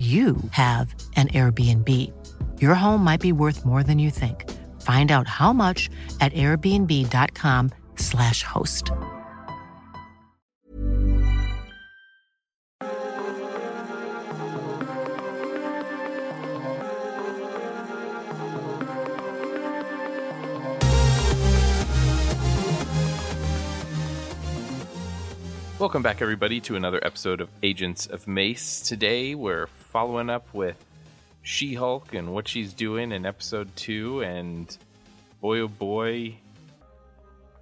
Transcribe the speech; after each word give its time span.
you 0.00 0.36
have 0.52 0.94
an 1.16 1.28
Airbnb. 1.28 1.86
Your 2.58 2.74
home 2.74 3.04
might 3.04 3.20
be 3.20 3.32
worth 3.32 3.66
more 3.66 3.82
than 3.82 3.98
you 3.98 4.10
think. 4.10 4.50
Find 4.80 5.12
out 5.12 5.28
how 5.28 5.52
much 5.52 5.90
at 6.22 6.32
airbnb.com/slash 6.32 8.42
host. 8.42 8.90
Welcome 25.78 26.02
back, 26.02 26.22
everybody, 26.22 26.60
to 26.60 26.76
another 26.76 27.00
episode 27.02 27.40
of 27.40 27.48
Agents 27.62 28.06
of 28.06 28.28
Mace. 28.28 28.80
Today, 28.80 29.34
we're 29.34 29.66
following 29.90 30.30
up 30.30 30.52
with 30.54 30.76
She 31.42 31.74
Hulk 31.74 32.14
and 32.14 32.32
what 32.32 32.46
she's 32.46 32.72
doing 32.72 33.12
in 33.12 33.26
episode 33.26 33.74
two. 33.76 34.22
And 34.22 34.76
boy, 35.40 35.60
oh 35.60 35.68
boy, 35.68 36.36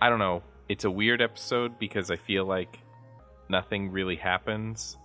I 0.01 0.09
don't 0.09 0.19
know. 0.19 0.43
It's 0.69 0.85
a 0.85 0.91
weird 0.91 1.23
episode 1.23 1.79
because 1.79 2.11
I 2.11 2.17
feel 2.17 2.45
like 2.45 2.79
nothing 3.49 3.91
really 3.91 4.17
happens, 4.17 4.97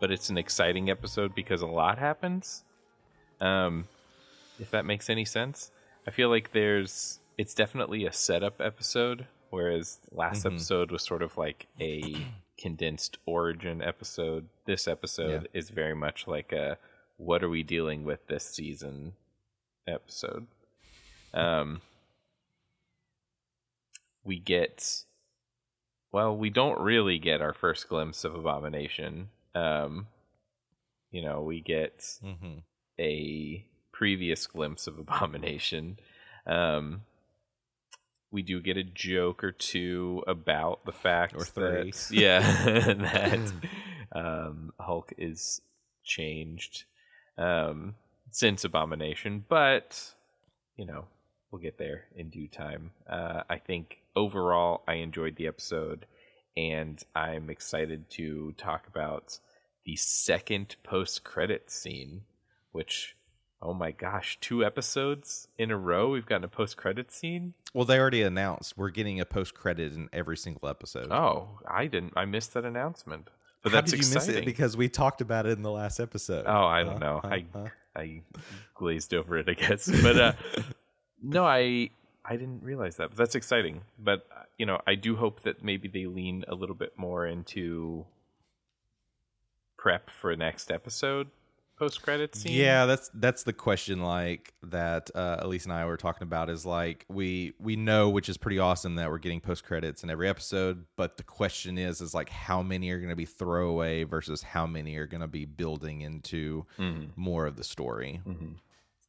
but 0.00 0.10
it's 0.10 0.30
an 0.30 0.38
exciting 0.38 0.90
episode 0.90 1.34
because 1.34 1.62
a 1.62 1.66
lot 1.66 1.98
happens. 1.98 2.64
Um, 3.40 3.86
if 4.58 4.72
that 4.72 4.84
makes 4.84 5.08
any 5.08 5.24
sense, 5.24 5.70
I 6.06 6.10
feel 6.10 6.28
like 6.28 6.52
there's 6.52 7.20
it's 7.38 7.54
definitely 7.54 8.06
a 8.06 8.12
setup 8.12 8.60
episode, 8.60 9.26
whereas 9.50 10.00
last 10.10 10.46
episode 10.46 10.90
was 10.90 11.02
sort 11.02 11.22
of 11.22 11.36
like 11.36 11.66
a 11.80 12.16
condensed 12.58 13.18
origin 13.26 13.82
episode. 13.82 14.48
This 14.64 14.88
episode 14.88 15.48
is 15.52 15.70
very 15.70 15.94
much 15.94 16.26
like 16.26 16.52
a 16.52 16.78
what 17.16 17.42
are 17.42 17.48
we 17.48 17.62
dealing 17.62 18.04
with 18.04 18.26
this 18.26 18.44
season 18.44 19.12
episode. 19.86 20.46
Um 21.34 21.80
we 24.24 24.38
get 24.38 25.02
well, 26.12 26.36
we 26.36 26.50
don't 26.50 26.80
really 26.80 27.18
get 27.18 27.40
our 27.42 27.52
first 27.52 27.88
glimpse 27.88 28.24
of 28.24 28.34
Abomination. 28.34 29.28
Um 29.54 30.06
you 31.10 31.22
know, 31.22 31.42
we 31.42 31.60
get 31.60 31.98
Mm-hmm. 32.24 32.58
a 32.98 33.64
previous 33.92 34.46
glimpse 34.46 34.86
of 34.86 34.98
Abomination. 34.98 35.98
Um, 36.46 37.02
we 38.30 38.42
do 38.42 38.60
get 38.60 38.76
a 38.76 38.82
joke 38.84 39.42
or 39.44 39.52
two 39.52 40.22
about 40.26 40.84
the 40.84 40.92
fact 40.92 41.34
Or 41.34 41.44
three. 41.44 41.90
that 41.90 42.08
yeah 42.10 42.40
that 42.94 43.52
um, 44.12 44.72
Hulk 44.80 45.12
is 45.18 45.60
changed 46.04 46.84
um, 47.38 47.94
since 48.30 48.64
Abomination, 48.64 49.44
but 49.48 50.14
you 50.76 50.86
know 50.86 51.06
we'll 51.50 51.62
get 51.62 51.78
there 51.78 52.04
in 52.14 52.28
due 52.30 52.48
time. 52.48 52.90
Uh, 53.08 53.42
I 53.48 53.58
think 53.58 53.98
overall 54.14 54.82
I 54.88 54.94
enjoyed 54.94 55.36
the 55.36 55.46
episode, 55.46 56.06
and 56.56 57.02
I'm 57.14 57.50
excited 57.50 58.10
to 58.10 58.52
talk 58.58 58.86
about 58.86 59.38
the 59.84 59.96
second 59.96 60.76
post-credit 60.82 61.70
scene, 61.70 62.22
which 62.72 63.15
oh 63.62 63.72
my 63.74 63.90
gosh, 63.90 64.38
two 64.40 64.64
episodes 64.64 65.48
in 65.58 65.70
a 65.70 65.76
row 65.76 66.10
we've 66.10 66.26
gotten 66.26 66.44
a 66.44 66.48
post-credit 66.48 67.10
scene. 67.10 67.54
Well, 67.74 67.84
they 67.84 67.98
already 67.98 68.22
announced 68.22 68.76
we're 68.76 68.90
getting 68.90 69.20
a 69.20 69.24
post 69.26 69.54
credit 69.54 69.92
in 69.94 70.08
every 70.12 70.36
single 70.36 70.68
episode. 70.68 71.10
Oh, 71.10 71.58
I 71.66 71.86
didn't. 71.86 72.12
I 72.16 72.24
missed 72.24 72.54
that 72.54 72.64
announcement. 72.64 73.28
But 73.62 73.72
How 73.72 73.80
that's 73.80 73.90
did 73.90 73.96
you 73.98 74.06
exciting. 74.06 74.28
miss 74.34 74.42
it? 74.42 74.44
Because 74.44 74.76
we 74.76 74.88
talked 74.88 75.20
about 75.20 75.46
it 75.46 75.50
in 75.56 75.62
the 75.62 75.70
last 75.72 75.98
episode. 76.00 76.44
Oh, 76.46 76.64
I 76.66 76.82
don't 76.84 76.94
Huh? 76.94 76.98
know. 76.98 77.20
Huh? 77.22 77.28
I 77.28 77.44
Huh? 77.52 77.66
I 77.96 78.22
glazed 78.74 79.14
over 79.14 79.38
it, 79.38 79.48
I 79.48 79.54
guess. 79.54 79.90
But 80.02 80.20
uh, 80.20 80.32
no, 81.22 81.44
I 81.44 81.90
I 82.24 82.36
didn't 82.36 82.62
realize 82.62 82.96
that. 82.96 83.08
But 83.08 83.16
that's 83.16 83.34
exciting. 83.34 83.82
But 83.98 84.26
uh, 84.30 84.42
you 84.58 84.66
know, 84.66 84.80
I 84.86 84.94
do 84.96 85.16
hope 85.16 85.42
that 85.42 85.64
maybe 85.64 85.88
they 85.88 86.06
lean 86.06 86.44
a 86.46 86.54
little 86.54 86.74
bit 86.76 86.92
more 86.98 87.26
into 87.26 88.04
prep 89.78 90.10
for 90.10 90.34
next 90.36 90.70
episode 90.70 91.28
post 91.78 92.02
credit 92.02 92.34
scene. 92.34 92.52
Yeah, 92.52 92.86
that's 92.86 93.10
that's 93.14 93.42
the 93.42 93.52
question. 93.52 94.00
Like 94.02 94.54
that, 94.62 95.10
uh, 95.14 95.36
Elise 95.40 95.64
and 95.64 95.72
I 95.72 95.84
were 95.86 95.96
talking 95.96 96.22
about 96.22 96.48
is 96.50 96.64
like 96.66 97.04
we 97.08 97.54
we 97.58 97.76
know, 97.76 98.08
which 98.10 98.28
is 98.28 98.36
pretty 98.36 98.58
awesome 98.58 98.94
that 98.96 99.10
we're 99.10 99.18
getting 99.18 99.40
post 99.40 99.64
credits 99.64 100.02
in 100.02 100.10
every 100.10 100.28
episode. 100.28 100.84
But 100.96 101.16
the 101.16 101.22
question 101.22 101.78
is, 101.78 102.00
is 102.00 102.14
like 102.14 102.28
how 102.30 102.62
many 102.62 102.90
are 102.90 102.98
going 102.98 103.10
to 103.10 103.16
be 103.16 103.26
throwaway 103.26 104.04
versus 104.04 104.42
how 104.42 104.66
many 104.66 104.96
are 104.96 105.06
going 105.06 105.20
to 105.20 105.26
be 105.28 105.44
building 105.44 106.00
into 106.00 106.64
Mhm. 106.78 107.10
more 107.16 107.46
of 107.46 107.56
the 107.56 107.64
story. 107.64 108.20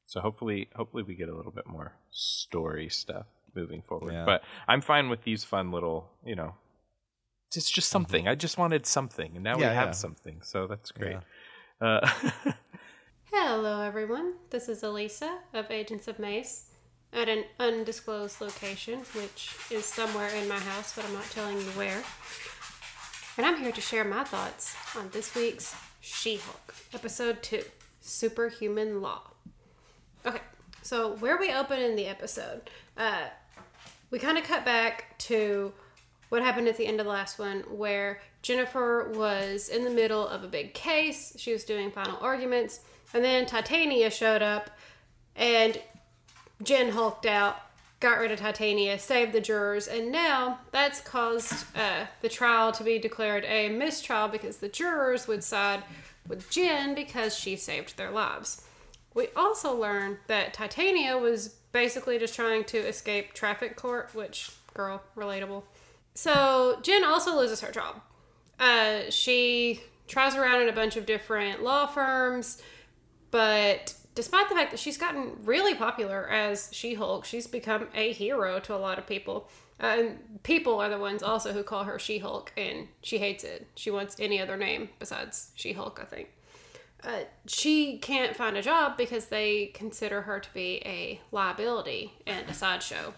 So 0.06 0.22
hopefully, 0.22 0.70
hopefully 0.76 1.04
we 1.04 1.16
get 1.16 1.28
a 1.30 1.36
little 1.36 1.52
bit 1.52 1.68
more 1.68 1.94
story 2.12 2.88
stuff 2.90 3.26
moving 3.56 3.82
forward. 3.82 4.14
Yeah. 4.14 4.24
But 4.26 4.44
I'm 4.68 4.82
fine 4.82 5.10
with 5.10 5.24
these 5.24 5.44
fun 5.44 5.72
little, 5.72 6.10
you 6.26 6.36
know, 6.36 6.56
it's 7.56 7.70
just 7.70 7.90
something. 7.90 8.28
I 8.28 8.36
just 8.36 8.58
wanted 8.58 8.86
something, 8.86 9.32
and 9.36 9.44
now 9.44 9.56
we 9.58 9.64
Mm-hmm. 9.64 9.74
Have 9.76 9.88
yeah. 9.88 9.92
something. 9.92 10.42
So 10.44 10.68
that's 10.68 10.92
great. 10.92 11.18
Uh, 11.80 12.10
Hello, 13.32 13.82
everyone. 13.82 14.34
This 14.50 14.68
is 14.68 14.82
Elisa 14.82 15.38
of 15.54 15.70
Agents 15.70 16.08
of 16.08 16.18
Mace 16.18 16.72
at 17.14 17.30
an 17.30 17.44
undisclosed 17.60 18.42
location, 18.42 19.02
which 19.14 19.56
is 19.70 19.86
somewhere 19.86 20.30
in 20.30 20.48
my 20.48 20.58
house, 20.58 20.96
but 20.96 21.06
I'm 21.06 21.14
not 21.14 21.30
telling 21.30 21.58
you 21.58 21.68
where. 21.76 22.02
And 23.38 23.46
I'm 23.46 23.62
here 23.62 23.72
to 23.72 23.82
share 23.82 24.04
my 24.04 24.24
thoughts 24.24 24.76
on 24.96 25.10
this 25.12 25.36
week's 25.36 25.76
She 26.02 26.38
Hulk, 26.38 26.74
Episode 26.96 27.44
2 27.44 27.62
Superhuman 28.02 29.00
Law. 29.04 29.22
Okay, 30.26 30.42
so 30.82 31.16
where 31.18 31.38
we 31.38 31.54
open 31.54 31.80
in 31.80 31.96
the 31.96 32.08
episode, 32.08 32.72
uh, 32.98 33.26
we 34.10 34.18
kind 34.18 34.40
of 34.40 34.44
cut 34.46 34.66
back 34.66 35.16
to 35.20 35.74
what 36.30 36.42
happened 36.42 36.68
at 36.68 36.78
the 36.78 36.86
end 36.86 37.00
of 37.00 37.06
the 37.06 37.12
last 37.12 37.40
one, 37.40 37.62
where 37.70 38.22
Jennifer 38.42 39.12
was 39.16 39.70
in 39.70 39.84
the 39.84 39.90
middle 39.90 40.28
of 40.28 40.44
a 40.44 40.48
big 40.48 40.74
case. 40.74 41.34
She 41.38 41.54
was 41.54 41.64
doing 41.64 41.92
final 41.92 42.18
arguments, 42.22 42.82
and 43.14 43.24
then 43.24 43.46
Titania 43.46 44.10
showed 44.10 44.42
up, 44.42 44.70
and 45.36 45.80
Jen 46.64 46.90
hulked 46.90 47.26
out, 47.26 47.58
got 48.00 48.20
rid 48.20 48.32
of 48.32 48.40
Titania, 48.40 49.00
saved 49.00 49.34
the 49.34 49.42
jurors, 49.42 49.88
and 49.88 50.12
now 50.12 50.60
that's 50.72 51.00
caused 51.02 51.66
uh, 51.76 52.06
the 52.22 52.30
trial 52.30 52.72
to 52.74 52.84
be 52.84 53.00
declared 53.00 53.46
a 53.46 53.70
mistrial 53.70 54.28
because 54.28 54.58
the 54.58 54.70
jurors 54.70 55.28
would 55.28 55.44
side 55.44 55.84
with 56.28 56.50
Jen 56.50 56.94
because 56.94 57.36
she 57.38 57.56
saved 57.56 57.98
their 57.98 58.12
lives. 58.12 58.64
We 59.14 59.30
also 59.36 59.74
learned 59.74 60.18
that 60.28 60.54
Titania 60.54 61.18
was 61.18 61.48
basically 61.72 62.20
just 62.20 62.36
trying 62.36 62.66
to 62.66 62.78
escape 62.78 63.34
traffic 63.34 63.76
court, 63.76 64.14
which, 64.14 64.52
girl, 64.74 65.02
relatable. 65.16 65.64
So 66.18 66.80
Jen 66.82 67.04
also 67.04 67.38
loses 67.38 67.62
her 67.62 67.72
job. 67.72 68.02
Uh, 68.60 69.02
she 69.12 69.82
tries 70.08 70.36
around 70.36 70.64
in 70.64 70.68
a 70.68 70.74
bunch 70.74 70.98
of 70.98 71.06
different 71.06 71.62
law 71.62 71.86
firms, 71.86 72.60
but 73.30 73.94
despite 74.16 74.50
the 74.50 74.56
fact 74.56 74.72
that 74.72 74.80
she's 74.80 74.98
gotten 74.98 75.34
really 75.44 75.76
popular 75.76 76.28
as 76.28 76.70
She 76.72 76.96
Hulk, 76.96 77.24
she's 77.24 77.46
become 77.46 77.90
a 77.94 78.14
hero 78.14 78.60
to 78.62 78.74
a 78.74 78.78
lot 78.78 78.98
of 78.98 79.06
people. 79.06 79.48
Uh, 79.80 79.86
and 79.86 80.42
people 80.42 80.80
are 80.80 80.90
the 80.90 80.98
ones 80.98 81.22
also 81.22 81.54
who 81.54 81.62
call 81.62 81.84
her 81.84 82.00
She 82.00 82.18
Hulk, 82.18 82.52
and 82.58 82.88
she 83.04 83.20
hates 83.20 83.44
it. 83.44 83.68
She 83.76 83.92
wants 83.92 84.16
any 84.20 84.42
other 84.42 84.58
name 84.58 84.90
besides 84.98 85.52
She 85.54 85.74
Hulk, 85.74 86.00
I 86.02 86.06
think. 86.06 86.30
Uh, 87.04 87.26
she 87.46 88.00
can't 88.00 88.36
find 88.36 88.58
a 88.58 88.64
job 88.64 88.98
because 88.98 89.28
they 89.28 89.68
consider 89.68 90.24
her 90.24 90.40
to 90.40 90.52
be 90.52 90.82
a 90.84 91.22
liability 91.32 92.14
and 92.26 92.50
a 92.50 92.56
sideshow. 92.56 93.14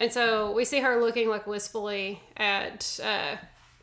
And 0.00 0.10
so 0.10 0.50
we 0.52 0.64
see 0.64 0.80
her 0.80 0.98
looking 0.98 1.28
like 1.28 1.46
wistfully 1.46 2.22
at 2.38 2.98
uh, 3.04 3.36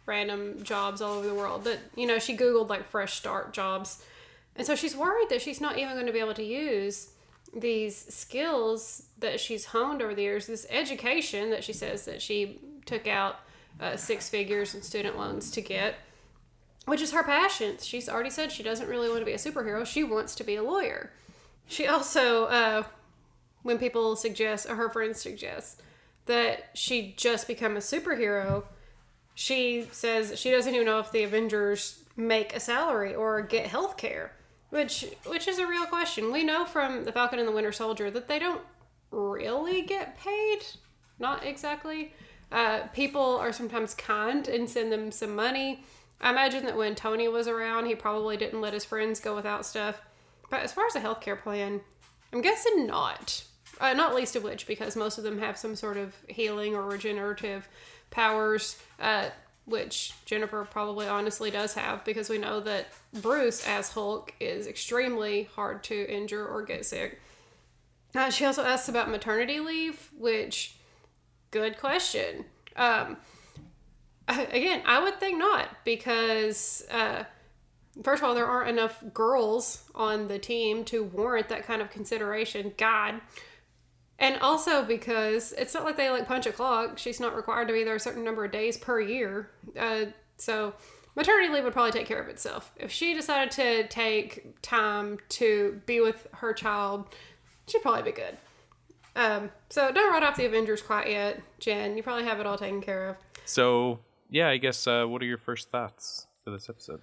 random 0.07 0.63
jobs 0.63 0.99
all 0.99 1.19
over 1.19 1.27
the 1.27 1.35
world. 1.35 1.63
That 1.65 1.77
you 1.95 2.07
know, 2.07 2.17
she 2.17 2.35
googled 2.35 2.69
like 2.69 2.89
fresh 2.89 3.13
start 3.13 3.53
jobs, 3.53 4.03
And 4.55 4.65
so 4.65 4.75
she's 4.75 4.95
worried 4.95 5.29
that 5.29 5.43
she's 5.43 5.61
not 5.61 5.77
even 5.77 5.93
going 5.93 6.07
to 6.07 6.11
be 6.11 6.19
able 6.19 6.33
to 6.33 6.43
use 6.43 7.11
these 7.55 7.95
skills 8.13 9.03
that 9.19 9.39
she's 9.39 9.65
honed 9.65 10.01
over 10.01 10.15
the 10.15 10.23
years, 10.23 10.47
this 10.47 10.65
education 10.69 11.51
that 11.51 11.63
she 11.63 11.71
says 11.71 12.05
that 12.05 12.21
she 12.21 12.59
took 12.85 13.07
out 13.07 13.39
uh, 13.79 13.95
six 13.95 14.27
figures 14.27 14.73
in 14.73 14.81
student 14.81 15.17
loans 15.17 15.51
to 15.51 15.61
get, 15.61 15.95
which 16.85 17.01
is 17.01 17.11
her 17.11 17.23
passion. 17.23 17.77
She's 17.79 18.09
already 18.09 18.31
said 18.31 18.51
she 18.51 18.63
doesn't 18.63 18.89
really 18.89 19.07
want 19.07 19.19
to 19.21 19.25
be 19.25 19.33
a 19.33 19.37
superhero, 19.37 19.85
she 19.85 20.03
wants 20.03 20.33
to 20.35 20.43
be 20.43 20.55
a 20.55 20.63
lawyer. 20.63 21.11
She 21.67 21.85
also, 21.85 22.45
uh, 22.45 22.83
when 23.61 23.77
people 23.77 24.15
suggest, 24.15 24.67
or 24.67 24.75
her 24.75 24.89
friends 24.89 25.21
suggest, 25.21 25.81
that 26.27 26.69
she 26.73 27.13
just 27.17 27.47
become 27.47 27.75
a 27.75 27.81
superhero, 27.81 28.63
she 29.35 29.87
says 29.91 30.39
she 30.39 30.51
doesn't 30.51 30.73
even 30.73 30.85
know 30.85 30.99
if 30.99 31.11
the 31.11 31.23
Avengers 31.23 32.03
make 32.15 32.55
a 32.55 32.59
salary 32.59 33.13
or 33.13 33.41
get 33.41 33.67
health 33.67 33.97
care. 33.97 34.33
Which 34.69 35.05
which 35.25 35.47
is 35.47 35.59
a 35.59 35.67
real 35.67 35.85
question. 35.85 36.31
We 36.31 36.43
know 36.43 36.65
from 36.65 37.05
the 37.05 37.11
Falcon 37.11 37.39
and 37.39 37.47
the 37.47 37.53
Winter 37.53 37.71
Soldier 37.71 38.11
that 38.11 38.27
they 38.27 38.39
don't 38.39 38.61
really 39.11 39.81
get 39.81 40.17
paid. 40.19 40.59
Not 41.19 41.45
exactly. 41.45 42.13
Uh, 42.51 42.87
people 42.93 43.37
are 43.37 43.53
sometimes 43.53 43.93
kind 43.93 44.47
and 44.47 44.69
send 44.69 44.91
them 44.91 45.11
some 45.11 45.35
money. 45.35 45.83
I 46.19 46.31
imagine 46.31 46.65
that 46.65 46.77
when 46.77 46.95
Tony 46.95 47.27
was 47.27 47.47
around, 47.47 47.85
he 47.85 47.95
probably 47.95 48.37
didn't 48.37 48.61
let 48.61 48.73
his 48.73 48.85
friends 48.85 49.19
go 49.19 49.35
without 49.35 49.65
stuff. 49.65 50.01
But 50.49 50.61
as 50.61 50.73
far 50.73 50.85
as 50.85 50.95
a 50.95 51.01
healthcare 51.01 51.41
plan, 51.41 51.81
I'm 52.33 52.41
guessing 52.41 52.87
not. 52.87 53.43
Uh, 53.79 53.93
not 53.93 54.15
least 54.15 54.35
of 54.35 54.43
which 54.43 54.67
because 54.67 54.95
most 54.95 55.17
of 55.17 55.23
them 55.23 55.39
have 55.39 55.57
some 55.57 55.75
sort 55.75 55.97
of 55.97 56.15
healing 56.27 56.75
or 56.75 56.83
regenerative 56.83 57.67
powers. 58.09 58.79
Uh, 58.99 59.29
which 59.65 60.13
Jennifer 60.23 60.63
probably 60.63 61.07
honestly 61.07 61.51
does 61.51 61.73
have 61.73 62.05
because 62.05 62.29
we 62.29 62.37
know 62.37 62.61
that 62.61 62.87
Bruce 63.13 63.67
as 63.67 63.91
Hulk 63.91 64.33
is 64.39 64.65
extremely 64.65 65.49
hard 65.55 65.83
to 65.85 66.09
injure 66.09 66.47
or 66.47 66.61
get 66.61 66.85
sick. 66.85 67.19
Uh, 68.15 68.29
she 68.29 68.45
also 68.45 68.63
asks 68.63 68.87
about 68.87 69.09
maternity 69.09 69.59
leave, 69.59 70.09
which 70.17 70.77
good 71.51 71.77
question. 71.77 72.45
Um, 72.77 73.17
again, 74.27 74.81
I 74.85 75.03
would 75.03 75.19
think 75.19 75.37
not 75.37 75.67
because 75.83 76.85
uh, 76.89 77.25
first 78.03 78.23
of 78.23 78.29
all, 78.29 78.35
there 78.35 78.45
aren't 78.45 78.69
enough 78.69 79.03
girls 79.13 79.83
on 79.95 80.27
the 80.27 80.39
team 80.39 80.83
to 80.85 81.03
warrant 81.03 81.49
that 81.49 81.65
kind 81.65 81.81
of 81.81 81.89
consideration. 81.89 82.73
God, 82.77 83.21
and 84.19 84.37
also 84.39 84.83
because 84.83 85.53
it's 85.53 85.73
not 85.73 85.83
like 85.83 85.97
they 85.97 86.09
like 86.09 86.27
punch 86.27 86.45
a 86.45 86.51
clock. 86.51 86.97
She's 86.97 87.19
not 87.19 87.35
required 87.35 87.67
to 87.67 87.73
be 87.73 87.83
there 87.83 87.95
a 87.95 87.99
certain 87.99 88.23
number 88.23 88.45
of 88.45 88.51
days 88.51 88.77
per 88.77 88.99
year. 88.99 89.49
Uh, 89.77 90.05
so 90.37 90.73
maternity 91.15 91.53
leave 91.53 91.63
would 91.63 91.73
probably 91.73 91.91
take 91.91 92.07
care 92.07 92.21
of 92.21 92.27
itself. 92.27 92.71
If 92.77 92.91
she 92.91 93.13
decided 93.13 93.51
to 93.51 93.87
take 93.87 94.61
time 94.61 95.19
to 95.29 95.81
be 95.85 96.01
with 96.01 96.27
her 96.33 96.53
child, 96.53 97.05
she'd 97.67 97.81
probably 97.81 98.03
be 98.03 98.11
good. 98.11 98.37
Um, 99.15 99.49
so 99.69 99.91
don't 99.91 100.11
write 100.11 100.23
off 100.23 100.37
the 100.37 100.45
Avengers 100.45 100.81
quite 100.81 101.09
yet, 101.09 101.41
Jen. 101.59 101.97
You 101.97 102.03
probably 102.03 102.25
have 102.25 102.39
it 102.39 102.45
all 102.45 102.57
taken 102.57 102.81
care 102.81 103.09
of. 103.09 103.17
So 103.45 103.99
yeah, 104.29 104.49
I 104.49 104.57
guess 104.57 104.87
uh, 104.87 105.05
what 105.05 105.21
are 105.21 105.25
your 105.25 105.37
first 105.37 105.71
thoughts 105.71 106.27
for 106.43 106.51
this 106.51 106.69
episode? 106.69 107.01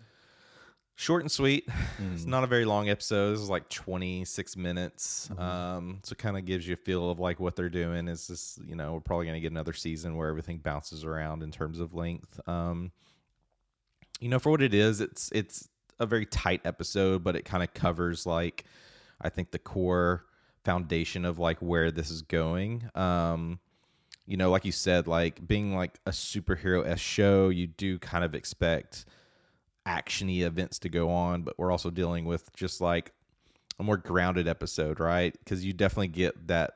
Short 0.96 1.22
and 1.22 1.30
sweet. 1.30 1.68
It's 2.12 2.24
not 2.24 2.44
a 2.44 2.46
very 2.46 2.64
long 2.64 2.88
episode. 2.88 3.32
This 3.32 3.40
is 3.40 3.48
like 3.48 3.68
26 3.68 4.56
minutes. 4.56 5.30
Um, 5.38 6.00
so 6.02 6.14
kind 6.14 6.36
of 6.36 6.44
gives 6.44 6.66
you 6.66 6.74
a 6.74 6.76
feel 6.76 7.10
of 7.10 7.18
like 7.18 7.40
what 7.40 7.56
they're 7.56 7.68
doing. 7.68 8.08
Is 8.08 8.26
this, 8.26 8.58
you 8.64 8.76
know, 8.76 8.94
we're 8.94 9.00
probably 9.00 9.26
going 9.26 9.36
to 9.36 9.40
get 9.40 9.52
another 9.52 9.72
season 9.72 10.16
where 10.16 10.28
everything 10.28 10.58
bounces 10.58 11.04
around 11.04 11.42
in 11.42 11.50
terms 11.50 11.80
of 11.80 11.94
length. 11.94 12.40
Um, 12.48 12.92
you 14.20 14.28
know, 14.28 14.38
for 14.38 14.50
what 14.50 14.62
it 14.62 14.74
is, 14.74 15.00
it's 15.00 15.30
it's 15.32 15.68
a 15.98 16.06
very 16.06 16.26
tight 16.26 16.60
episode, 16.64 17.22
but 17.24 17.36
it 17.36 17.44
kind 17.44 17.62
of 17.62 17.72
covers 17.74 18.26
like 18.26 18.64
I 19.20 19.28
think 19.28 19.50
the 19.50 19.58
core 19.58 20.24
foundation 20.64 21.24
of 21.24 21.38
like 21.38 21.58
where 21.58 21.90
this 21.90 22.10
is 22.10 22.22
going. 22.22 22.88
Um, 22.94 23.58
you 24.26 24.36
know, 24.36 24.50
like 24.50 24.64
you 24.64 24.72
said, 24.72 25.06
like 25.06 25.46
being 25.46 25.74
like 25.74 25.98
a 26.06 26.10
superhero 26.10 26.86
s 26.86 27.00
show, 27.00 27.50
you 27.50 27.66
do 27.66 27.98
kind 27.98 28.24
of 28.24 28.34
expect 28.34 29.04
actiony 29.86 30.42
events 30.42 30.78
to 30.80 30.88
go 30.88 31.10
on, 31.10 31.42
but 31.42 31.58
we're 31.58 31.70
also 31.70 31.90
dealing 31.90 32.24
with 32.24 32.54
just 32.54 32.80
like 32.80 33.12
a 33.78 33.82
more 33.82 33.96
grounded 33.96 34.48
episode, 34.48 35.00
right? 35.00 35.32
Because 35.32 35.64
you 35.64 35.72
definitely 35.72 36.08
get 36.08 36.46
that 36.46 36.74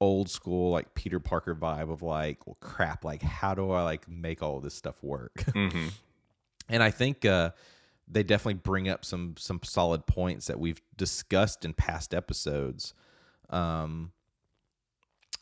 old 0.00 0.28
school 0.28 0.70
like 0.70 0.94
Peter 0.94 1.20
Parker 1.20 1.54
vibe 1.54 1.90
of 1.90 2.02
like, 2.02 2.46
well, 2.46 2.56
crap, 2.60 3.04
like 3.04 3.22
how 3.22 3.54
do 3.54 3.70
I 3.70 3.82
like 3.82 4.08
make 4.08 4.42
all 4.42 4.60
this 4.60 4.74
stuff 4.74 5.02
work? 5.02 5.32
Mm-hmm. 5.54 5.88
and 6.68 6.82
I 6.82 6.90
think 6.90 7.24
uh, 7.24 7.50
they 8.08 8.22
definitely 8.22 8.54
bring 8.54 8.88
up 8.88 9.04
some 9.04 9.34
some 9.38 9.60
solid 9.62 10.06
points 10.06 10.46
that 10.46 10.58
we've 10.60 10.80
discussed 10.96 11.64
in 11.64 11.72
past 11.72 12.14
episodes. 12.14 12.94
Um, 13.50 14.12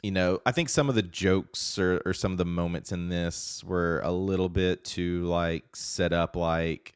you 0.02 0.11
know, 0.11 0.40
I 0.44 0.52
think 0.52 0.69
some 0.69 0.88
of 0.90 0.94
the 0.94 1.02
jokes 1.02 1.78
or, 1.78 2.02
or 2.05 2.12
some 2.12 2.32
of 2.32 2.38
the 2.38 2.44
moments 2.44 2.93
in 2.93 3.08
this 3.08 3.64
were 3.64 4.00
a 4.05 4.12
little 4.12 4.50
bit 4.50 4.84
to 4.84 5.25
like 5.25 5.75
set 5.75 6.12
up 6.12 6.37
like 6.37 6.94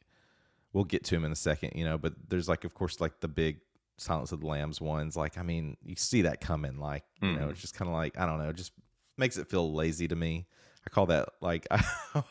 we'll 0.73 0.85
get 0.85 1.05
to 1.05 1.15
him 1.17 1.25
in 1.25 1.33
a 1.33 1.37
second, 1.37 1.73
you 1.75 1.85
know, 1.85 1.99
but 1.99 2.15
there's 2.29 2.49
like 2.49 2.65
of 2.65 2.75
course 2.75 3.01
like 3.01 3.21
the 3.21 3.29
big 3.29 3.61
Silence 3.97 4.31
of 4.31 4.41
the 4.41 4.47
Lambs 4.47 4.81
ones. 4.81 5.17
Like, 5.17 5.37
I 5.39 5.43
mean, 5.43 5.77
you 5.85 5.97
see 5.97 6.23
that 6.23 6.41
coming, 6.41 6.79
like, 6.79 7.03
you 7.21 7.33
know, 7.41 7.49
it's 7.49 7.61
just 7.61 7.75
kind 7.75 7.89
of 7.89 7.95
like, 7.95 8.17
I 8.17 8.27
don't 8.27 8.39
know, 8.39 8.53
just 8.53 8.71
makes 9.17 9.37
it 9.37 9.51
feel 9.51 9.73
lazy 9.73 10.07
to 10.07 10.15
me. 10.15 10.47
I 10.87 10.91
call 10.91 11.07
that 11.07 11.29
like 11.43 11.67
I 11.71 11.79
feel 11.83 12.25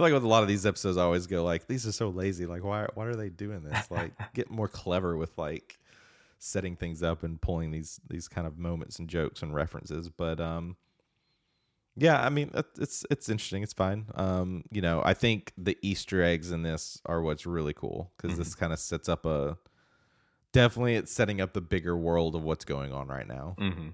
like 0.00 0.12
with 0.12 0.24
a 0.24 0.28
lot 0.28 0.42
of 0.42 0.48
these 0.48 0.66
episodes 0.66 0.96
I 0.96 1.02
always 1.02 1.28
go 1.28 1.44
like 1.44 1.68
these 1.68 1.86
are 1.86 1.92
so 1.92 2.08
lazy. 2.08 2.44
Like 2.46 2.64
why 2.64 2.86
why 2.94 3.06
are 3.06 3.14
they 3.14 3.28
doing 3.28 3.62
this? 3.62 3.88
Like 3.88 4.12
get 4.34 4.50
more 4.50 4.66
clever 4.66 5.16
with 5.16 5.36
like 5.38 5.78
setting 6.38 6.74
things 6.74 7.02
up 7.04 7.22
and 7.22 7.40
pulling 7.40 7.70
these 7.70 8.00
these 8.08 8.26
kind 8.26 8.48
of 8.48 8.58
moments 8.58 8.98
and 8.98 9.08
jokes 9.08 9.42
and 9.42 9.54
references. 9.54 10.08
But 10.08 10.40
um 10.40 10.76
yeah, 11.96 12.20
I 12.20 12.28
mean 12.28 12.50
it's 12.78 13.04
it's 13.10 13.28
interesting. 13.28 13.62
It's 13.62 13.72
fine. 13.72 14.06
Um, 14.14 14.64
you 14.70 14.80
know, 14.80 15.02
I 15.04 15.14
think 15.14 15.52
the 15.58 15.76
Easter 15.82 16.22
eggs 16.22 16.50
in 16.50 16.62
this 16.62 17.00
are 17.06 17.20
what's 17.20 17.46
really 17.46 17.74
cool 17.74 18.12
because 18.16 18.38
this 18.38 18.54
kind 18.54 18.72
of 18.72 18.78
sets 18.78 19.08
up 19.08 19.26
a 19.26 19.58
definitely 20.52 20.94
it's 20.94 21.12
setting 21.12 21.40
up 21.40 21.52
the 21.52 21.60
bigger 21.60 21.96
world 21.96 22.34
of 22.34 22.42
what's 22.42 22.64
going 22.64 22.92
on 22.92 23.08
right 23.08 23.26
now. 23.26 23.56
Mm-hmm. 23.58 23.88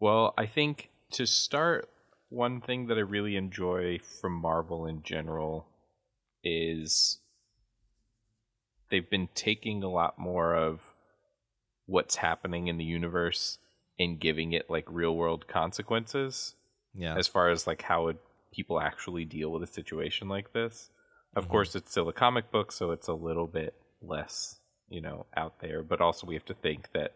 Well, 0.00 0.34
I 0.38 0.46
think 0.46 0.90
to 1.12 1.26
start, 1.26 1.88
one 2.28 2.60
thing 2.60 2.86
that 2.86 2.98
I 2.98 3.02
really 3.02 3.36
enjoy 3.36 3.98
from 4.20 4.32
Marvel 4.32 4.86
in 4.86 5.02
general 5.02 5.66
is 6.44 7.18
they've 8.90 9.08
been 9.08 9.28
taking 9.34 9.82
a 9.82 9.90
lot 9.90 10.18
more 10.18 10.54
of 10.54 10.94
what's 11.86 12.16
happening 12.16 12.68
in 12.68 12.76
the 12.76 12.84
universe 12.84 13.58
and 13.98 14.20
giving 14.20 14.52
it 14.52 14.70
like 14.70 14.84
real 14.88 15.16
world 15.16 15.48
consequences 15.48 16.54
Yeah. 16.94 17.16
as 17.16 17.28
far 17.28 17.50
as 17.50 17.66
like 17.66 17.82
how 17.82 18.04
would 18.04 18.18
people 18.52 18.80
actually 18.80 19.24
deal 19.24 19.50
with 19.50 19.62
a 19.62 19.72
situation 19.72 20.28
like 20.28 20.52
this. 20.52 20.90
Of 21.34 21.44
mm-hmm. 21.44 21.52
course, 21.52 21.74
it's 21.74 21.90
still 21.90 22.08
a 22.08 22.12
comic 22.12 22.50
book, 22.50 22.72
so 22.72 22.90
it's 22.90 23.08
a 23.08 23.14
little 23.14 23.46
bit 23.46 23.74
less, 24.00 24.60
you 24.88 25.00
know, 25.00 25.26
out 25.36 25.60
there. 25.60 25.82
But 25.82 26.00
also, 26.00 26.26
we 26.26 26.34
have 26.34 26.46
to 26.46 26.54
think 26.54 26.92
that 26.92 27.14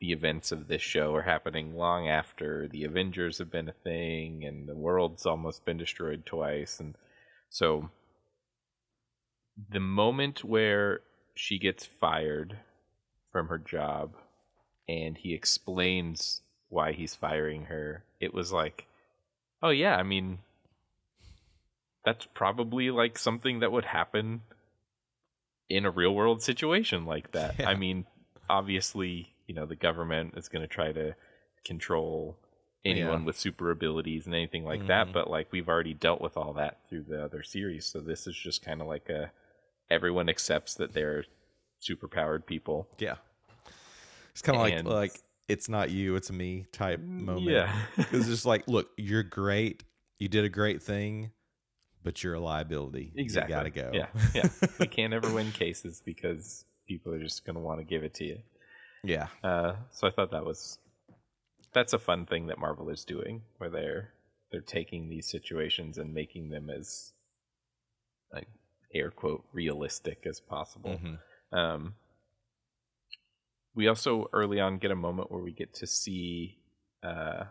the 0.00 0.12
events 0.12 0.52
of 0.52 0.68
this 0.68 0.82
show 0.82 1.14
are 1.14 1.22
happening 1.22 1.74
long 1.74 2.08
after 2.08 2.68
the 2.68 2.84
Avengers 2.84 3.38
have 3.38 3.50
been 3.50 3.68
a 3.68 3.84
thing, 3.84 4.44
and 4.44 4.68
the 4.68 4.76
world's 4.76 5.26
almost 5.26 5.64
been 5.64 5.76
destroyed 5.76 6.24
twice, 6.24 6.80
and 6.80 6.94
so 7.50 7.90
the 9.70 9.80
moment 9.80 10.44
where 10.44 11.00
she 11.34 11.58
gets 11.58 11.84
fired 11.84 12.58
from 13.32 13.48
her 13.48 13.58
job 13.58 14.14
and 14.88 15.18
he 15.18 15.34
explains 15.34 16.42
why 16.68 16.92
he's 16.92 17.14
firing 17.14 17.64
her, 17.66 18.04
it 18.20 18.32
was 18.34 18.52
like, 18.52 18.86
oh 19.62 19.70
yeah, 19.70 19.96
I 19.96 20.02
mean, 20.02 20.38
that's 22.04 22.26
probably 22.34 22.90
like 22.90 23.18
something 23.18 23.60
that 23.60 23.72
would 23.72 23.84
happen 23.86 24.42
in 25.68 25.84
a 25.84 25.90
real 25.90 26.14
world 26.14 26.42
situation 26.42 27.04
like 27.04 27.32
that. 27.32 27.56
Yeah. 27.58 27.68
I 27.68 27.74
mean, 27.74 28.06
obviously, 28.48 29.34
you 29.46 29.54
know, 29.54 29.66
the 29.66 29.76
government 29.76 30.34
is 30.36 30.48
going 30.48 30.62
to 30.62 30.68
try 30.68 30.92
to 30.92 31.14
control 31.64 32.36
anyone 32.84 33.20
Yeah. 33.20 33.26
with 33.26 33.36
super 33.36 33.70
abilities 33.70 34.24
and 34.26 34.34
anything 34.34 34.64
like 34.64 34.80
Mhm. 34.80 34.86
that, 34.86 35.12
but 35.12 35.28
like 35.28 35.52
we've 35.52 35.68
already 35.68 35.92
dealt 35.94 36.20
with 36.20 36.36
all 36.36 36.54
that 36.54 36.78
through 36.88 37.02
the 37.02 37.22
other 37.22 37.42
series, 37.42 37.84
so 37.84 38.00
this 38.00 38.26
is 38.26 38.36
just 38.36 38.62
kind 38.64 38.80
of 38.80 38.86
like 38.86 39.08
a 39.10 39.30
everyone 39.90 40.28
accepts 40.28 40.74
that 40.74 40.92
they're 40.92 41.24
superpowered 41.82 42.46
people. 42.46 42.86
Yeah. 42.98 43.16
It's 44.30 44.42
kind 44.42 44.56
of 44.56 44.62
like 44.62 44.84
like 45.12 45.22
it's 45.48 45.68
not 45.68 45.90
you, 45.90 46.14
it's 46.16 46.30
me 46.30 46.66
type 46.72 47.00
moment. 47.00 47.46
Yeah. 47.46 47.74
it's 48.12 48.26
just 48.26 48.46
like, 48.46 48.68
look, 48.68 48.90
you're 48.96 49.22
great. 49.22 49.82
You 50.18 50.28
did 50.28 50.44
a 50.44 50.48
great 50.48 50.82
thing, 50.82 51.30
but 52.04 52.22
you're 52.22 52.34
a 52.34 52.40
liability. 52.40 53.12
Exactly. 53.16 53.52
You 53.52 53.58
gotta 53.58 53.70
go. 53.70 53.90
Yeah, 53.92 54.06
yeah. 54.34 54.48
we 54.78 54.86
can't 54.86 55.12
ever 55.14 55.32
win 55.32 55.52
cases 55.52 56.02
because 56.04 56.64
people 56.86 57.12
are 57.12 57.18
just 57.18 57.44
going 57.44 57.54
to 57.54 57.60
want 57.60 57.80
to 57.80 57.84
give 57.84 58.04
it 58.04 58.14
to 58.14 58.24
you. 58.24 58.38
yeah. 59.04 59.28
Uh, 59.42 59.74
so 59.90 60.06
I 60.06 60.10
thought 60.10 60.30
that 60.32 60.44
was 60.44 60.78
that's 61.72 61.92
a 61.92 61.98
fun 61.98 62.26
thing 62.26 62.46
that 62.46 62.58
Marvel 62.58 62.88
is 62.88 63.04
doing, 63.04 63.42
where 63.58 63.70
they're 63.70 64.10
they're 64.50 64.60
taking 64.60 65.08
these 65.08 65.28
situations 65.28 65.98
and 65.98 66.14
making 66.14 66.50
them 66.50 66.70
as 66.70 67.12
like 68.32 68.48
air 68.94 69.10
quote 69.10 69.44
realistic 69.52 70.24
as 70.26 70.40
possible. 70.40 70.98
Mhm. 70.98 71.18
Um, 71.56 71.94
we 73.74 73.88
also 73.88 74.28
early 74.32 74.60
on 74.60 74.78
get 74.78 74.90
a 74.90 74.96
moment 74.96 75.30
where 75.30 75.42
we 75.42 75.52
get 75.52 75.74
to 75.74 75.86
see 75.86 76.58
uh, 77.02 77.44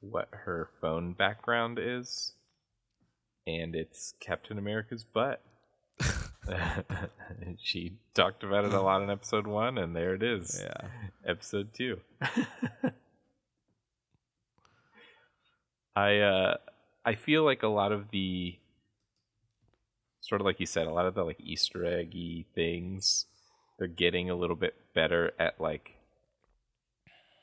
what 0.00 0.28
her 0.30 0.70
phone 0.80 1.12
background 1.12 1.78
is, 1.80 2.32
and 3.46 3.74
it's 3.74 4.14
Captain 4.20 4.58
America's 4.58 5.04
butt. 5.04 5.42
she 7.62 7.94
talked 8.14 8.42
about 8.42 8.64
it 8.64 8.72
a 8.72 8.80
lot 8.80 9.02
in 9.02 9.10
episode 9.10 9.46
one, 9.46 9.78
and 9.78 9.94
there 9.94 10.14
it 10.14 10.22
is. 10.22 10.60
Yeah. 10.62 10.88
Episode 11.26 11.72
two. 11.74 12.00
I 15.96 16.18
uh 16.18 16.56
I 17.04 17.14
feel 17.14 17.44
like 17.44 17.62
a 17.62 17.68
lot 17.68 17.92
of 17.92 18.10
the 18.10 18.58
sort 20.20 20.40
of 20.40 20.46
like 20.46 20.58
you 20.58 20.66
said, 20.66 20.86
a 20.86 20.92
lot 20.92 21.06
of 21.06 21.14
the 21.14 21.22
like 21.22 21.40
Easter 21.40 21.84
eggy 21.84 22.46
things, 22.54 23.26
they're 23.78 23.88
getting 23.88 24.30
a 24.30 24.34
little 24.36 24.56
bit 24.56 24.74
better 24.94 25.32
at 25.38 25.60
like 25.60 25.96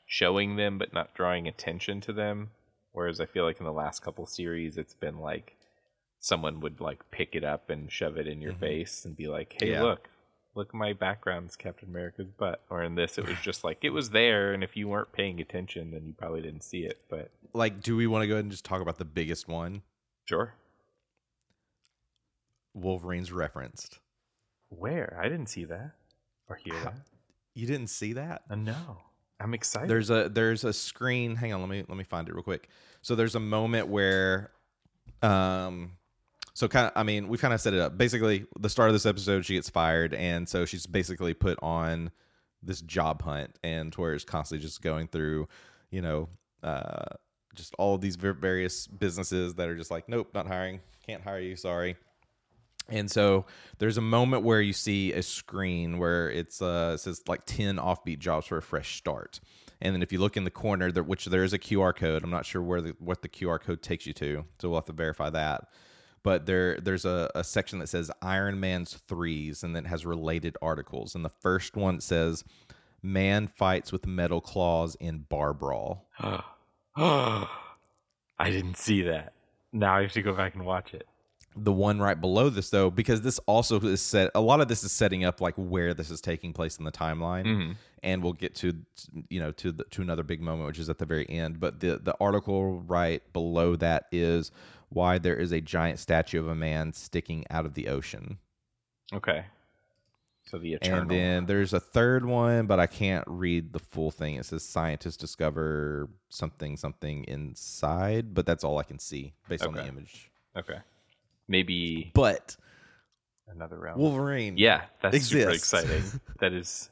showing 0.06 0.56
them 0.56 0.78
but 0.78 0.92
not 0.92 1.14
drawing 1.14 1.46
attention 1.48 2.00
to 2.02 2.12
them. 2.12 2.50
Whereas 2.92 3.20
I 3.20 3.26
feel 3.26 3.44
like 3.44 3.58
in 3.58 3.64
the 3.66 3.72
last 3.72 4.00
couple 4.02 4.26
series 4.26 4.76
it's 4.78 4.94
been 4.94 5.18
like 5.18 5.56
someone 6.20 6.60
would 6.60 6.80
like 6.80 7.10
pick 7.10 7.34
it 7.34 7.44
up 7.44 7.70
and 7.70 7.90
shove 7.90 8.16
it 8.16 8.26
in 8.28 8.40
your 8.40 8.52
Mhm. 8.52 8.58
face 8.60 9.04
and 9.04 9.16
be 9.16 9.26
like, 9.28 9.56
Hey 9.58 9.70
Yeah. 9.72 9.82
look, 9.82 10.08
look 10.54 10.68
at 10.68 10.74
my 10.74 10.92
background's 10.92 11.56
Captain 11.56 11.88
America's 11.88 12.30
butt. 12.30 12.62
Or 12.70 12.82
in 12.82 12.94
this 12.94 13.18
it 13.18 13.26
was 13.26 13.38
just 13.42 13.64
like 13.64 13.78
it 13.82 13.90
was 13.90 14.10
there 14.10 14.52
and 14.52 14.62
if 14.62 14.76
you 14.76 14.88
weren't 14.88 15.12
paying 15.12 15.40
attention 15.40 15.90
then 15.90 16.06
you 16.06 16.12
probably 16.12 16.42
didn't 16.42 16.62
see 16.64 16.84
it. 16.84 17.00
But 17.08 17.30
Like, 17.54 17.82
do 17.82 17.96
we 17.96 18.06
want 18.06 18.22
to 18.22 18.26
go 18.26 18.34
ahead 18.34 18.44
and 18.44 18.52
just 18.52 18.64
talk 18.64 18.80
about 18.82 18.98
the 18.98 19.04
biggest 19.04 19.48
one? 19.48 19.82
sure. 20.26 20.54
Wolverine's 22.74 23.32
referenced. 23.32 23.98
Where? 24.70 25.18
I 25.22 25.28
didn't 25.28 25.48
see 25.48 25.64
that 25.64 25.92
or 26.48 26.56
hear 26.56 26.74
How- 26.74 26.84
that. 26.84 27.00
You 27.54 27.66
didn't 27.66 27.88
see 27.88 28.14
that? 28.14 28.42
Uh, 28.48 28.54
no. 28.54 28.98
I'm 29.38 29.54
excited. 29.54 29.88
There's 29.90 30.08
a 30.10 30.28
there's 30.28 30.64
a 30.64 30.72
screen. 30.72 31.34
Hang 31.36 31.52
on, 31.52 31.60
let 31.60 31.68
me 31.68 31.84
let 31.88 31.98
me 31.98 32.04
find 32.04 32.28
it 32.28 32.34
real 32.34 32.44
quick. 32.44 32.68
So 33.02 33.14
there's 33.16 33.34
a 33.34 33.40
moment 33.40 33.88
where, 33.88 34.52
um, 35.20 35.92
so 36.54 36.68
kind 36.68 36.86
of 36.86 36.92
I 36.94 37.02
mean 37.02 37.28
we've 37.28 37.40
kind 37.40 37.52
of 37.52 37.60
set 37.60 37.74
it 37.74 37.80
up. 37.80 37.98
Basically, 37.98 38.46
the 38.60 38.68
start 38.68 38.88
of 38.88 38.94
this 38.94 39.04
episode, 39.04 39.44
she 39.44 39.54
gets 39.54 39.68
fired, 39.68 40.14
and 40.14 40.48
so 40.48 40.64
she's 40.64 40.86
basically 40.86 41.34
put 41.34 41.58
on 41.60 42.12
this 42.62 42.80
job 42.82 43.22
hunt, 43.22 43.58
and 43.64 43.92
where 43.96 44.14
it's 44.14 44.24
constantly 44.24 44.64
just 44.64 44.80
going 44.80 45.08
through, 45.08 45.48
you 45.90 46.00
know, 46.00 46.28
uh, 46.62 47.06
just 47.54 47.74
all 47.78 47.96
of 47.96 48.00
these 48.00 48.14
various 48.14 48.86
businesses 48.86 49.54
that 49.56 49.68
are 49.68 49.76
just 49.76 49.90
like, 49.90 50.08
nope, 50.08 50.30
not 50.32 50.46
hiring, 50.46 50.80
can't 51.04 51.24
hire 51.24 51.40
you, 51.40 51.56
sorry. 51.56 51.96
And 52.88 53.10
so 53.10 53.46
there's 53.78 53.96
a 53.96 54.02
moment 54.02 54.42
where 54.42 54.60
you 54.60 54.72
see 54.72 55.12
a 55.12 55.22
screen 55.22 55.98
where 55.98 56.30
it's 56.30 56.60
uh 56.60 56.92
it 56.94 56.98
says 56.98 57.22
like 57.26 57.44
10 57.46 57.76
offbeat 57.76 58.18
jobs 58.18 58.46
for 58.46 58.58
a 58.58 58.62
fresh 58.62 58.96
start. 58.96 59.40
And 59.80 59.94
then 59.94 60.02
if 60.02 60.12
you 60.12 60.18
look 60.18 60.36
in 60.36 60.44
the 60.44 60.50
corner 60.50 60.92
there 60.92 61.02
which 61.02 61.24
there 61.26 61.44
is 61.44 61.52
a 61.52 61.58
QR 61.58 61.94
code, 61.94 62.22
I'm 62.22 62.30
not 62.30 62.46
sure 62.46 62.62
where 62.62 62.80
the 62.80 62.96
what 62.98 63.22
the 63.22 63.28
QR 63.28 63.60
code 63.60 63.82
takes 63.82 64.06
you 64.06 64.12
to, 64.14 64.44
so 64.58 64.68
we'll 64.68 64.78
have 64.78 64.86
to 64.86 64.92
verify 64.92 65.30
that. 65.30 65.68
But 66.22 66.46
there 66.46 66.78
there's 66.80 67.04
a, 67.04 67.30
a 67.34 67.42
section 67.42 67.78
that 67.80 67.88
says 67.88 68.10
Iron 68.20 68.60
Man's 68.60 68.94
threes 69.08 69.62
and 69.62 69.74
then 69.74 69.86
it 69.86 69.88
has 69.88 70.06
related 70.06 70.56
articles. 70.62 71.14
And 71.14 71.24
the 71.24 71.32
first 71.40 71.76
one 71.76 72.00
says 72.00 72.44
Man 73.02 73.48
fights 73.48 73.90
with 73.90 74.06
metal 74.06 74.40
claws 74.40 74.94
in 74.96 75.26
bar 75.28 75.52
brawl. 75.52 76.08
I 76.96 77.48
didn't 78.50 78.76
see 78.76 79.02
that. 79.02 79.32
Now 79.72 79.96
I 79.96 80.02
have 80.02 80.12
to 80.12 80.22
go 80.22 80.34
back 80.34 80.54
and 80.54 80.64
watch 80.64 80.94
it. 80.94 81.06
The 81.56 81.72
one 81.72 81.98
right 82.00 82.20
below 82.20 82.48
this 82.48 82.70
though 82.70 82.90
because 82.90 83.20
this 83.22 83.38
also 83.46 83.78
is 83.80 84.00
set 84.00 84.30
a 84.34 84.40
lot 84.40 84.60
of 84.60 84.68
this 84.68 84.82
is 84.84 84.90
setting 84.92 85.24
up 85.24 85.40
like 85.40 85.54
where 85.56 85.92
this 85.94 86.10
is 86.10 86.20
taking 86.20 86.52
place 86.52 86.78
in 86.78 86.84
the 86.84 86.92
timeline 86.92 87.44
Mhm. 87.44 87.76
and 88.02 88.22
we'll 88.22 88.32
get 88.32 88.54
to 88.56 88.72
you 89.28 89.38
know 89.40 89.52
to 89.52 89.72
the, 89.72 89.84
to 89.84 90.00
another 90.02 90.22
big 90.22 90.40
moment 90.40 90.66
which 90.66 90.78
is 90.78 90.88
at 90.88 90.98
the 90.98 91.04
very 91.06 91.28
end 91.28 91.60
but 91.60 91.80
the 91.80 91.98
the 92.02 92.14
article 92.20 92.80
right 92.86 93.22
below 93.32 93.76
that 93.76 94.06
is 94.12 94.50
why 94.88 95.18
there 95.18 95.36
is 95.36 95.52
a 95.52 95.60
giant 95.60 95.98
statue 95.98 96.40
of 96.40 96.48
a 96.48 96.54
man 96.54 96.92
sticking 96.92 97.44
out 97.50 97.66
of 97.66 97.74
the 97.74 97.88
ocean 97.88 98.38
Okay. 99.12 99.44
So 100.44 100.58
the 100.58 100.72
eternal. 100.74 101.00
and 101.02 101.10
then 101.10 101.46
there's 101.46 101.72
a 101.72 101.80
third 101.80 102.24
one 102.24 102.66
but 102.66 102.80
i 102.80 102.86
can't 102.86 103.24
read 103.28 103.72
the 103.72 103.78
full 103.78 104.10
thing 104.10 104.36
it 104.36 104.46
says 104.46 104.64
scientists 104.64 105.16
discover 105.18 106.08
something 106.30 106.76
something 106.76 107.24
inside 107.24 108.34
but 108.34 108.44
that's 108.46 108.64
all 108.64 108.78
i 108.78 108.82
can 108.82 108.98
see 108.98 109.34
based 109.48 109.64
on 109.66 109.74
the 109.74 109.86
image 109.86 110.30
okay. 110.56 110.78
Maybe 111.48 112.10
but 112.14 112.56
another 113.48 113.78
round. 113.78 114.00
wolverine 114.00 114.56
yeah, 114.56 114.82
that's 115.02 115.24
super 115.26 115.50
exciting. 115.50 116.02
that 116.40 116.52
is. 116.52 116.88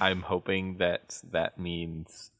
I'm 0.00 0.20
hoping 0.20 0.76
that 0.78 1.18
that 1.32 1.58
means 1.58 2.30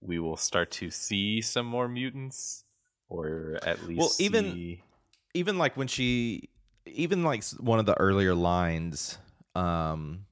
we 0.00 0.18
will 0.18 0.36
start 0.38 0.70
to 0.72 0.90
see 0.90 1.40
some 1.42 1.66
more 1.66 1.88
mutants, 1.88 2.64
or 3.08 3.58
at 3.62 3.84
least 3.86 3.98
Well, 3.98 4.10
even- 4.18 4.52
see- 4.52 4.82
even 5.34 5.58
like 5.58 5.76
when 5.76 5.86
she 5.88 6.48
even 6.86 7.22
like 7.24 7.44
one 7.58 7.78
of 7.78 7.84
the 7.86 7.98
earlier 8.00 8.34
lines 8.34 9.18
um 9.54 10.24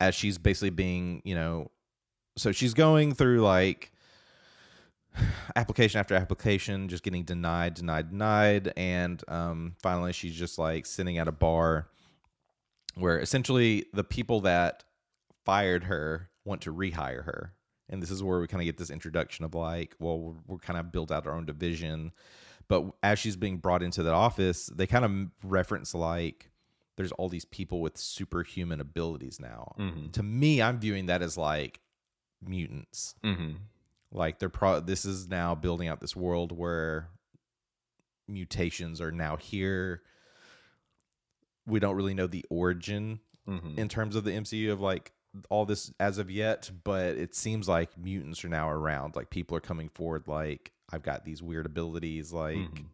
as 0.00 0.14
she's 0.14 0.36
basically 0.36 0.70
being 0.70 1.22
you 1.24 1.34
know 1.34 1.70
so 2.36 2.52
she's 2.52 2.74
going 2.74 3.14
through 3.14 3.40
like 3.40 3.90
application 5.56 5.98
after 6.00 6.14
application 6.14 6.88
just 6.88 7.02
getting 7.02 7.24
denied 7.24 7.74
denied 7.74 8.10
denied. 8.10 8.72
And 8.76 9.22
um 9.28 9.74
finally 9.82 10.12
she's 10.12 10.34
just 10.34 10.58
like 10.58 10.86
sitting 10.86 11.18
at 11.18 11.28
a 11.28 11.32
bar 11.32 11.88
where 12.94 13.18
essentially 13.20 13.86
the 13.92 14.04
people 14.04 14.40
that 14.42 14.84
fired 15.44 15.84
her 15.84 16.30
want 16.44 16.62
to 16.62 16.72
rehire 16.72 17.24
her. 17.24 17.54
And 17.90 18.02
this 18.02 18.10
is 18.10 18.22
where 18.22 18.38
we 18.40 18.46
kind 18.46 18.60
of 18.60 18.66
get 18.66 18.76
this 18.76 18.90
introduction 18.90 19.44
of 19.44 19.54
like 19.54 19.94
well 19.98 20.18
we're, 20.18 20.34
we're 20.46 20.58
kind 20.58 20.78
of 20.78 20.92
built 20.92 21.10
out 21.10 21.26
our 21.26 21.34
own 21.34 21.46
division. 21.46 22.12
But 22.68 22.84
as 23.02 23.18
she's 23.18 23.36
being 23.36 23.56
brought 23.58 23.82
into 23.82 24.02
that 24.02 24.14
office 24.14 24.66
they 24.74 24.86
kind 24.86 25.04
of 25.04 25.12
reference 25.42 25.94
like 25.94 26.50
there's 26.96 27.12
all 27.12 27.28
these 27.28 27.44
people 27.44 27.80
with 27.80 27.96
superhuman 27.96 28.80
abilities 28.80 29.38
now. 29.40 29.74
Mhm. 29.78 30.12
to 30.12 30.22
me 30.22 30.60
i'm 30.60 30.78
viewing 30.80 31.06
that 31.06 31.22
as 31.22 31.36
like 31.38 31.80
mutants. 32.42 33.14
Mhm. 33.24 33.56
Like 34.12 34.38
they're 34.38 34.48
pro 34.48 34.80
this 34.80 35.04
is 35.04 35.28
now 35.28 35.54
building 35.54 35.88
out 35.88 36.00
this 36.00 36.16
world 36.16 36.50
where 36.52 37.08
mutations 38.26 39.00
are 39.00 39.12
now 39.12 39.36
here 39.36 40.02
we 41.66 41.78
don't 41.80 41.96
really 41.96 42.14
know 42.14 42.26
the 42.26 42.44
origin 42.50 43.20
Mhm. 43.46 43.78
in 43.78 43.88
terms 43.88 44.14
of 44.16 44.24
the 44.24 44.32
MCU 44.32 44.72
of 44.72 44.80
like 44.80 45.12
all 45.50 45.64
this 45.66 45.92
as 46.00 46.16
of 46.18 46.30
yet, 46.30 46.70
but 46.84 47.16
it 47.16 47.34
seems 47.34 47.68
like 47.68 47.96
mutants 47.98 48.42
are 48.44 48.48
now 48.48 48.68
around. 48.70 49.14
Like 49.16 49.28
people 49.30 49.56
are 49.56 49.60
coming 49.60 49.88
forward 49.90 50.26
like 50.26 50.72
I've 50.90 51.02
got 51.02 51.24
these 51.24 51.42
weird 51.42 51.66
abilities, 51.66 52.32
like 52.32 52.56
Mhm. 52.56 52.86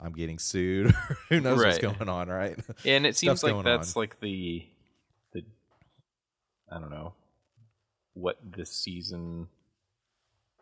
I'm 0.00 0.12
getting 0.12 0.38
sued. 0.40 0.90
Who 1.28 1.40
knows 1.40 1.58
what's 1.58 1.78
going 1.78 2.08
on, 2.08 2.28
right? 2.28 2.58
and 2.84 3.06
it 3.06 3.16
seems 3.16 3.42
like 3.44 3.64
that's 3.64 3.96
on. 3.96 4.00
like 4.00 4.18
the 4.20 4.66
the 5.32 5.44
I 6.70 6.78
don't 6.80 6.90
know 6.90 7.14
what 8.14 8.38
this 8.44 8.70
season 8.72 9.48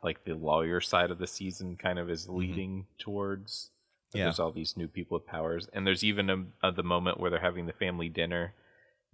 like 0.03 0.25
the 0.25 0.35
lawyer 0.35 0.81
side 0.81 1.11
of 1.11 1.19
the 1.19 1.27
season 1.27 1.77
kind 1.77 1.99
of 1.99 2.11
is 2.11 2.29
leading 2.29 2.87
towards. 2.99 3.71
Mm-hmm. 3.71 4.19
Yeah. 4.19 4.25
There's 4.25 4.41
all 4.41 4.53
these 4.53 4.77
new 4.77 4.89
people 4.89 5.17
with 5.19 5.27
powers, 5.27 5.69
and 5.73 5.87
there's 5.87 6.05
even 6.05 6.29
a, 6.29 6.45
a, 6.69 6.73
the 6.73 6.83
moment 6.83 7.19
where 7.19 7.31
they're 7.31 7.41
having 7.41 7.67
the 7.67 7.73
family 7.73 8.09
dinner. 8.11 8.53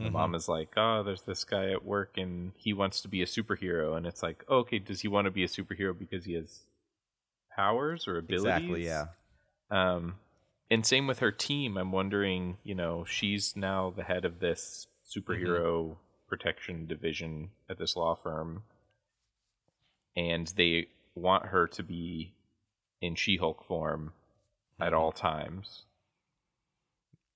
The 0.00 0.06
Mhm. 0.06 0.12
mom 0.12 0.34
is 0.34 0.48
like, 0.48 0.72
"Oh, 0.76 1.02
there's 1.04 1.22
this 1.22 1.44
guy 1.44 1.70
at 1.70 1.84
work, 1.84 2.16
and 2.16 2.52
he 2.56 2.72
wants 2.72 3.00
to 3.02 3.08
be 3.08 3.22
a 3.22 3.26
superhero." 3.26 3.96
And 3.96 4.06
it's 4.06 4.22
like, 4.22 4.44
oh, 4.48 4.58
"Okay, 4.58 4.78
does 4.78 5.00
he 5.02 5.08
want 5.08 5.26
to 5.26 5.30
be 5.30 5.44
a 5.44 5.48
superhero 5.48 5.96
because 5.96 6.24
he 6.24 6.34
has 6.34 6.64
powers 7.54 8.06
or 8.08 8.16
abilities?" 8.18 8.46
Exactly, 8.46 8.84
yeah. 8.84 9.06
Um, 9.70 10.16
and 10.70 10.84
same 10.86 11.06
with 11.06 11.18
her 11.20 11.32
team. 11.32 11.76
I'm 11.76 11.92
wondering, 11.92 12.58
you 12.64 12.74
know, 12.74 13.04
she's 13.04 13.56
now 13.56 13.90
the 13.94 14.04
head 14.04 14.24
of 14.24 14.40
this 14.40 14.86
superhero 15.06 15.96
protection 16.28 16.86
division 16.86 17.50
at 17.70 17.78
this 17.78 17.96
law 17.96 18.14
firm, 18.14 18.62
and 20.16 20.46
they 20.56 20.88
want 21.14 21.46
her 21.46 21.66
to 21.66 21.82
be 21.82 22.32
in 23.00 23.14
She-Hulk 23.14 23.64
form 23.64 24.12
at 24.80 24.92
all 24.92 25.12
times. 25.12 25.84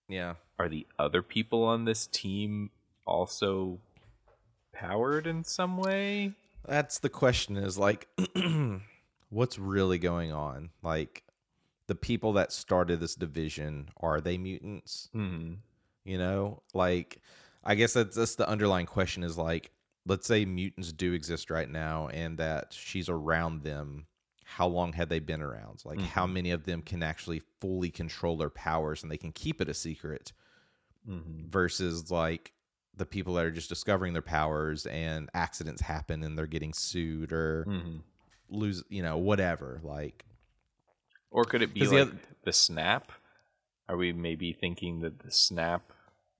Yeah. 0.09 0.35
Are 0.59 0.69
the 0.69 0.87
other 0.99 1.23
people 1.23 1.65
on 1.65 1.85
this 1.85 2.07
team 2.07 2.71
also 3.07 3.81
powered 4.73 5.27
in 5.27 5.45
some 5.45 5.77
way? 5.77 6.33
That's 6.67 6.99
the 6.99 7.09
question 7.09 7.57
is 7.57 7.79
like 7.79 8.09
what's 9.31 9.59
really 9.59 9.99
going 9.99 10.33
on? 10.33 10.71
Like 10.83 11.23
the 11.87 11.95
people 11.95 12.35
that 12.35 12.53
started 12.53 13.01
this 13.01 13.15
division, 13.15 13.89
are 13.97 14.21
they 14.21 14.39
mutants? 14.39 15.09
Hmm. 15.13 15.55
You 16.05 16.19
know, 16.19 16.63
like 16.75 17.19
I 17.65 17.75
guess 17.75 17.95
that's 17.95 18.17
that's 18.17 18.37
the 18.37 18.49
underlying 18.49 18.87
question 18.87 19.23
is 19.23 19.39
like, 19.39 19.71
let's 20.07 20.27
say 20.27 20.45
mutants 20.45 20.93
do 20.93 21.13
exist 21.13 21.51
right 21.51 21.69
now 21.71 22.09
and 22.09 22.39
that 22.39 22.73
she's 22.73 23.09
around 23.09 23.63
them. 23.63 24.07
How 24.45 24.67
long 24.67 24.93
had 24.93 25.09
they 25.09 25.19
been 25.21 25.41
around? 25.43 25.83
Like, 25.85 26.03
how 26.03 26.27
many 26.27 26.51
of 26.51 26.65
them 26.65 26.83
can 26.83 27.03
actually 27.03 27.43
fully 27.61 27.91
control 27.91 28.37
their 28.37 28.51
powers 28.51 29.03
and 29.03 29.11
they 29.11 29.17
can 29.17 29.33
keep 29.33 29.61
it 29.61 29.69
a 29.69 29.75
secret 29.75 30.33
hmm 31.07 31.47
versus 31.51 32.11
like 32.11 32.53
the 32.97 33.07
people 33.07 33.35
that 33.35 33.47
are 33.47 33.51
just 33.51 33.69
discovering 33.69 34.13
their 34.13 34.23
powers 34.23 34.87
and 34.87 35.31
accidents 35.35 35.81
happen 35.81 36.23
and 36.23 36.37
they're 36.37 36.47
getting 36.47 36.73
sued 36.75 37.33
or 37.33 37.69
Mm-hmm. 37.69 37.99
lose, 38.49 38.85
you 38.89 39.03
know, 39.03 39.19
whatever. 39.19 39.81
Like, 39.83 40.27
Or 41.33 41.45
could 41.45 41.63
it 41.63 41.75
be 41.75 41.89
like 41.89 42.09
the 42.09 42.17
the, 42.45 42.53
snap? 42.53 43.11
Are 43.89 43.97
we 43.97 44.13
maybe 44.13 44.53
thinking 44.53 45.01
that 45.01 45.21
the 45.21 45.31
snap 45.33 45.93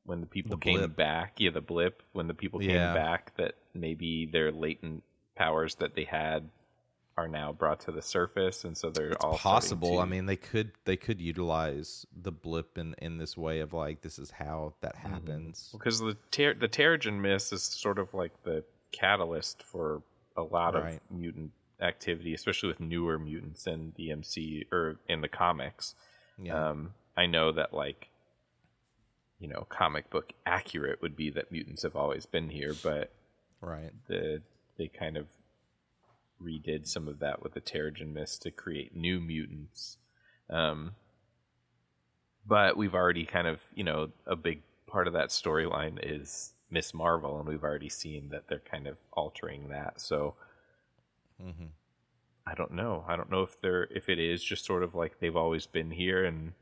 when 0.05 0.21
the 0.21 0.27
people 0.27 0.51
The 0.51 0.57
came 0.57 0.79
blip. 0.79 0.97
back, 0.97 1.35
yeah, 1.39 1.51
the 1.51 1.61
blip 1.61 2.03
when 2.13 2.27
the 2.27 2.35
people 2.35 2.61
came 2.61 2.71
Yeah. 2.71 2.95
back, 2.95 3.35
that 3.37 3.55
maybe 3.75 4.27
their 4.27 4.51
latent 4.53 5.03
powers 5.37 5.77
that 5.77 5.95
they 5.95 6.05
had 6.05 6.49
are 7.17 7.29
now 7.29 7.53
brought 7.53 7.79
to 7.81 7.93
the 7.93 8.01
surface, 8.03 8.65
and 8.65 8.77
so 8.77 8.89
they're 8.91 9.13
all 9.23 9.37
starting 9.37 9.39
possible. 9.39 9.99
I 10.01 10.07
mean, 10.07 10.25
they 10.27 10.37
could 10.37 10.73
they 10.87 10.97
could 10.97 11.21
utilize 11.21 12.07
the 12.21 12.33
blip 12.33 12.79
in 12.79 12.95
in 12.99 13.19
this 13.19 13.37
way 13.37 13.61
of 13.61 13.73
like 13.75 14.01
this 14.01 14.19
is 14.19 14.31
how 14.31 14.73
that 14.81 14.97
Mm-hmm. 14.97 15.09
happens. 15.13 15.69
because 15.73 16.01
the 16.01 16.17
ter- 16.31 16.55
the 16.55 16.69
Terrigen 16.69 17.21
Mist 17.21 17.53
is 17.53 17.63
sort 17.63 17.99
of 17.99 18.13
like 18.15 18.43
the 18.45 18.65
catalyst 18.93 19.63
for 19.63 20.03
a 20.37 20.43
lot 20.43 20.75
Right. 20.75 20.95
of 20.95 21.01
mutant 21.11 21.53
activity, 21.81 22.33
especially 22.33 22.69
with 22.69 22.81
newer 22.81 23.19
mutants 23.19 23.67
in 23.67 23.93
the 23.97 24.11
MC 24.11 24.65
or 24.73 24.97
in 25.09 25.21
the 25.21 25.29
comics. 25.29 25.95
Yeah. 26.39 26.71
Um, 26.71 26.95
I 27.17 27.27
know 27.27 27.53
that 27.53 27.75
like 27.75 28.09
you 29.43 29.49
know, 29.49 29.67
comic 29.69 30.09
book 30.09 30.33
accurate 30.47 31.03
would 31.03 31.17
be 31.17 31.29
that 31.31 31.51
mutants 31.51 31.83
have 31.83 31.97
always 31.97 32.27
been 32.27 32.49
here, 32.49 32.75
but 32.81 33.11
right. 33.61 33.91
the 34.07 34.41
they 34.79 34.87
kind 34.87 35.17
of 35.17 35.27
redid 36.41 36.87
some 36.87 37.09
of 37.09 37.19
that 37.19 37.43
with 37.43 37.53
the 37.53 37.61
Terrigen 37.61 38.13
Mist 38.13 38.43
to 38.43 38.53
create 38.53 38.95
new 38.95 39.19
mutants. 39.21 39.99
Um, 40.49 40.93
but 42.47 42.77
we've 42.77 42.95
already 42.95 43.25
kind 43.25 43.49
of, 43.49 43.61
you 43.75 43.83
know, 43.83 44.11
a 44.27 44.37
big 44.37 44.63
part 44.87 45.09
of 45.09 45.13
that 45.15 45.31
storyline 45.31 45.99
is 46.01 46.53
Ms. 46.71 46.95
Marvel, 46.95 47.41
and 47.41 47.49
we've 47.49 47.65
already 47.65 47.89
seen 47.89 48.29
that 48.31 48.47
they're 48.47 48.61
kind 48.61 48.87
of 48.87 48.97
altering 49.13 49.71
that. 49.71 50.01
So 50.01 50.35
hmm 51.41 51.67
I 52.47 52.55
don't 52.55 52.73
know. 52.73 53.05
I 53.09 53.17
don't 53.17 53.31
know 53.31 53.43
if 53.43 53.61
they're 53.61 53.89
if 53.91 54.09
it 54.09 54.21
is 54.21 54.43
just 54.43 54.65
sort 54.65 54.85
of 54.85 54.95
like 54.95 55.19
they've 55.19 55.37
always 55.37 55.67
been 55.67 55.91
here 55.91 56.25
and 56.25 56.53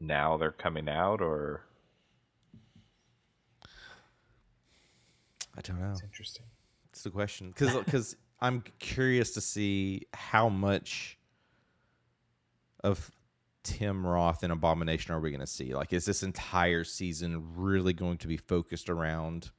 now 0.00 0.36
they're 0.36 0.52
coming 0.52 0.88
out, 0.88 1.20
or 1.20 1.62
I 5.56 5.60
don't 5.62 5.80
know. 5.80 5.90
it's 5.90 6.02
interesting. 6.02 6.46
It's 6.90 7.02
the 7.02 7.10
question 7.10 7.48
because 7.50 7.74
because 7.84 8.16
I'm 8.40 8.62
curious 8.78 9.32
to 9.32 9.40
see 9.40 10.06
how 10.14 10.48
much 10.48 11.18
of 12.84 13.10
Tim 13.64 14.06
Roth 14.06 14.44
and 14.44 14.52
Abomination 14.52 15.12
are 15.12 15.20
we 15.20 15.30
going 15.30 15.40
to 15.40 15.46
see? 15.46 15.74
Like, 15.74 15.92
is 15.92 16.04
this 16.04 16.22
entire 16.22 16.84
season 16.84 17.56
really 17.56 17.92
going 17.92 18.18
to 18.18 18.28
be 18.28 18.36
focused 18.36 18.88
around 18.88 19.50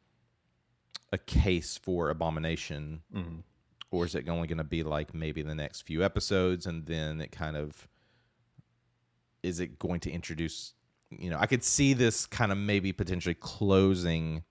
a 1.11 1.17
case 1.17 1.77
for 1.77 2.09
Abomination, 2.09 3.01
Mhm. 3.13 3.43
or 3.91 4.05
is 4.05 4.15
it 4.15 4.29
only 4.29 4.47
going 4.47 4.57
to 4.59 4.63
be 4.63 4.83
like 4.83 5.13
maybe 5.13 5.41
the 5.41 5.55
next 5.55 5.81
few 5.81 6.03
episodes, 6.03 6.65
and 6.65 6.85
then 6.85 7.19
it 7.19 7.31
kind 7.33 7.57
of 7.57 7.87
is 9.43 9.59
it 9.59 9.79
going 9.79 9.99
to 10.01 10.11
introduce? 10.11 10.73
You 11.09 11.29
know, 11.29 11.37
I 11.39 11.45
could 11.47 11.63
see 11.63 11.93
this 11.93 12.25
kind 12.25 12.51
of 12.51 12.57
maybe 12.57 12.91
potentially 12.93 13.35
closing 13.35 14.43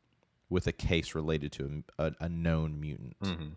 with 0.51 0.67
a 0.67 0.73
case 0.73 1.15
related 1.15 1.53
to 1.53 1.83
a, 1.99 2.07
a, 2.07 2.13
a 2.23 2.29
known 2.29 2.81
mutant. 2.81 3.19
Mhm. 3.21 3.53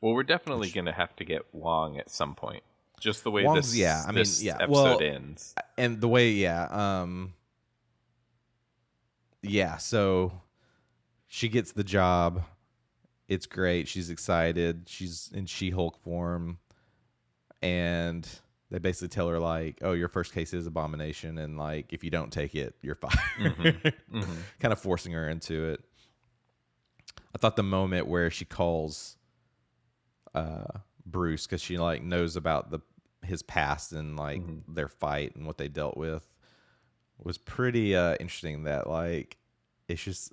Well, 0.00 0.12
we're 0.14 0.22
definitely 0.24 0.70
going 0.70 0.84
to 0.86 0.92
have 0.92 1.16
to 1.16 1.24
get 1.24 1.42
Wong 1.54 1.98
at 1.98 2.10
some 2.10 2.34
point. 2.34 2.62
Just 3.00 3.24
the 3.24 3.30
way 3.30 3.44
Wong's- 3.44 3.70
this, 3.72 3.76
yeah, 3.78 4.02
I 4.06 4.12
mean, 4.12 4.24
yeah, 4.38 4.54
episode 4.60 4.70
well, 4.70 5.00
ends. 5.02 5.54
and 5.78 6.00
the 6.00 6.08
way 6.08 6.30
yeah 6.30 6.64
um 6.70 7.34
yeah 9.42 9.76
so 9.76 10.32
she 11.26 11.48
gets 11.48 11.72
the 11.72 11.84
job 11.84 12.42
it's 13.28 13.46
great 13.46 13.86
she's 13.86 14.10
excited 14.10 14.84
she's 14.86 15.30
in 15.34 15.46
she-hulk 15.46 15.98
form 16.02 16.58
and 17.62 18.26
they 18.70 18.78
basically 18.78 19.08
tell 19.08 19.28
her 19.28 19.38
like 19.38 19.78
oh 19.82 19.92
your 19.92 20.08
first 20.08 20.32
case 20.32 20.52
is 20.52 20.66
abomination 20.66 21.38
and 21.38 21.56
like 21.58 21.92
if 21.92 22.02
you 22.02 22.10
don't 22.10 22.32
take 22.32 22.54
it 22.54 22.74
you're 22.82 22.94
fired. 23.40 23.94
Kind 24.60 24.72
of 24.72 24.78
forcing 24.78 25.12
her 25.12 25.28
into 25.28 25.70
it. 25.70 25.80
I 27.34 27.38
thought 27.38 27.56
the 27.56 27.62
moment 27.62 28.06
where 28.06 28.30
she 28.30 28.44
calls 28.44 29.16
uh 30.34 30.64
bruce 31.04 31.46
because 31.46 31.62
she 31.62 31.78
like 31.78 32.02
knows 32.02 32.36
about 32.36 32.70
the 32.70 32.80
his 33.22 33.42
past 33.42 33.92
and 33.92 34.16
like 34.16 34.42
their 34.68 34.88
fight 34.88 35.34
and 35.36 35.46
what 35.46 35.58
they 35.58 35.68
dealt 35.68 35.96
with 35.96 36.26
was 37.18 37.38
pretty 37.38 37.96
uh 37.96 38.14
interesting 38.20 38.64
that 38.64 38.88
like 38.88 39.36
it's 39.88 40.02
just 40.02 40.32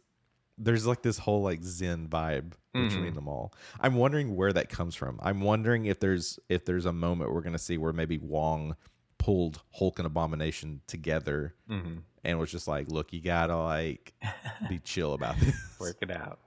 there's 0.64 0.86
like 0.88 1.02
this 1.02 1.18
whole 1.18 1.42
like 1.42 1.64
zen 1.64 2.08
vibe 2.08 2.54
between 2.74 3.14
them 3.14 3.28
all 3.28 3.54
i'm 3.82 3.96
wondering 3.96 4.36
where 4.36 4.52
that 4.54 4.70
comes 4.70 4.96
from 4.96 5.20
i'm 5.22 5.42
wondering 5.42 5.86
if 5.86 6.00
there's 6.00 6.40
if 6.50 6.66
there's 6.66 6.86
a 6.86 6.94
moment 6.94 7.32
we're 7.34 7.42
gonna 7.42 7.58
see 7.60 7.78
where 7.78 7.94
maybe 7.94 8.18
wong 8.18 8.76
pulled 9.20 9.62
hulk 9.72 10.00
and 10.00 10.06
abomination 10.06 10.82
together 10.88 11.54
and 12.24 12.40
was 12.40 12.52
just 12.52 12.68
like 12.68 12.88
look 12.90 13.14
you 13.14 13.22
gotta 13.22 13.56
like 13.56 14.14
be 14.70 14.80
chill 14.84 15.14
about 15.14 15.38
this 15.40 15.56
Work 15.80 15.98
it 16.02 16.12
out. 16.12 16.40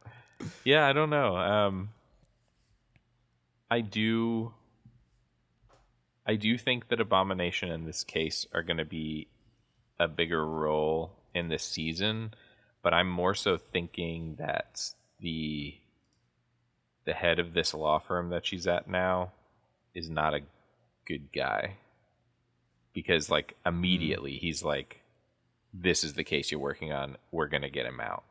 Yeah, 0.64 0.86
I 0.86 0.92
don't 0.92 1.10
know. 1.10 1.36
Um, 1.36 1.88
I 3.70 3.80
do. 3.80 4.52
I 6.26 6.34
do 6.36 6.58
think 6.58 6.88
that 6.88 7.00
Abomination 7.00 7.70
in 7.70 7.84
this 7.84 8.04
case 8.04 8.46
are 8.52 8.62
going 8.62 8.78
to 8.78 8.84
be 8.84 9.28
a 9.98 10.08
bigger 10.08 10.44
role 10.44 11.12
in 11.34 11.48
this 11.48 11.62
season, 11.62 12.34
but 12.86 12.94
I'm 12.94 13.10
more 13.10 13.34
so 13.34 13.58
thinking 13.58 14.36
that 14.38 14.80
the 15.18 15.74
the 17.04 17.14
head 17.14 17.40
of 17.40 17.52
this 17.52 17.74
law 17.74 17.98
firm 17.98 18.30
that 18.30 18.46
she's 18.46 18.68
at 18.68 18.88
now 18.88 19.32
is 19.92 20.08
not 20.08 20.34
a 20.34 20.42
good 21.04 21.32
guy. 21.34 21.78
Because 22.94 23.28
like 23.28 23.56
immediately 23.66 24.38
he's 24.38 24.62
like 24.62 25.00
this 25.74 26.04
is 26.04 26.14
the 26.14 26.22
case 26.22 26.52
you're 26.52 26.60
working 26.60 26.92
on. 26.92 27.16
We're 27.32 27.48
going 27.48 27.62
to 27.62 27.70
get 27.70 27.86
him 27.86 27.98
out. 27.98 28.22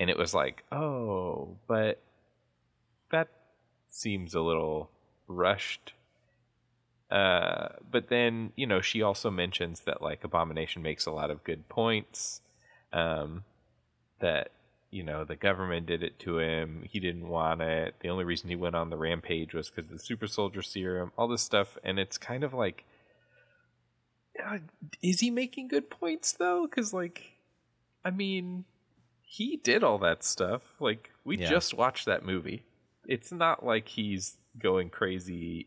And 0.00 0.10
it 0.10 0.18
was 0.18 0.34
like 0.34 0.64
oh 0.72 1.58
but 1.68 2.02
that 3.12 3.28
seems 3.88 4.34
a 4.34 4.40
little 4.40 4.90
rushed. 5.28 5.92
Uh 7.08 7.68
but 7.88 8.08
then 8.08 8.50
you 8.56 8.66
know 8.66 8.80
she 8.80 9.00
also 9.00 9.30
mentions 9.30 9.82
that 9.82 10.02
like 10.02 10.24
abomination 10.24 10.82
makes 10.82 11.06
a 11.06 11.12
lot 11.12 11.30
of 11.30 11.44
good 11.44 11.68
points. 11.68 12.40
Um 12.92 13.44
that 14.22 14.50
you 14.90 15.02
know 15.02 15.24
the 15.24 15.36
government 15.36 15.86
did 15.86 16.02
it 16.02 16.18
to 16.20 16.38
him. 16.38 16.84
He 16.90 16.98
didn't 16.98 17.28
want 17.28 17.60
it. 17.60 17.94
The 18.00 18.08
only 18.08 18.24
reason 18.24 18.48
he 18.48 18.56
went 18.56 18.74
on 18.74 18.88
the 18.90 18.96
rampage 18.96 19.52
was 19.54 19.68
because 19.70 19.90
of 19.90 19.98
the 19.98 20.02
super 20.02 20.26
soldier 20.26 20.62
serum 20.62 21.12
all 21.18 21.28
this 21.28 21.42
stuff. 21.42 21.76
And 21.84 21.98
it's 21.98 22.16
kind 22.18 22.42
of 22.44 22.54
like 22.54 22.84
uh, 24.42 24.58
is 25.02 25.20
he 25.20 25.30
making 25.30 25.68
good 25.68 25.90
points 25.90 26.32
though? 26.32 26.66
Because 26.66 26.92
like 26.94 27.32
i 28.04 28.10
mean 28.10 28.64
he 29.22 29.56
did 29.56 29.82
all 29.84 29.98
that 29.98 30.24
stuff. 30.24 30.62
Like 30.80 31.10
we 31.24 31.36
Yeah. 31.38 31.48
just 31.48 31.74
watched 31.74 32.06
that 32.06 32.24
movie. 32.24 32.64
It's 33.06 33.32
not 33.32 33.64
like 33.64 33.88
he's 33.88 34.36
going 34.58 34.90
crazy. 34.90 35.66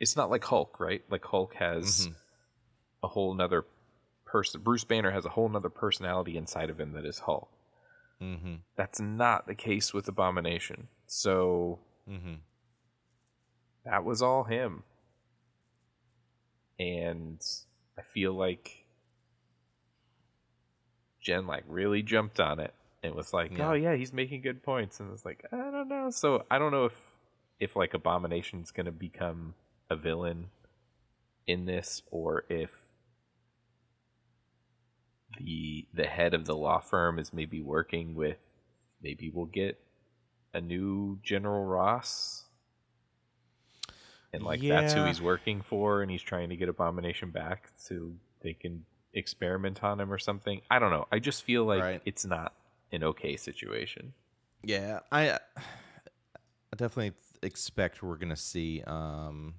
It's 0.00 0.16
not 0.16 0.30
like 0.30 0.44
hulk 0.44 0.78
right? 0.80 1.02
Like 1.08 1.24
hulk 1.24 1.54
has 1.54 2.08
Mhm. 2.08 2.14
a 3.04 3.08
whole 3.08 3.34
nother 3.34 3.64
person 4.24 4.60
bruce 4.62 4.82
banner 4.82 5.12
has 5.12 5.24
a 5.24 5.28
whole 5.28 5.48
nother 5.48 5.68
personality 5.68 6.36
inside 6.36 6.68
of 6.68 6.80
him 6.80 6.92
that 6.94 7.04
is 7.04 7.20
hulk 7.20 7.48
mm-hmm 8.24 8.54
that's 8.76 9.00
not 9.00 9.46
the 9.46 9.54
case 9.54 9.92
with 9.92 10.08
abomination 10.08 10.88
so 11.06 11.78
mm-hmm 12.08 12.34
that 13.84 14.04
was 14.04 14.22
all 14.22 14.44
him. 14.44 14.82
And 16.78 17.40
I 17.98 18.02
feel 18.02 18.32
like 18.32 18.84
Jen 21.20 21.46
like 21.46 21.64
really 21.68 22.02
jumped 22.02 22.40
on 22.40 22.58
it 22.58 22.74
and 23.02 23.14
was 23.14 23.32
like, 23.32 23.56
Yeah. 23.56 23.70
"Oh 23.70 23.74
yeah, 23.74 23.94
he's 23.94 24.12
making 24.12 24.40
good 24.40 24.62
points." 24.62 25.00
And 25.00 25.12
it's 25.12 25.24
like, 25.24 25.44
"I 25.52 25.56
don't 25.70 25.88
know." 25.88 26.10
So 26.10 26.44
I 26.50 26.58
don't 26.58 26.72
know 26.72 26.86
if 26.86 26.98
if 27.60 27.76
like 27.76 27.94
Abomination's 27.94 28.70
going 28.70 28.86
to 28.86 28.92
become 28.92 29.54
a 29.90 29.96
villain 29.96 30.48
in 31.46 31.66
this 31.66 32.02
or 32.10 32.44
if 32.48 32.70
the 35.38 35.86
the 35.94 36.06
head 36.06 36.34
of 36.34 36.44
the 36.44 36.56
law 36.56 36.80
firm 36.80 37.18
is 37.18 37.32
maybe 37.32 37.60
working 37.62 38.14
with 38.14 38.38
maybe 39.02 39.30
we'll 39.30 39.46
get 39.46 39.78
a 40.52 40.60
new 40.60 41.18
General 41.22 41.64
Ross 41.64 42.44
and 44.32 44.42
like 44.42 44.60
that's 44.62 44.92
who 44.94 45.04
he's 45.04 45.20
working 45.22 45.62
for 45.62 46.02
and 46.02 46.10
he's 46.10 46.22
trying 46.22 46.48
to 46.48 46.56
get 46.56 46.68
abomination 46.68 47.30
back 47.30 47.70
so 47.76 48.12
they 48.42 48.52
can 48.52 48.84
experiment 49.12 49.82
on 49.84 50.00
him 50.00 50.12
or 50.12 50.18
something 50.18 50.60
i 50.70 50.78
don't 50.80 50.90
know 50.90 51.06
i 51.12 51.20
just 51.20 51.44
feel 51.44 51.64
like 51.64 51.80
Right. 51.80 52.02
it's 52.04 52.24
not 52.26 52.52
an 52.90 53.04
okay 53.04 53.36
situation 53.36 54.12
Yeah, 54.64 55.00
I 55.12 55.30
I 55.32 55.38
definitely 56.76 57.12
expect 57.42 58.02
we're 58.02 58.16
gonna 58.16 58.34
see. 58.36 58.82
Um, 58.86 59.54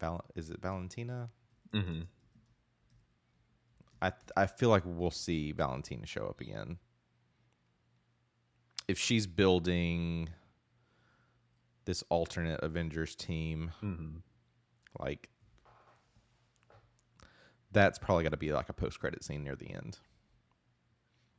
Val- 0.00 0.24
is 0.34 0.50
it 0.50 0.60
Valentina? 0.60 1.28
mm-hmm. 1.72 2.02
I 4.02 4.12
I 4.36 4.46
feel 4.46 4.68
like 4.68 4.82
we'll 4.84 5.10
see 5.10 5.52
Valentina 5.52 6.06
show 6.06 6.26
up 6.26 6.40
again. 6.40 6.78
If 8.88 8.98
she's 8.98 9.26
building 9.26 10.28
this 11.84 12.02
alternate 12.10 12.60
Avengers 12.62 13.14
team, 13.14 13.70
like 14.98 15.30
that's 17.70 17.98
probably 17.98 18.24
got 18.24 18.30
to 18.30 18.36
be 18.36 18.52
like 18.52 18.68
a 18.68 18.72
post 18.72 19.00
credit 19.00 19.24
scene 19.24 19.44
near 19.44 19.56
the 19.56 19.70
end. 19.70 19.98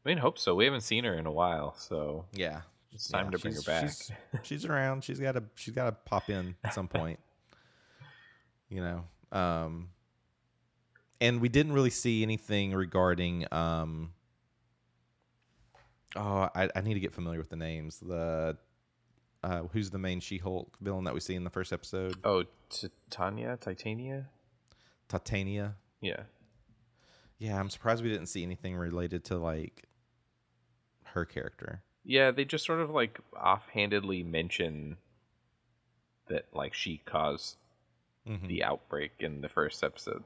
I 0.06 0.10
mean, 0.10 0.18
hope 0.18 0.38
so. 0.38 0.56
We 0.56 0.66
haven't 0.66 0.82
seen 0.82 1.04
her 1.04 1.14
in 1.14 1.26
a 1.26 1.32
while, 1.32 1.76
so 1.78 2.26
Yeah, 2.34 2.62
it's 2.92 3.10
time 3.10 3.26
Yeah, 3.26 3.32
to 3.32 3.40
bring 3.40 3.54
her 3.56 3.62
back. 3.62 3.84
She's, 3.90 4.12
she's 4.44 4.66
around. 4.66 5.04
She's 5.04 5.20
got 5.20 5.34
to. 5.34 5.44
She's 5.56 5.74
got 5.74 5.86
to 5.86 5.92
pop 5.92 6.30
in 6.30 6.56
at 6.64 6.74
some 6.74 6.88
point. 6.88 7.20
You 8.70 8.82
know. 8.82 9.38
Um. 9.38 9.90
And 11.24 11.40
we 11.42 11.48
didn't 11.50 11.72
really 11.74 11.90
see 11.90 12.22
anything 12.24 12.74
regarding. 12.74 13.46
Um. 13.52 14.12
Oh, 16.16 16.50
I, 16.54 16.70
I 16.76 16.82
need 16.82 16.94
to 16.94 17.00
get 17.00 17.14
familiar 17.14 17.40
with 17.40 17.50
the 17.50 17.56
names. 17.56 18.00
The. 18.00 18.58
Uh, 19.44 19.64
who's 19.74 19.90
the 19.90 19.98
main 20.00 20.22
She-Hulk 20.22 20.78
villain 20.80 21.04
that 21.04 21.14
we 21.14 21.20
see 21.20 21.36
in 21.36 21.44
the 21.44 21.50
first 21.50 21.74
episode? 21.74 22.16
oh, 22.24 22.46
Titania, 22.70 23.58
Titania. 23.60 24.28
Titania. 25.10 25.76
Yeah. 26.00 26.22
Yeah, 27.40 27.60
I'm 27.60 27.70
surprised 27.70 28.02
we 28.04 28.10
didn't 28.10 28.28
see 28.28 28.42
anything 28.44 28.74
related 28.78 29.26
to 29.26 29.38
like 29.38 29.84
her 31.04 31.26
character. 31.26 31.82
Yeah, 32.06 32.32
they 32.32 32.46
just 32.46 32.66
sort 32.66 32.80
of 32.80 32.90
like 32.90 33.20
offhandedly 33.36 34.24
mention 34.24 34.96
that 36.28 36.46
like 36.54 36.74
she 36.74 37.02
caused 37.06 37.58
Mhm. 38.26 38.48
the 38.48 38.64
outbreak 38.64 39.12
in 39.20 39.42
the 39.42 39.50
first 39.50 39.84
episode. 39.84 40.24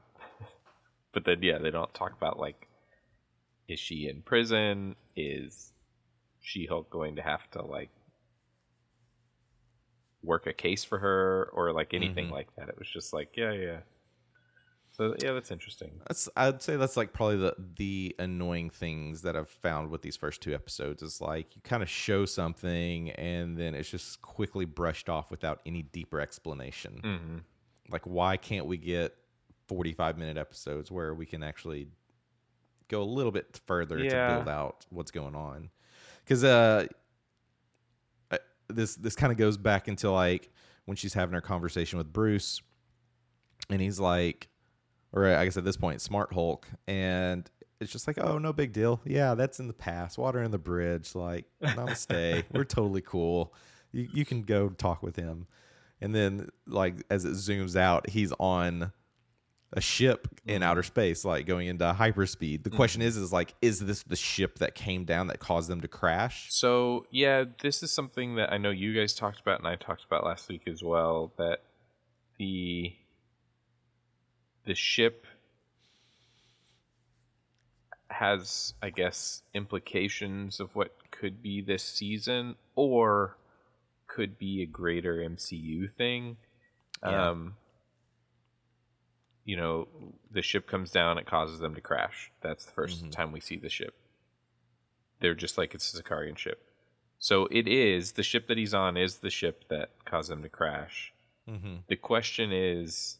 But 1.18 1.24
then 1.24 1.42
yeah, 1.42 1.58
they 1.58 1.70
don't 1.70 1.92
talk 1.94 2.12
about 2.16 2.38
like 2.38 2.68
is 3.68 3.78
she 3.78 4.08
in 4.08 4.22
prison? 4.22 4.96
Is 5.16 5.72
She 6.40 6.64
Hulk 6.66 6.88
going 6.90 7.16
to 7.16 7.22
have 7.22 7.50
to 7.50 7.62
like 7.62 7.90
work 10.22 10.46
a 10.46 10.52
case 10.52 10.84
for 10.84 10.98
her 10.98 11.50
or 11.52 11.72
like 11.72 11.92
anything 11.94 12.28
Mhm. 12.28 12.32
like 12.32 12.54
that? 12.56 12.68
It 12.68 12.78
was 12.78 12.88
just 12.88 13.12
like, 13.12 13.36
yeah, 13.36 13.52
yeah. 13.52 13.80
So 14.90 15.14
yeah, 15.22 15.32
that's 15.32 15.50
interesting. 15.50 16.00
That's 16.08 16.28
I'd 16.34 16.62
say 16.62 16.76
that's 16.76 16.96
like 16.96 17.12
probably 17.12 17.36
the 17.36 17.54
the 17.76 18.16
annoying 18.18 18.70
things 18.70 19.22
that 19.22 19.36
I've 19.36 19.50
found 19.50 19.90
with 19.90 20.02
these 20.02 20.16
first 20.16 20.40
two 20.40 20.54
episodes 20.54 21.02
is 21.02 21.20
like 21.20 21.54
you 21.54 21.62
kind 21.62 21.82
of 21.82 21.88
show 21.90 22.24
something 22.24 23.10
and 23.10 23.56
then 23.56 23.74
it's 23.74 23.90
just 23.90 24.22
quickly 24.22 24.64
brushed 24.64 25.08
off 25.08 25.30
without 25.30 25.60
any 25.66 25.82
deeper 25.82 26.20
explanation. 26.20 27.00
Mm-hmm. 27.04 27.38
Like 27.90 28.06
why 28.06 28.38
can't 28.38 28.66
we 28.66 28.76
get 28.78 29.14
45 29.68 30.18
minute 30.18 30.36
episodes 30.36 30.90
where 30.90 31.14
we 31.14 31.26
can 31.26 31.42
actually 31.42 31.88
go 32.88 33.02
a 33.02 33.04
little 33.04 33.32
bit 33.32 33.60
further 33.66 33.98
Yeah. 33.98 34.28
to 34.28 34.34
build 34.36 34.48
out 34.48 34.86
what's 34.90 35.10
going 35.10 35.34
on? 35.34 35.70
Cuz 36.26 36.42
uh 36.44 36.86
I- 38.30 38.38
this 38.68 38.96
this 38.96 39.14
kind 39.16 39.32
of 39.32 39.38
goes 39.38 39.56
back 39.56 39.88
into 39.88 40.10
like 40.10 40.50
when 40.86 40.96
she's 40.96 41.14
having 41.14 41.34
her 41.34 41.40
conversation 41.40 41.98
with 41.98 42.12
Bruce 42.12 42.60
and 43.70 43.80
he's 43.80 44.00
like 44.00 44.48
or 45.12 45.26
I 45.34 45.44
guess 45.44 45.56
at 45.56 45.64
this 45.64 45.76
point, 45.78 46.02
Smart 46.02 46.32
Hulk, 46.34 46.68
and 46.86 47.50
it's 47.80 47.90
just 47.90 48.06
like, 48.06 48.18
oh, 48.18 48.36
no 48.36 48.52
big 48.52 48.74
deal. 48.74 49.00
Yeah, 49.06 49.34
that's 49.34 49.58
in 49.58 49.66
the 49.68 49.72
past. 49.72 50.18
Water 50.18 50.42
in 50.42 50.50
the 50.50 50.58
bridge. 50.58 51.14
Like, 51.14 51.46
namaste. 51.62 52.44
We're 52.52 52.64
totally 52.64 53.00
cool. 53.00 53.54
You 53.90 54.06
you 54.12 54.24
can 54.26 54.42
go 54.42 54.68
talk 54.68 55.02
with 55.02 55.16
him, 55.16 55.46
and 56.02 56.14
then 56.14 56.50
like 56.66 57.02
as 57.08 57.24
it 57.24 57.32
zooms 57.32 57.74
out, 57.74 58.10
he's 58.10 58.32
on 58.38 58.92
a 59.72 59.80
ship 59.80 60.28
in 60.46 60.62
outer 60.62 60.82
space, 60.82 61.24
like 61.24 61.46
going 61.46 61.68
into 61.68 61.84
hyperspeed. 61.84 62.62
The 62.62 62.70
question 62.70 63.02
is, 63.02 63.16
is 63.16 63.32
like, 63.32 63.54
is 63.60 63.80
this 63.80 64.02
the 64.02 64.16
ship 64.16 64.58
that 64.60 64.74
came 64.74 65.04
down 65.04 65.26
that 65.26 65.40
caused 65.40 65.68
them 65.68 65.82
to 65.82 65.88
crash? 65.88 66.46
So 66.50 67.06
yeah, 67.10 67.44
this 67.62 67.82
is 67.82 67.92
something 67.92 68.36
that 68.36 68.52
I 68.52 68.58
know 68.58 68.70
you 68.70 68.94
guys 68.94 69.14
talked 69.14 69.40
about 69.40 69.58
and 69.58 69.68
I 69.68 69.76
talked 69.76 70.04
about 70.04 70.24
last 70.24 70.48
week 70.48 70.62
as 70.66 70.82
well. 70.82 71.32
That 71.36 71.58
the 72.38 72.94
the 74.64 74.74
ship 74.74 75.26
has, 78.08 78.72
I 78.82 78.90
guess, 78.90 79.42
implications 79.54 80.60
of 80.60 80.74
what 80.74 80.94
could 81.10 81.42
be 81.42 81.60
this 81.60 81.82
season 81.82 82.56
or 82.74 83.36
could 84.06 84.38
be 84.38 84.62
a 84.62 84.66
greater 84.66 85.16
MCU 85.16 85.92
thing. 85.94 86.38
Yeah. 87.02 87.30
Um, 87.30 87.54
you 89.48 89.56
know, 89.56 89.88
the 90.30 90.42
ship 90.42 90.66
comes 90.66 90.90
down, 90.90 91.16
it 91.16 91.24
causes 91.24 91.58
them 91.58 91.74
to 91.74 91.80
crash. 91.80 92.30
That's 92.42 92.66
the 92.66 92.72
1st 92.72 93.10
time 93.10 93.32
we 93.32 93.40
see 93.40 93.56
the 93.56 93.70
ship. 93.70 93.94
They're 95.20 95.34
just 95.34 95.56
like 95.56 95.74
it's 95.74 95.94
a 95.94 96.02
Sakaaran 96.02 96.36
ship. 96.36 96.62
So 97.18 97.48
it 97.50 97.66
is 97.66 98.12
the 98.12 98.22
ship 98.22 98.46
that 98.48 98.58
he's 98.58 98.74
on 98.74 98.98
is 98.98 99.16
the 99.16 99.30
ship 99.30 99.64
that 99.70 99.88
caused 100.04 100.30
them 100.30 100.42
to 100.42 100.50
crash. 100.50 101.14
Mm-hmm. 101.48 101.76
The 101.88 101.96
question 101.96 102.52
is, 102.52 103.16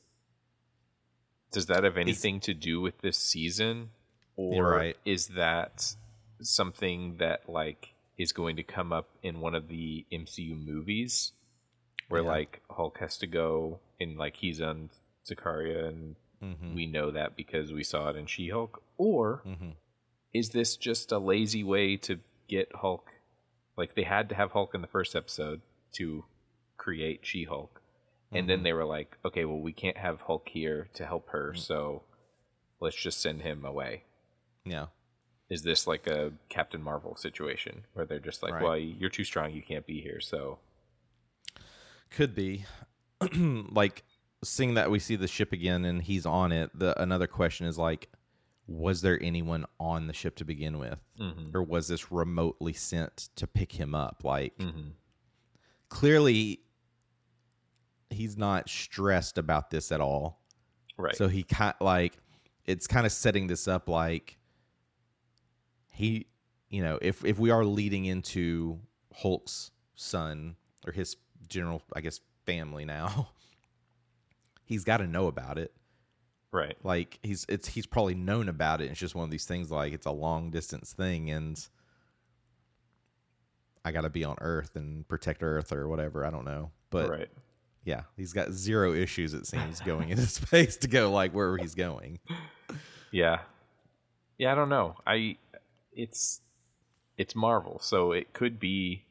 does 1.50 1.64
that 1.64 1.82
have 1.82 1.96
anything 1.96 2.40
to 2.40 2.52
do 2.52 2.82
with 2.82 2.98
this 2.98 3.16
season, 3.16 3.88
or 4.36 4.70
right. 4.70 4.96
is 5.06 5.28
that 5.28 5.94
something 6.42 7.16
that 7.20 7.48
like 7.48 7.94
is 8.18 8.32
going 8.32 8.56
to 8.56 8.62
come 8.62 8.92
up 8.92 9.08
in 9.22 9.40
one 9.40 9.54
of 9.54 9.68
the 9.68 10.04
MCU 10.12 10.62
movies, 10.62 11.32
where 12.10 12.22
Yeah. 12.22 12.28
like 12.28 12.60
Hulk 12.68 12.98
has 12.98 13.16
to 13.16 13.26
go 13.26 13.80
and 13.98 14.18
like 14.18 14.36
he's 14.36 14.60
on 14.60 14.90
Sicaria, 15.28 15.88
and 15.88 16.16
Mm-hmm. 16.42 16.74
we 16.76 16.86
know 16.86 17.10
that 17.10 17.34
because 17.34 17.72
we 17.72 17.82
saw 17.82 18.10
it 18.10 18.14
in 18.16 18.26
She-Hulk, 18.26 18.80
or 18.96 19.42
Mm-hmm. 19.44 19.70
is 20.32 20.50
this 20.50 20.76
just 20.76 21.10
a 21.10 21.18
lazy 21.18 21.64
way 21.64 21.96
to 21.96 22.20
get 22.46 22.70
Hulk? 22.76 23.10
Like 23.76 23.96
they 23.96 24.04
had 24.04 24.28
to 24.28 24.36
have 24.36 24.52
Hulk 24.52 24.72
in 24.74 24.80
the 24.80 24.86
first 24.86 25.16
episode 25.16 25.62
to 25.94 26.24
create 26.76 27.20
She-Hulk, 27.26 27.82
and 28.30 28.48
then 28.48 28.62
they 28.62 28.72
were 28.72 28.84
like, 28.84 29.16
okay, 29.24 29.44
well 29.46 29.58
we 29.60 29.72
can't 29.72 29.96
have 29.96 30.20
Hulk 30.20 30.48
here 30.48 30.86
to 30.94 31.06
help 31.06 31.30
her, 31.30 31.54
so 31.54 32.02
let's 32.80 32.94
just 32.96 33.20
send 33.20 33.42
him 33.42 33.64
away. 33.64 34.04
Yeah. 34.64 34.86
Is 35.50 35.62
this 35.62 35.86
like 35.88 36.06
a 36.06 36.32
Captain 36.48 36.82
Marvel 36.82 37.16
situation 37.16 37.84
where 37.94 38.06
they're 38.06 38.20
just 38.20 38.44
like, 38.44 38.52
Right. 38.54 38.62
well, 38.62 38.76
you're 38.78 39.10
too 39.10 39.24
strong, 39.24 39.50
you 39.52 39.62
can't 39.62 39.86
be 39.86 40.00
here, 40.02 40.20
so 40.20 40.58
Could 42.10 42.34
be. 42.36 42.64
like 43.34 44.04
seeing 44.44 44.74
that 44.74 44.90
we 44.90 44.98
see 44.98 45.16
the 45.16 45.26
ship 45.28 45.52
again 45.52 45.84
and 45.84 46.02
he's 46.02 46.24
on 46.26 46.52
it, 46.52 46.70
the 46.78 47.00
another 47.00 47.26
question 47.26 47.66
is 47.66 47.78
like 47.78 48.08
was 48.66 49.00
there 49.00 49.18
anyone 49.22 49.64
on 49.80 50.06
the 50.08 50.12
ship 50.12 50.36
to 50.36 50.44
begin 50.44 50.78
with? 50.78 50.98
Mm-hmm. 51.18 51.56
Or 51.56 51.62
was 51.62 51.88
this 51.88 52.12
remotely 52.12 52.74
sent 52.74 53.30
to 53.36 53.46
pick 53.46 53.72
him 53.72 53.94
up? 53.94 54.22
Like 54.24 54.56
Mm-hmm. 54.58 54.88
clearly 55.88 56.60
he's 58.10 58.36
not 58.36 58.68
stressed 58.68 59.38
about 59.38 59.70
this 59.70 59.90
at 59.92 60.00
all. 60.00 60.40
right. 60.96 61.16
So 61.16 61.28
he 61.28 61.42
kind 61.42 61.74
like 61.80 62.18
it's 62.66 62.86
kind 62.86 63.06
of 63.06 63.12
setting 63.12 63.46
this 63.46 63.66
up 63.68 63.88
like 63.88 64.36
he 65.90 66.26
you 66.70 66.82
know, 66.82 66.98
if 67.00 67.24
if 67.24 67.38
we 67.38 67.50
are 67.50 67.64
leading 67.64 68.04
into 68.04 68.78
Hulk's 69.14 69.70
son 69.94 70.56
or 70.86 70.92
his 70.92 71.16
general 71.48 71.82
I 71.94 72.02
guess 72.02 72.20
family 72.44 72.84
now, 72.84 73.30
he's 74.68 74.84
got 74.84 74.98
to 74.98 75.06
know 75.06 75.26
about 75.26 75.58
it. 75.58 75.72
right. 76.52 76.76
Like 76.84 77.18
he's 77.22 77.46
it's 77.48 77.68
he's 77.68 77.86
probably 77.86 78.14
known 78.14 78.48
about 78.48 78.80
it. 78.82 78.90
It's 78.90 79.00
just 79.00 79.14
one 79.14 79.24
of 79.24 79.30
these 79.30 79.46
things 79.46 79.70
like 79.70 79.92
it's 79.94 80.06
a 80.06 80.12
long 80.12 80.50
distance 80.50 80.92
thing 80.92 81.30
and 81.30 81.66
I 83.84 83.92
got 83.92 84.02
to 84.02 84.10
be 84.10 84.24
on 84.24 84.36
Earth 84.40 84.76
and 84.76 85.08
protect 85.08 85.42
Earth 85.42 85.72
or 85.72 85.88
whatever, 85.88 86.24
I 86.24 86.30
don't 86.30 86.44
know. 86.44 86.70
But 86.90 87.08
right. 87.08 87.28
yeah, 87.84 88.02
he's 88.16 88.34
got 88.34 88.52
zero 88.52 88.92
issues 88.92 89.32
it 89.32 89.46
seems 89.46 89.80
going 89.80 90.10
into 90.10 90.26
space 90.26 90.76
to 90.78 90.88
go 90.88 91.10
like 91.10 91.32
where 91.32 91.56
he's 91.56 91.74
going. 91.74 92.18
Yeah. 93.10 93.38
Yeah, 94.36 94.52
I 94.52 94.54
don't 94.54 94.68
know. 94.68 94.96
I 95.06 95.38
it's 95.92 96.42
it's 97.16 97.34
Marvel, 97.34 97.78
so 97.80 98.12
it 98.12 98.32
could 98.32 98.60
be 98.60 99.04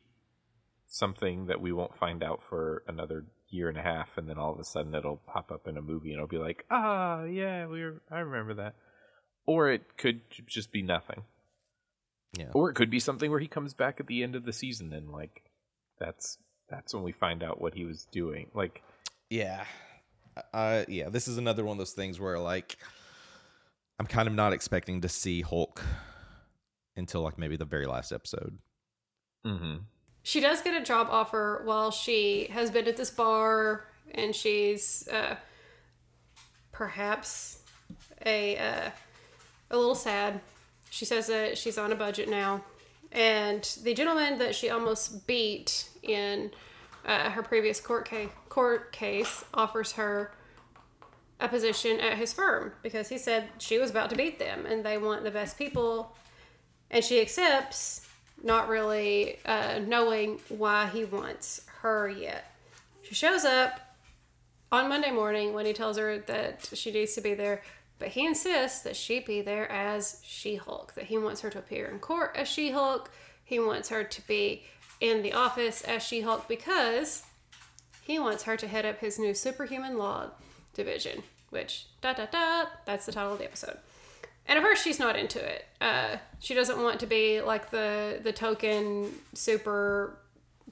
something 0.85 1.47
that 1.47 1.59
we 1.59 1.71
won't 1.73 1.97
find 1.97 2.23
out 2.23 2.41
for 2.41 2.83
another 2.87 3.25
year 3.49 3.69
and 3.69 3.77
a 3.77 3.81
half 3.81 4.09
and 4.17 4.27
then 4.29 4.37
all 4.37 4.51
of 4.53 4.59
a 4.59 4.63
sudden 4.63 4.93
it'll 4.93 5.21
pop 5.25 5.51
up 5.51 5.67
in 5.67 5.77
a 5.77 5.81
movie 5.81 6.09
and 6.09 6.17
it'll 6.17 6.27
be 6.27 6.37
like, 6.37 6.65
"Ah, 6.69 7.23
yeah, 7.23 7.65
we 7.67 7.81
were 7.83 8.01
I 8.11 8.19
remember 8.19 8.53
that." 8.55 8.75
Or 9.45 9.69
it 9.69 9.97
could 9.97 10.21
just 10.45 10.71
be 10.71 10.81
nothing. 10.81 11.23
Yeah. 12.37 12.51
Or 12.53 12.69
it 12.69 12.73
could 12.75 12.89
be 12.89 12.99
something 12.99 13.31
where 13.31 13.39
he 13.39 13.47
comes 13.47 13.73
back 13.73 13.99
at 13.99 14.07
the 14.07 14.21
end 14.21 14.35
of 14.35 14.43
the 14.45 14.51
season 14.53 14.91
and 14.93 15.09
like 15.09 15.43
that's 15.99 16.37
that's 16.69 16.93
when 16.93 17.03
we 17.03 17.13
find 17.13 17.41
out 17.43 17.61
what 17.61 17.73
he 17.73 17.85
was 17.85 18.05
doing. 18.11 18.51
Like 18.53 18.81
Yeah. 19.29 19.63
Uh 20.53 20.83
yeah, 20.87 21.09
this 21.09 21.27
is 21.27 21.37
another 21.37 21.63
one 21.63 21.75
of 21.75 21.77
those 21.79 21.93
things 21.93 22.19
where 22.19 22.37
like 22.39 22.77
I'm 23.99 24.05
kind 24.07 24.27
of 24.27 24.33
not 24.35 24.53
expecting 24.53 25.01
to 25.01 25.09
see 25.09 25.41
Hulk 25.41 25.81
until 26.95 27.21
like 27.21 27.37
maybe 27.37 27.55
the 27.55 27.65
very 27.65 27.87
last 27.87 28.11
episode. 28.11 28.59
mhm. 29.45 29.81
She 30.27 30.41
does 30.41 30.59
get 30.59 30.73
a 30.73 30.83
job 30.83 31.07
offer 31.09 31.61
while 31.63 31.89
she 31.89 32.49
has 32.51 32.69
been 32.69 32.85
at 32.85 32.97
this 32.97 33.09
bar 33.09 33.85
and 34.11 34.35
she's 34.35 35.07
uh, 35.07 35.37
perhaps 36.73 37.59
a 38.25 38.57
uh, 38.57 38.89
a 39.71 39.77
little 39.77 39.95
sad. 39.95 40.41
She 40.89 41.05
says 41.05 41.27
that 41.27 41.57
she's 41.57 41.77
on 41.77 41.93
a 41.93 41.95
budget 41.95 42.27
now, 42.27 42.61
and 43.13 43.63
the 43.83 43.93
gentleman 43.93 44.37
that 44.39 44.53
she 44.53 44.69
almost 44.69 45.27
beat 45.27 45.87
in 46.03 46.51
uh, 47.05 47.29
her 47.29 47.41
previous 47.41 47.79
court 47.79 48.03
case, 48.03 48.29
court 48.49 48.91
case 48.91 49.45
offers 49.53 49.93
her 49.93 50.33
a 51.39 51.47
position 51.47 52.01
at 52.01 52.17
his 52.17 52.33
firm 52.33 52.73
because 52.83 53.07
he 53.07 53.17
said 53.17 53.47
she 53.59 53.79
was 53.79 53.91
about 53.91 54.09
to 54.09 54.17
beat 54.17 54.39
them 54.39 54.65
and 54.65 54.83
they 54.83 54.97
want 54.97 55.23
the 55.23 55.31
best 55.31 55.57
people, 55.57 56.17
and 56.91 57.01
she 57.01 57.21
accepts, 57.21 58.06
not 58.43 58.69
really 58.69 59.39
uh, 59.45 59.79
knowing 59.79 60.39
why 60.49 60.87
he 60.87 61.05
wants 61.05 61.61
her 61.81 62.09
yet. 62.09 62.51
She 63.03 63.15
shows 63.15 63.45
up 63.45 63.79
on 64.71 64.89
Monday 64.89 65.11
morning 65.11 65.53
when 65.53 65.65
he 65.65 65.73
tells 65.73 65.97
her 65.97 66.19
that 66.19 66.69
she 66.73 66.91
needs 66.91 67.13
to 67.15 67.21
be 67.21 67.33
there, 67.33 67.61
but 67.99 68.09
he 68.09 68.25
insists 68.25 68.81
that 68.81 68.95
she 68.95 69.19
be 69.19 69.41
there 69.41 69.71
as 69.71 70.21
She 70.23 70.55
Hulk, 70.55 70.93
that 70.95 71.05
he 71.05 71.17
wants 71.17 71.41
her 71.41 71.49
to 71.49 71.59
appear 71.59 71.87
in 71.87 71.99
court 71.99 72.35
as 72.35 72.47
She 72.47 72.71
Hulk, 72.71 73.09
he 73.43 73.59
wants 73.59 73.89
her 73.89 74.03
to 74.03 74.27
be 74.27 74.63
in 74.99 75.23
the 75.23 75.33
office 75.33 75.81
as 75.81 76.03
She 76.03 76.21
Hulk 76.21 76.47
because 76.47 77.23
he 78.01 78.19
wants 78.19 78.43
her 78.43 78.57
to 78.57 78.67
head 78.67 78.85
up 78.85 78.99
his 78.99 79.17
new 79.17 79.33
superhuman 79.33 79.97
law 79.97 80.31
division, 80.73 81.23
which, 81.49 81.87
da 82.01 82.13
da 82.13 82.25
da, 82.25 82.65
that's 82.85 83.05
the 83.05 83.11
title 83.11 83.33
of 83.33 83.39
the 83.39 83.45
episode. 83.45 83.77
And 84.47 84.57
at 84.57 84.63
first, 84.63 84.83
she's 84.83 84.99
not 84.99 85.17
into 85.17 85.43
it. 85.43 85.65
Uh, 85.81 86.17
she 86.39 86.53
doesn't 86.53 86.81
want 86.81 86.99
to 87.01 87.05
be 87.05 87.41
like 87.41 87.69
the 87.69 88.19
the 88.23 88.31
token 88.31 89.11
super 89.33 90.17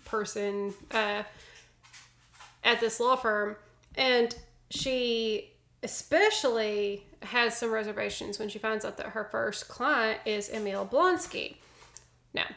person 0.05 0.73
uh, 0.91 1.23
at 2.63 2.79
this 2.79 2.99
law 2.99 3.15
firm 3.15 3.55
and 3.95 4.35
she 4.69 5.51
especially 5.83 7.03
has 7.21 7.57
some 7.57 7.71
reservations 7.71 8.39
when 8.39 8.49
she 8.49 8.59
finds 8.59 8.83
out 8.85 8.97
that 8.97 9.07
her 9.07 9.23
first 9.25 9.67
client 9.67 10.19
is 10.25 10.49
Emil 10.49 10.85
Blonsky. 10.85 11.55
Now, 12.33 12.47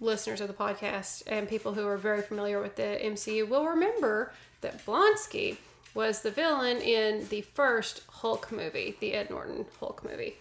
listeners 0.00 0.40
of 0.40 0.48
the 0.48 0.54
podcast 0.54 1.22
and 1.26 1.48
people 1.48 1.74
who 1.74 1.86
are 1.86 1.96
very 1.96 2.22
familiar 2.22 2.60
with 2.60 2.76
the 2.76 2.98
MCU 3.02 3.48
will 3.48 3.66
remember 3.66 4.32
that 4.62 4.84
Blonsky 4.84 5.58
was 5.94 6.20
the 6.20 6.30
villain 6.30 6.78
in 6.78 7.28
the 7.28 7.42
first 7.42 8.02
Hulk 8.08 8.50
movie, 8.50 8.96
the 9.00 9.14
Ed 9.14 9.30
Norton 9.30 9.66
Hulk 9.78 10.04
movie. 10.04 10.36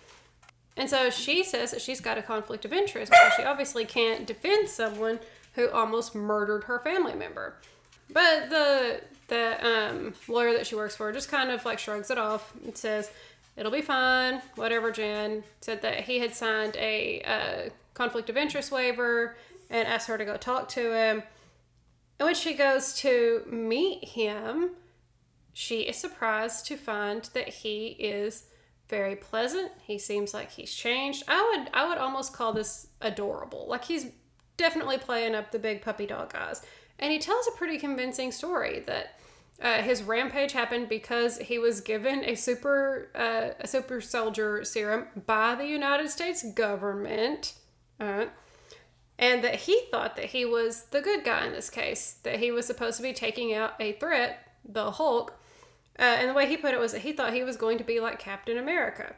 And 0.77 0.89
so 0.89 1.09
she 1.09 1.43
says 1.43 1.71
that 1.71 1.81
she's 1.81 1.99
got 1.99 2.17
a 2.17 2.21
conflict 2.21 2.65
of 2.65 2.71
interest 2.71 3.11
because 3.11 3.33
she 3.33 3.43
obviously 3.43 3.85
can't 3.85 4.25
defend 4.25 4.69
someone 4.69 5.19
who 5.53 5.69
almost 5.69 6.15
murdered 6.15 6.63
her 6.65 6.79
family 6.79 7.13
member. 7.13 7.55
But 8.09 8.49
the 8.49 9.01
the 9.27 9.65
um, 9.65 10.13
lawyer 10.27 10.51
that 10.53 10.67
she 10.67 10.75
works 10.75 10.95
for 10.95 11.11
just 11.13 11.29
kind 11.29 11.51
of 11.51 11.63
like 11.63 11.79
shrugs 11.79 12.11
it 12.11 12.17
off 12.17 12.53
and 12.65 12.75
says, 12.75 13.09
It'll 13.55 13.71
be 13.71 13.81
fine, 13.81 14.41
whatever, 14.55 14.91
Jen 14.91 15.43
Said 15.61 15.81
that 15.81 16.01
he 16.01 16.19
had 16.19 16.33
signed 16.33 16.75
a 16.77 17.21
uh, 17.21 17.69
conflict 17.93 18.29
of 18.29 18.37
interest 18.37 18.71
waiver 18.71 19.35
and 19.69 19.87
asked 19.87 20.07
her 20.07 20.17
to 20.17 20.25
go 20.25 20.35
talk 20.37 20.67
to 20.69 20.93
him. 20.93 21.23
And 22.19 22.25
when 22.27 22.35
she 22.35 22.53
goes 22.53 22.93
to 22.95 23.43
meet 23.49 24.03
him, 24.03 24.71
she 25.53 25.81
is 25.81 25.97
surprised 25.97 26.65
to 26.67 26.77
find 26.77 27.29
that 27.33 27.49
he 27.49 27.87
is 27.99 28.45
very 28.89 29.15
pleasant. 29.15 29.71
He 29.85 29.97
seems 29.97 30.33
like 30.33 30.51
he's 30.51 30.73
changed. 30.73 31.23
I 31.27 31.55
would 31.55 31.69
I 31.73 31.87
would 31.87 31.97
almost 31.97 32.33
call 32.33 32.53
this 32.53 32.87
adorable. 33.01 33.65
Like 33.67 33.85
he's 33.85 34.07
definitely 34.57 34.97
playing 34.97 35.33
up 35.33 35.51
the 35.51 35.59
big 35.59 35.81
puppy 35.81 36.05
dog 36.05 36.35
eyes. 36.35 36.61
And 36.99 37.11
he 37.11 37.17
tells 37.17 37.47
a 37.47 37.57
pretty 37.57 37.79
convincing 37.79 38.31
story 38.31 38.81
that 38.81 39.19
uh, 39.61 39.81
his 39.81 40.03
rampage 40.03 40.53
happened 40.53 40.89
because 40.89 41.37
he 41.37 41.59
was 41.59 41.81
given 41.81 42.23
a 42.25 42.35
super 42.35 43.09
uh, 43.15 43.49
a 43.59 43.67
super 43.67 44.01
soldier 44.01 44.63
serum 44.63 45.07
by 45.25 45.55
the 45.55 45.65
United 45.65 46.09
States 46.09 46.43
government, 46.53 47.53
uh, 47.99 48.25
and 49.19 49.43
that 49.43 49.55
he 49.55 49.83
thought 49.91 50.15
that 50.15 50.25
he 50.25 50.45
was 50.45 50.85
the 50.85 51.01
good 51.01 51.23
guy 51.23 51.45
in 51.45 51.53
this 51.53 51.69
case. 51.69 52.17
That 52.23 52.39
he 52.39 52.51
was 52.51 52.65
supposed 52.65 52.97
to 52.97 53.03
be 53.03 53.13
taking 53.13 53.53
out 53.53 53.73
a 53.79 53.93
threat, 53.93 54.39
the 54.65 54.91
Hulk. 54.91 55.37
Uh, 56.01 56.05
and 56.05 56.29
the 56.29 56.33
way 56.33 56.47
he 56.47 56.57
put 56.57 56.73
it 56.73 56.79
was 56.79 56.93
that 56.93 57.01
he 57.01 57.13
thought 57.13 57.31
he 57.31 57.43
was 57.43 57.55
going 57.55 57.77
to 57.77 57.83
be 57.83 57.99
like 57.99 58.17
Captain 58.17 58.57
America. 58.57 59.13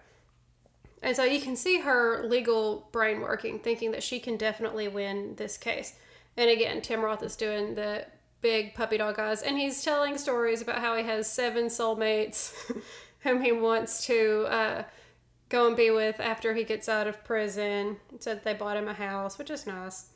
And 1.02 1.16
so 1.16 1.24
you 1.24 1.40
can 1.40 1.56
see 1.56 1.80
her 1.80 2.24
legal 2.26 2.90
brain 2.92 3.22
working, 3.22 3.60
thinking 3.60 3.92
that 3.92 4.04
she 4.04 4.20
can 4.20 4.36
definitely 4.36 4.90
win 4.90 5.36
this 5.36 5.58
case. 5.58 5.96
And 6.36 6.50
again, 6.50 6.82
Tim 6.82 7.02
Roth 7.02 7.24
is 7.24 7.38
doing 7.38 7.76
the 7.76 8.06
big 8.42 8.76
puppy 8.76 8.98
dog 8.98 9.18
eyes, 9.18 9.42
and 9.42 9.58
he's 9.58 9.82
telling 9.82 10.18
stories 10.18 10.62
about 10.62 10.80
how 10.80 10.98
he 10.98 11.04
has 11.04 11.32
seven 11.32 11.66
soulmates 11.68 12.54
whom 13.20 13.42
he 13.42 13.54
wants 13.54 14.06
to 14.08 14.46
uh, 14.50 14.84
go 15.48 15.68
and 15.68 15.78
be 15.78 15.90
with 15.90 16.20
after 16.20 16.54
he 16.54 16.66
gets 16.66 16.90
out 16.90 17.08
of 17.08 17.24
prison. 17.24 17.98
Said 18.20 18.44
they 18.44 18.54
bought 18.54 18.76
him 18.76 18.90
a 18.90 18.94
house, 18.94 19.38
which 19.38 19.50
is 19.50 19.66
nice. 19.66 20.08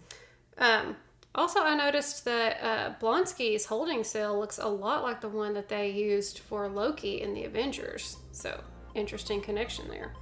Um, 0.57 0.97
also, 1.37 1.61
I 1.61 1.75
noticed 1.75 2.25
that 2.25 2.57
uh, 2.61 2.93
Blonsky's 2.99 3.65
holding 3.65 4.03
cell 4.03 4.39
looks 4.39 4.57
a 4.57 4.67
lot 4.67 5.03
like 5.03 5.21
the 5.21 5.29
one 5.29 5.53
that 5.53 5.69
they 5.69 5.91
used 5.91 6.39
for 6.39 6.67
Loki 6.67 7.21
in 7.21 7.33
the 7.33 7.43
Avengers. 7.43 8.17
So, 8.31 8.59
interesting 8.95 9.41
connection 9.41 9.87
there. 9.87 10.13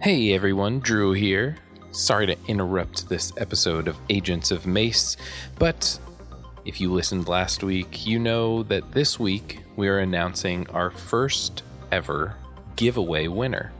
Hey 0.00 0.32
everyone, 0.32 0.80
Drew 0.80 1.12
here. 1.12 1.56
Sorry 1.92 2.26
to 2.26 2.36
interrupt 2.46 3.08
this 3.08 3.32
episode 3.36 3.88
of 3.88 3.96
Agents 4.10 4.50
of 4.50 4.66
Mace, 4.66 5.16
but 5.58 5.98
if 6.64 6.80
you 6.80 6.92
listened 6.92 7.28
last 7.28 7.62
week, 7.62 8.06
you 8.06 8.18
know 8.18 8.62
that 8.64 8.92
this 8.92 9.18
week 9.18 9.60
we 9.76 9.88
are 9.88 10.00
announcing 10.00 10.68
our 10.70 10.90
first 10.90 11.62
ever 11.92 12.36
giveaway 12.76 13.28
winner. 13.28 13.72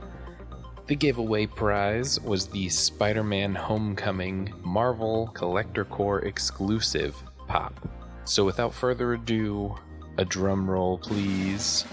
The 0.87 0.97
giveaway 0.97 1.47
prize 1.47 2.21
was 2.21 2.47
the 2.47 2.69
Spider 2.69 3.25
Man 3.25 3.55
Homecoming 3.55 4.53
Marvel 4.63 5.29
Collector 5.29 5.87
Corps 5.87 6.21
exclusive 6.21 7.17
pop. 7.47 7.89
So 8.27 8.45
without 8.45 8.75
further 8.75 9.15
ado, 9.15 9.77
a 10.19 10.27
drum 10.27 10.71
roll 10.71 10.99
please. 10.99 11.87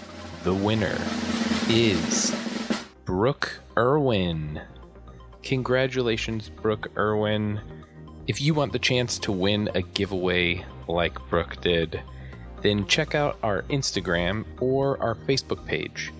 The 0.43 0.54
winner 0.54 0.97
is 1.69 2.36
Brooke 3.06 3.62
Irwin. 3.77 4.62
Congratulations, 5.41 6.49
Brooke 6.49 6.91
Irwin. 6.97 7.62
If 8.27 8.41
you 8.41 8.54
want 8.54 8.73
the 8.73 8.80
chance 8.80 9.17
to 9.19 9.32
win 9.32 9.69
a 9.73 9.84
giveaway 9.84 10.65
like 10.89 11.17
Brooke 11.30 11.62
did, 11.62 12.01
then 12.62 12.86
check 12.88 13.15
out 13.15 13.39
our 13.41 13.62
Instagram 13.63 14.43
or 14.60 15.01
our 15.01 15.15
Facebook 15.15 15.65
page, 15.65 16.12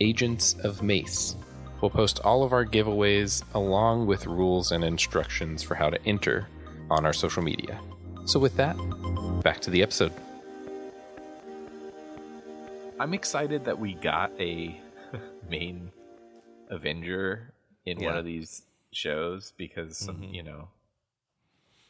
Agents 0.00 0.54
of 0.64 0.82
Mace. 0.82 1.36
We'll 1.80 1.90
post 1.90 2.20
all 2.20 2.42
of 2.42 2.52
our 2.52 2.64
giveaways 2.66 3.42
along 3.54 4.06
with 4.06 4.26
rules 4.26 4.70
and 4.70 4.84
instructions 4.84 5.62
for 5.62 5.74
how 5.74 5.88
to 5.90 5.98
enter 6.06 6.46
on 6.90 7.06
our 7.06 7.12
social 7.12 7.42
media. 7.42 7.80
So, 8.26 8.38
with 8.38 8.56
that, 8.56 8.76
back 9.42 9.60
to 9.62 9.70
the 9.70 9.82
episode. 9.82 10.12
I'm 12.98 13.14
excited 13.14 13.64
that 13.64 13.78
we 13.78 13.94
got 13.94 14.30
a 14.38 14.78
main 15.48 15.90
Avenger 16.68 17.54
in 17.86 18.04
one 18.04 18.16
of 18.16 18.24
these 18.26 18.62
shows 18.92 19.52
because 19.56 19.96
some, 19.96 20.20
Mhm. 20.20 20.34
you 20.34 20.42
know, 20.42 20.68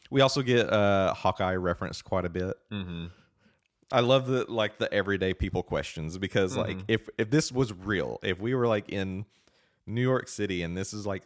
We 0.09 0.21
also 0.21 0.41
get 0.41 0.71
uh, 0.71 1.13
Hawkeye 1.13 1.55
referenced 1.55 2.03
quite 2.05 2.25
a 2.25 2.29
bit. 2.29 2.55
mm-hmm. 2.71 3.07
I 3.93 3.99
love 3.99 4.27
the 4.27 4.45
like 4.49 4.77
the 4.77 4.91
everyday 4.93 5.33
people 5.33 5.63
questions 5.63 6.17
because 6.17 6.55
like 6.55 6.77
Mhm. 6.77 6.83
if 6.87 7.09
if 7.17 7.29
this 7.29 7.51
was 7.51 7.73
real, 7.73 8.19
if 8.23 8.39
we 8.39 8.55
were 8.55 8.65
like 8.67 8.87
in 8.87 9.25
New 9.87 10.01
York 10.01 10.27
City 10.27 10.61
and 10.63 10.77
this 10.77 10.93
is 10.93 11.05
like 11.05 11.23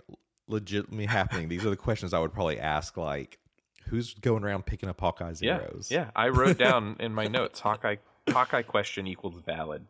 legitimately 0.48 1.06
happening, 1.06 1.50
these 1.50 1.66
are 1.66 1.70
the 1.70 1.76
questions 1.76 2.14
I 2.14 2.20
would 2.20 2.34
probably 2.34 2.60
ask. 2.60 2.98
Like, 2.98 3.40
who's 3.88 4.14
going 4.16 4.44
around 4.44 4.66
picking 4.66 4.90
up 4.90 5.00
Hawkeye's 5.00 5.42
yeah, 5.42 5.56
arrows? 5.58 5.90
yeah. 5.92 6.10
I 6.16 6.30
wrote 6.30 6.58
down 6.58 6.96
in 7.00 7.14
my 7.14 7.28
notes 7.28 7.60
Hawkeye 7.60 7.98
Hawkeye 8.30 8.64
question 8.64 9.08
equals 9.08 9.40
valid 9.46 9.86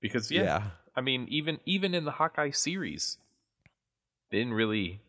because 0.00 0.30
yeah, 0.30 0.42
yeah, 0.42 0.62
I 0.94 1.00
mean 1.00 1.26
even 1.28 1.58
even 1.66 1.94
in 1.94 2.04
the 2.04 2.12
Hawkeye 2.12 2.50
series, 2.50 3.18
didn't 4.30 4.54
really, 4.54 5.00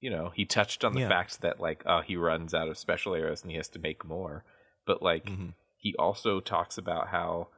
you 0.00 0.10
know, 0.10 0.30
he 0.34 0.44
touched 0.44 0.84
on 0.84 0.94
the 0.94 1.00
Yeah. 1.00 1.08
fact 1.08 1.40
that 1.42 1.60
like 1.60 1.82
oh 1.86 2.00
he 2.00 2.16
runs 2.16 2.54
out 2.54 2.68
of 2.68 2.78
special 2.78 3.14
arrows 3.14 3.42
and 3.42 3.50
he 3.50 3.56
has 3.56 3.68
to 3.70 3.78
make 3.78 4.04
more, 4.04 4.44
but 4.86 5.02
like 5.02 5.24
Mhm. 5.26 5.54
he 5.76 5.94
also 5.98 6.40
talks 6.40 6.78
about 6.78 7.08
how 7.08 7.48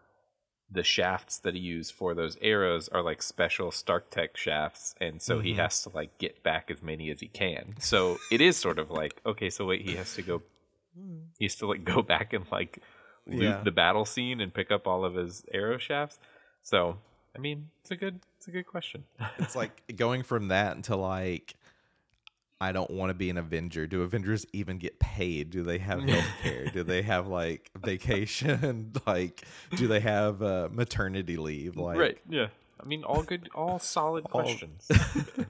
the 0.70 0.82
shafts 0.82 1.38
that 1.38 1.54
he 1.54 1.60
used 1.60 1.92
for 1.92 2.14
those 2.14 2.36
arrows 2.42 2.88
are 2.88 3.02
like 3.02 3.22
special 3.22 3.70
Stark 3.70 4.10
Tech 4.10 4.36
shafts, 4.36 4.94
and 5.00 5.22
so 5.22 5.40
he 5.40 5.52
Mhm. 5.52 5.56
has 5.56 5.82
to 5.84 5.90
like 5.90 6.18
get 6.18 6.42
back 6.42 6.70
as 6.70 6.82
many 6.82 7.08
as 7.10 7.20
he 7.20 7.28
can. 7.28 7.76
So 7.78 8.18
it 8.32 8.40
is 8.40 8.56
sort 8.56 8.78
of 8.78 8.90
like 8.90 9.20
okay, 9.24 9.48
so 9.50 9.64
wait, 9.66 9.82
he 9.82 9.94
has 9.94 10.14
to 10.14 10.22
go, 10.22 10.42
he 11.38 11.44
has 11.44 11.54
to 11.56 11.66
like 11.66 11.84
go 11.84 12.02
back 12.02 12.32
and 12.32 12.44
like 12.50 12.80
loot 13.26 13.42
Yeah. 13.42 13.60
the 13.62 13.70
battle 13.70 14.04
scene 14.04 14.40
and 14.40 14.52
pick 14.52 14.70
up 14.70 14.86
all 14.86 15.04
of 15.04 15.14
his 15.14 15.44
arrow 15.52 15.78
shafts. 15.78 16.18
So 16.62 16.98
I 17.34 17.38
mean, 17.38 17.68
it's 17.82 17.90
a 17.90 17.96
good, 17.96 18.20
it's 18.38 18.48
a 18.48 18.50
good 18.50 18.66
question. 18.66 19.04
it's 19.38 19.54
like 19.54 19.82
going 19.94 20.22
from 20.22 20.48
that 20.48 20.82
to 20.84 20.96
like. 20.96 21.54
I 22.60 22.72
don't 22.72 22.90
want 22.90 23.10
to 23.10 23.14
be 23.14 23.28
an 23.28 23.36
Avenger. 23.36 23.86
Do 23.86 24.02
Avengers 24.02 24.46
even 24.52 24.78
get 24.78 24.98
paid? 24.98 25.50
Do 25.50 25.62
they 25.62 25.78
have 25.78 26.02
health 26.02 26.24
care? 26.42 26.66
do 26.66 26.82
they 26.82 27.02
have 27.02 27.26
like 27.26 27.70
vacation? 27.78 28.92
like, 29.06 29.44
do 29.74 29.86
they 29.86 30.00
have 30.00 30.42
uh, 30.42 30.68
maternity 30.72 31.36
leave? 31.36 31.76
Like, 31.76 31.98
right? 31.98 32.18
Yeah. 32.28 32.48
I 32.80 32.86
mean, 32.86 33.04
all 33.04 33.22
good, 33.22 33.48
all 33.54 33.78
solid 33.78 34.24
questions. 34.24 34.88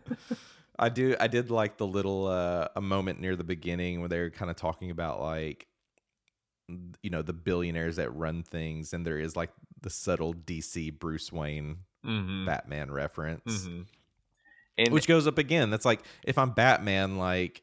I 0.79 0.89
do. 0.89 1.17
I 1.19 1.27
did 1.27 1.51
like 1.51 1.77
the 1.77 1.87
little 1.87 2.27
uh, 2.27 2.69
a 2.77 2.81
moment 2.81 3.21
near 3.21 3.35
the 3.35 3.45
beginning 3.45 4.01
where 4.01 4.09
they're 4.09 4.31
kind 4.31 4.51
of 4.51 4.57
talking 4.57 4.91
about 4.91 5.21
like, 5.21 5.67
you 7.03 7.11
know, 7.11 7.23
the 7.23 7.33
billionaires 7.33 7.97
that 7.97 8.11
run 8.11 8.43
things, 8.43 8.93
and 8.93 9.07
there 9.07 9.19
is 9.19 9.37
like 9.37 9.51
the 9.81 9.91
subtle 9.91 10.35
DC 10.35 10.99
Bruce 10.99 11.33
Wayne 11.33 11.79
hmm 12.05 12.45
Batman 12.45 12.91
reference, 12.91 13.67
hmm 13.67 13.83
And 14.79 14.93
which 14.93 15.07
goes 15.07 15.27
up 15.27 15.39
again. 15.39 15.71
That's 15.71 15.85
like 15.85 16.01
if 16.25 16.37
I'm 16.39 16.51
Batman, 16.51 17.17
like, 17.19 17.63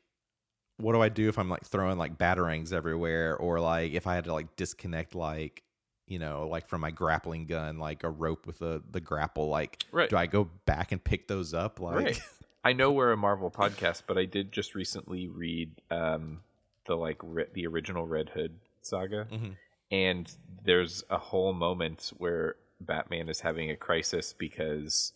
what 0.78 0.94
do 0.94 1.02
I 1.02 1.10
do 1.10 1.30
if 1.30 1.38
I'm 1.38 1.50
like 1.50 1.64
throwing 1.66 1.98
like 1.98 2.18
batarangs 2.18 2.74
everywhere, 2.74 3.36
or 3.38 3.60
like 3.60 3.94
if 3.94 4.08
I 4.08 4.16
had 4.16 4.26
to 4.26 4.34
like 4.34 4.56
disconnect 4.56 5.16
like. 5.16 5.64
You 6.06 6.20
know, 6.20 6.50
like 6.50 6.68
from 6.68 6.82
my 6.82 6.92
grappling 6.92 7.46
gun, 7.46 7.80
like 7.80 8.04
a 8.04 8.10
rope 8.10 8.46
with 8.46 8.60
the 8.60 8.84
the 8.92 9.00
grapple. 9.00 9.48
Like, 9.48 9.82
Right. 9.90 10.10
do 10.10 10.18
I 10.18 10.26
go 10.28 10.50
back 10.66 10.92
and 10.92 11.02
pick 11.02 11.30
those 11.30 11.54
up? 11.54 11.80
Like, 11.80 11.96
Right. 11.96 12.20
I 12.66 12.74
know 12.74 12.92
we're 12.92 13.14
a 13.14 13.18
Marvel 13.18 13.50
podcast, 13.50 14.04
but 14.06 14.18
I 14.18 14.26
did 14.26 14.52
just 14.52 14.76
recently 14.76 15.30
read 15.30 15.72
um, 15.90 16.42
the 16.88 16.96
like 16.96 17.18
re- 17.24 17.48
the 17.54 17.66
original 17.68 18.06
Red 18.06 18.30
Hood 18.30 18.60
saga, 18.82 19.28
Mhm. 19.32 19.56
and 19.92 20.30
there's 20.66 21.06
a 21.10 21.18
whole 21.18 21.54
moment 21.54 22.12
where 22.18 22.58
Batman 22.82 23.30
is 23.30 23.40
having 23.40 23.72
a 23.72 23.78
crisis 23.78 24.34
because 24.34 25.14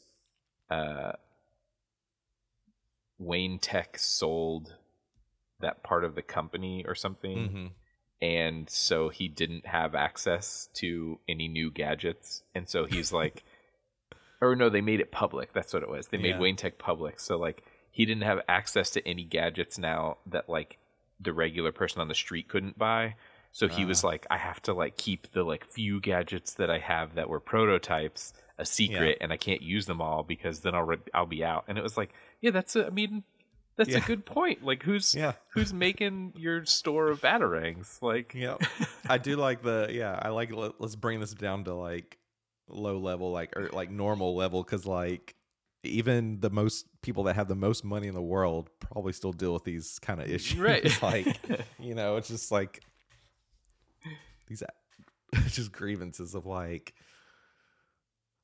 uh, 0.70 1.12
Wayne 3.20 3.60
Tech 3.60 3.98
sold 3.98 4.76
that 5.60 5.84
part 5.84 6.04
of 6.04 6.16
the 6.16 6.22
company 6.22 6.86
or 6.88 6.94
something, 6.96 7.38
Mhm. 7.50 7.72
and 8.22 8.70
so 8.70 9.10
he 9.10 9.28
didn't 9.28 9.66
have 9.68 9.96
access 9.96 10.68
to 10.76 11.20
any 11.28 11.48
new 11.48 11.72
gadgets, 11.72 12.44
and 12.54 12.70
so 12.70 12.86
he's 12.86 13.12
like. 13.22 13.44
or 14.40 14.56
no, 14.56 14.70
they 14.70 14.82
made 14.82 15.00
it 15.00 15.12
public. 15.12 15.52
That's 15.54 15.74
what 15.74 15.82
it 15.82 15.90
was. 15.90 16.10
They 16.10 16.18
made 16.20 16.36
Yeah. 16.36 16.40
Wayne 16.40 16.56
Tech 16.58 16.78
public, 16.78 17.20
so 17.20 17.38
like 17.40 17.64
he 17.90 18.06
didn't 18.06 18.22
have 18.24 18.42
access 18.48 18.92
to 18.92 19.08
any 19.08 19.24
gadgets 19.24 19.80
now 19.80 20.20
that 20.28 20.48
like 20.48 20.78
the 21.20 21.34
regular 21.34 21.72
person 21.72 22.02
on 22.02 22.08
the 22.08 22.14
street 22.14 22.48
couldn't 22.48 22.78
buy. 22.78 23.16
So 23.52 23.68
he 23.68 23.84
was 23.86 24.04
like, 24.04 24.28
I 24.30 24.38
have 24.38 24.62
to 24.64 24.74
like 24.76 24.96
keep 24.98 25.32
the 25.32 25.42
like 25.44 25.66
few 25.66 26.00
gadgets 26.00 26.54
that 26.54 26.70
I 26.70 26.78
have 26.78 27.16
that 27.16 27.28
were 27.30 27.40
prototypes 27.40 28.32
a 28.60 28.66
secret, 28.66 29.18
and 29.22 29.34
I 29.34 29.38
can't 29.38 29.64
use 29.64 29.88
them 29.88 30.02
all 30.02 30.22
because 30.22 30.60
then 30.62 30.76
I'll 30.76 30.84
re- 30.84 30.98
I'll 31.16 31.26
be 31.26 31.44
out. 31.44 31.66
And 31.68 31.76
it 31.80 31.84
was 31.84 31.98
like, 31.98 32.14
yeah, 32.42 32.52
that's 32.52 32.76
a, 32.76 32.88
I 32.88 32.90
mean, 32.90 33.24
that's 33.76 33.90
Yeah. 33.90 33.98
a 33.98 34.02
good 34.02 34.26
point. 34.26 34.64
Like 34.64 34.84
who's 34.84 35.14
Yeah. 35.16 35.34
who's 35.54 35.74
making 35.74 36.34
your 36.38 36.66
store 36.66 37.10
of 37.10 37.22
batarangs? 37.22 38.02
Like 38.02 38.34
yeah, 38.34 38.58
I 39.10 39.18
do 39.18 39.36
like 39.38 39.62
the 39.62 39.88
yeah. 39.92 40.18
I 40.22 40.30
like 40.30 40.52
let, 40.52 40.80
let's 40.80 40.96
bring 40.96 41.20
this 41.20 41.34
down 41.34 41.64
to 41.66 41.74
like 41.74 42.18
low 42.68 42.98
level, 42.98 43.32
like 43.32 43.56
or 43.56 43.70
like 43.72 43.90
normal 43.92 44.36
level, 44.36 44.64
because 44.64 44.86
like 44.86 45.36
even 45.84 46.40
the 46.40 46.50
most 46.50 46.86
people 47.02 47.24
that 47.26 47.36
have 47.36 47.48
the 47.48 47.56
most 47.56 47.84
money 47.86 48.08
in 48.08 48.14
the 48.14 48.22
world 48.22 48.70
probably 48.80 49.14
still 49.14 49.32
deal 49.32 49.54
with 49.54 49.64
these 49.64 50.00
kind 50.00 50.20
of 50.20 50.28
issues. 50.30 50.60
Right. 50.60 51.02
like 51.02 51.38
you 51.80 51.94
know, 51.96 52.18
it's 52.18 52.28
just 52.28 52.52
like 52.52 52.82
these 54.48 54.64
just 55.50 55.72
grievances 55.72 56.34
of 56.36 56.46
like. 56.46 56.94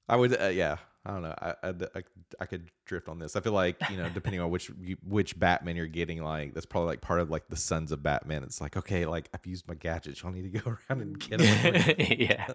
I 0.07 0.15
would 0.17 0.39
uh, 0.39 0.47
yeah. 0.47 0.77
I 1.05 1.11
don't 1.11 1.21
know. 1.21 1.35
I, 1.41 1.53
I 1.63 1.69
I 1.95 2.03
I 2.39 2.45
could 2.45 2.71
drift 2.85 3.09
on 3.09 3.19
this. 3.19 3.35
I 3.35 3.41
feel 3.41 3.51
like 3.51 3.75
you 3.89 3.97
know, 3.97 4.07
depending 4.09 4.39
on 4.39 4.49
which 4.49 4.71
you- 4.81 4.97
which 5.05 5.37
Batman 5.37 5.75
you're 5.75 5.87
getting, 5.87 6.23
like 6.23 6.53
that's 6.53 6.65
probably 6.65 6.87
like 6.87 7.01
part 7.01 7.19
of 7.19 7.29
like 7.29 7.47
the 7.49 7.57
Sons 7.57 7.91
of 7.91 8.01
Batman. 8.01 8.43
It's 8.43 8.61
like 8.61 8.77
okay, 8.77 9.05
like 9.05 9.27
I've 9.33 9.45
used 9.45 9.67
my 9.67 9.73
gadgets. 9.75 10.21
Y'all 10.23 10.31
need 10.31 10.51
to 10.53 10.59
go 10.59 10.77
around 10.89 11.01
and 11.01 11.19
get 11.19 11.39
them. 11.39 11.95
yeah. 12.19 12.47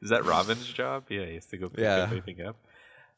Is 0.00 0.10
that 0.10 0.24
Robin's 0.24 0.66
job? 0.66 1.06
Yeah, 1.08 1.26
he 1.26 1.34
has 1.34 1.46
to 1.46 1.56
go 1.56 1.68
pick 1.68 1.80
Yeah. 1.80 2.02
everything 2.04 2.40
up. 2.42 2.56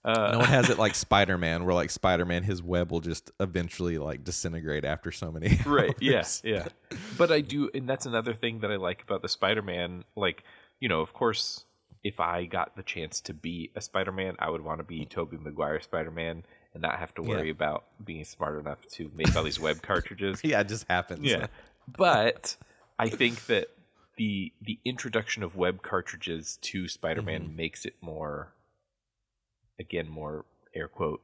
Uh, 0.05 0.33
no 0.33 0.39
one 0.39 0.49
has 0.49 0.69
it 0.69 0.79
like 0.79 0.95
Spider 0.97 1.39
Man, 1.39 1.65
where 1.65 1.75
like 1.75 1.91
Spider 1.91 2.25
Man, 2.25 2.43
his 2.43 2.61
web 2.63 2.91
will 2.91 3.01
just 3.01 3.31
eventually 3.41 3.99
like 3.99 4.25
disintegrate 4.25 4.85
after 4.87 5.13
so 5.13 5.31
many. 5.31 5.59
right 5.67 5.91
hours. 5.91 6.41
yeah 6.45 6.65
yeah 6.65 6.69
but 7.17 7.31
i 7.31 7.41
do 7.41 7.71
and 7.75 7.89
that's 7.89 8.05
another 8.07 8.35
thing 8.35 8.59
that 8.61 8.73
i 8.73 8.77
like 8.77 9.03
about 9.03 9.23
the 9.23 9.29
spider-man 9.29 10.03
like 10.17 10.43
you 10.81 10.89
know 10.89 11.01
of 11.03 11.13
course 11.13 11.67
if 12.05 12.19
i 12.21 12.45
got 12.45 12.77
the 12.77 12.83
chance 12.83 13.21
to 13.21 13.33
be 13.35 13.71
a 13.77 13.81
spider-man 13.81 14.35
i 14.39 14.49
would 14.51 14.63
want 14.63 14.79
to 14.79 14.85
be 14.85 15.05
tobey 15.07 15.37
maguire 15.37 15.81
spider-man 15.81 16.43
and 16.75 16.83
not 16.83 16.99
have 16.99 17.15
to 17.15 17.23
worry 17.23 17.47
Yeah. 17.49 17.53
about 17.53 17.85
being 18.05 18.25
smart 18.25 18.59
enough 18.59 18.79
to 18.93 19.11
make 19.15 19.35
all 19.37 19.43
these 19.45 19.61
web 19.61 19.83
cartridges 19.91 20.41
yeah, 20.43 20.61
it 20.61 20.69
just 20.69 20.87
happens. 20.89 21.23
yeah 21.23 21.47
but 21.87 22.57
i 22.99 23.09
think 23.09 23.47
that 23.47 23.69
the 24.17 24.53
the 24.61 24.79
introduction 24.85 25.43
of 25.43 25.57
web 25.57 25.83
cartridges 25.83 26.59
to 26.63 26.89
spider-man 26.89 27.43
Mm-hmm. 27.45 27.57
makes 27.57 27.85
it 27.85 27.95
more 28.01 28.53
again 29.79 30.09
more 30.09 30.45
air 30.75 30.89
quote 30.89 31.23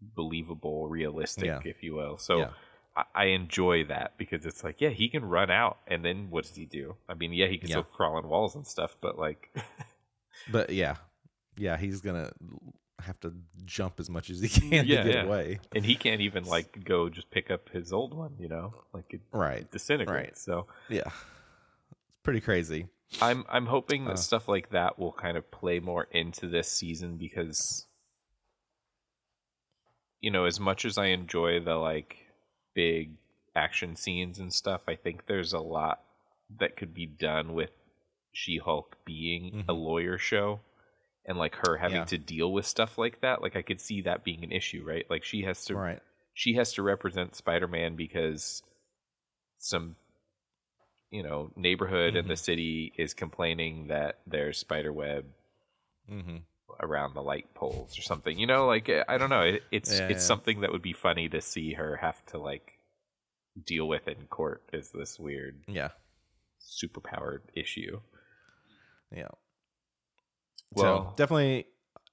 believable 0.00 0.88
realistic 0.88 1.44
Yeah. 1.46 1.60
if 1.64 1.82
you 1.82 1.94
will 1.94 2.18
so 2.18 2.38
Yeah. 2.38 2.50
I, 2.96 3.04
I 3.14 3.24
enjoy 3.26 3.84
that 3.84 4.16
because 4.16 4.46
it's 4.46 4.62
like 4.64 4.80
yeah 4.80 4.90
he 4.90 5.08
can 5.08 5.24
run 5.24 5.50
out 5.50 5.78
and 5.86 6.04
then 6.04 6.28
what 6.30 6.44
does 6.44 6.54
he 6.56 6.66
do 6.66 6.96
i 7.08 7.14
mean 7.14 7.32
yeah 7.32 7.46
he 7.46 7.58
can 7.58 7.68
still 7.68 7.82
crawl 7.82 8.16
on 8.16 8.28
walls 8.28 8.54
and 8.54 8.66
stuff 8.66 8.96
but 9.00 9.18
like 9.18 9.50
But 10.50 10.70
yeah, 10.70 10.96
yeah, 11.56 11.76
he's 11.76 12.00
gonna 12.00 12.30
have 13.00 13.18
to 13.20 13.32
jump 13.64 14.00
as 14.00 14.10
much 14.10 14.28
as 14.30 14.40
he 14.40 14.48
can 14.70 14.86
Yeah, 14.86 15.02
to 15.02 15.04
get 15.04 15.14
yeah. 15.14 15.22
away. 15.24 15.60
and 15.74 15.84
he 15.84 15.94
can't 15.94 16.20
even 16.20 16.44
like 16.44 16.84
go 16.84 17.08
just 17.08 17.30
pick 17.30 17.48
up 17.50 17.68
his 17.68 17.92
old 17.92 18.12
one 18.12 18.34
you 18.40 18.48
know 18.48 18.74
like 18.92 19.14
it 19.14 19.20
Right. 19.32 19.70
disintegrates 19.70 20.42
so 20.42 20.66
Yeah. 20.88 21.02
It's 21.06 22.18
pretty 22.24 22.40
crazy. 22.40 22.88
I'm 23.22 23.44
I'm 23.48 23.66
hoping 23.66 24.04
that 24.06 24.12
Uh. 24.12 24.16
stuff 24.16 24.48
like 24.48 24.70
that 24.70 24.98
will 24.98 25.12
kind 25.12 25.36
of 25.36 25.50
play 25.50 25.78
more 25.80 26.08
into 26.10 26.48
this 26.48 26.68
season 26.70 27.16
because 27.16 27.86
you 30.20 30.30
know, 30.32 30.44
as 30.46 30.58
much 30.58 30.84
as 30.84 30.98
I 30.98 31.06
enjoy 31.06 31.60
the 31.60 31.76
like 31.76 32.16
big 32.74 33.12
action 33.54 33.94
scenes 33.96 34.38
and 34.38 34.52
stuff, 34.52 34.82
I 34.88 34.96
think 34.96 35.26
there's 35.26 35.52
a 35.52 35.60
lot 35.60 36.00
that 36.58 36.76
could 36.76 36.92
be 36.92 37.06
done 37.06 37.52
with 37.54 37.70
She-Hulk 38.32 38.96
being 39.04 39.64
a 39.68 39.72
lawyer 39.72 40.18
show 40.18 40.60
and 41.24 41.38
like 41.38 41.56
her 41.56 41.76
having 41.76 41.98
Yeah. 41.98 42.04
to 42.06 42.18
deal 42.18 42.52
with 42.52 42.66
stuff 42.66 42.96
like 42.98 43.20
that. 43.20 43.42
Like 43.42 43.56
I 43.56 43.62
could 43.62 43.80
see 43.80 44.02
that 44.02 44.24
being 44.24 44.44
an 44.44 44.52
issue, 44.52 44.84
right? 44.86 45.04
Like 45.10 45.24
she 45.24 45.42
has 45.42 45.64
to 45.66 45.76
Right. 45.76 46.00
she 46.34 46.54
has 46.54 46.72
to 46.74 46.82
represent 46.82 47.34
Spider-Man 47.34 47.96
because 47.96 48.62
some 49.58 49.96
you 51.10 51.22
know 51.22 51.50
neighborhood 51.56 52.14
in 52.16 52.28
the 52.28 52.36
city 52.36 52.92
is 52.96 53.14
complaining 53.14 53.88
that 53.88 54.18
there's 54.26 54.58
spider 54.58 54.92
web 54.92 55.24
Mm-hmm. 56.10 56.36
around 56.80 57.14
the 57.14 57.22
light 57.22 57.52
poles 57.54 57.98
or 57.98 58.02
something. 58.02 58.38
You 58.38 58.46
know, 58.46 58.66
like 58.66 58.88
I 59.08 59.18
don't 59.18 59.28
know. 59.30 59.42
It, 59.42 59.62
it's 59.70 59.90
Yeah, 59.92 60.08
it's 60.08 60.22
yeah. 60.22 60.26
something 60.26 60.60
that 60.60 60.72
would 60.72 60.80
be 60.82 60.92
funny 60.94 61.28
to 61.30 61.40
see 61.42 61.72
her 61.74 61.96
have 61.96 62.24
to 62.26 62.38
like 62.38 62.78
deal 63.66 63.86
with 63.88 64.06
in 64.08 64.26
court. 64.28 64.62
Is 64.72 64.90
this 64.90 65.18
weird 65.18 65.60
Yeah. 65.66 65.90
superpowered 66.60 67.40
issue? 67.54 68.00
Yeah. 69.14 69.28
Well, 70.74 71.04
so 71.08 71.12
definitely 71.16 71.66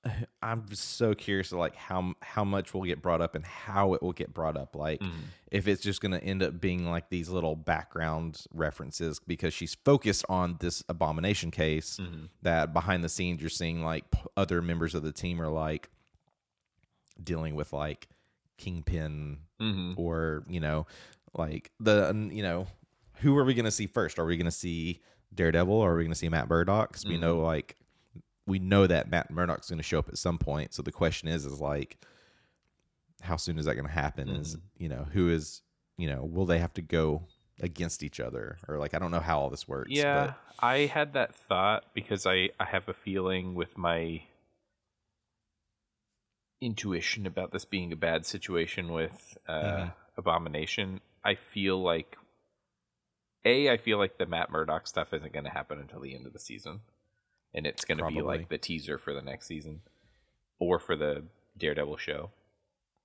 I'm 0.42 0.66
so 0.74 1.14
curious 1.14 1.50
to 1.50 1.58
like 1.58 1.76
how 1.76 2.14
how 2.22 2.44
much 2.44 2.74
will 2.74 2.84
get 2.84 3.02
brought 3.02 3.22
up 3.22 3.36
and 3.36 3.46
how 3.46 3.94
it 3.94 4.02
will 4.02 4.14
get 4.14 4.34
brought 4.34 4.56
up. 4.58 4.76
Like 4.76 5.02
mm, 5.02 5.12
if 5.52 5.68
it's 5.68 5.82
just 5.82 6.02
going 6.02 6.12
to 6.12 6.24
end 6.24 6.44
up 6.44 6.60
being 6.62 6.86
like 6.90 7.10
these 7.10 7.30
little 7.30 7.56
background 7.56 8.46
references 8.54 9.20
because 9.26 9.54
she's 9.54 9.76
focused 9.84 10.26
on 10.30 10.58
this 10.60 10.84
abomination 10.90 11.52
case 11.52 12.00
mhm. 12.02 12.30
that 12.44 12.74
behind 12.74 13.04
the 13.04 13.10
scenes 13.10 13.42
you're 13.42 13.50
seeing 13.50 13.84
like 13.84 14.06
other 14.38 14.62
members 14.62 14.96
of 14.96 15.04
the 15.04 15.12
team 15.12 15.42
are 15.42 15.50
like 15.50 15.90
dealing 17.22 17.56
with 17.56 17.74
like 17.74 18.08
kingpin 18.58 19.40
Mhm. 19.60 19.98
or 19.98 20.44
you 20.48 20.60
know 20.60 20.86
like 21.34 21.72
the 21.80 22.30
you 22.32 22.44
know 22.44 22.68
who 23.22 23.38
are 23.38 23.46
we 23.46 23.54
going 23.54 23.66
to 23.66 23.72
see 23.72 23.88
first 23.88 24.20
are 24.20 24.26
we 24.26 24.36
going 24.38 24.46
to 24.46 24.52
see 24.52 25.02
daredevil 25.34 25.74
or 25.74 25.92
are 25.94 25.98
we 25.98 26.04
going 26.04 26.12
to 26.12 26.18
see 26.18 26.30
matt 26.30 26.50
murdock? 26.50 26.90
Because 26.90 27.06
we 27.06 27.18
know 27.18 27.40
like 27.40 27.76
we 28.48 28.60
know 28.60 28.86
that 28.88 29.10
matt 29.10 29.32
murdock's 29.32 29.70
going 29.70 29.78
to 29.80 29.84
show 29.84 30.00
up 30.00 30.10
at 30.10 30.18
some 30.18 30.38
point. 30.38 30.74
So 30.74 30.82
the 30.82 30.92
question 30.92 31.28
is 31.28 31.46
is 31.46 31.60
like 31.60 31.98
how 33.22 33.38
soon 33.38 33.58
is 33.58 33.66
that 33.66 33.76
going 33.76 33.88
to 33.88 33.92
happen? 33.92 34.30
Is 34.30 34.58
you 34.78 34.90
know 34.90 35.08
who 35.12 35.30
is 35.30 35.62
you 35.98 36.08
know 36.10 36.24
will 36.24 36.46
they 36.46 36.60
have 36.60 36.74
to 36.74 36.82
go 36.82 37.24
against 37.62 38.04
each 38.04 38.20
other? 38.20 38.58
Or 38.68 38.78
like 38.78 38.94
i 38.94 39.00
don't 39.00 39.12
know 39.12 39.20
how 39.20 39.40
all 39.40 39.50
this 39.50 39.68
works 39.68 39.92
Yeah, 39.92 40.28
but 40.28 40.38
I 40.60 40.80
had 40.86 41.14
that 41.14 41.34
thought 41.36 41.86
because 41.94 42.26
I 42.26 42.50
I 42.60 42.66
have 42.66 42.88
a 42.90 42.94
feeling 42.94 43.56
with 43.56 43.78
my 43.78 44.22
intuition 46.62 47.26
about 47.26 47.52
this 47.52 47.66
being 47.66 47.92
a 47.92 47.96
bad 47.96 48.26
situation 48.26 48.92
with 48.92 49.38
uh, 49.48 49.62
Mhm. 49.62 49.94
Abomination. 50.18 51.02
I 51.24 51.36
feel 51.36 51.82
like 51.82 52.18
a 53.46 53.70
I 53.70 53.78
feel 53.78 53.98
like 53.98 54.18
the 54.18 54.26
Matt 54.26 54.52
Murdock 54.52 54.88
stuff 54.88 55.14
isn't 55.14 55.34
going 55.34 55.46
to 55.46 55.52
happen 55.52 55.80
until 55.80 56.02
the 56.02 56.16
end 56.16 56.26
of 56.26 56.34
the 56.34 56.40
season, 56.40 56.82
and 57.54 57.66
it's 57.66 57.86
going 57.86 58.00
to 58.00 58.08
be 58.08 58.22
like 58.22 58.50
the 58.50 58.58
teaser 58.58 58.98
for 58.98 59.14
the 59.14 59.22
next 59.22 59.48
season 59.48 59.82
or 60.60 60.80
for 60.80 60.96
the 60.96 61.24
Daredevil 61.58 61.98
show. 61.98 62.32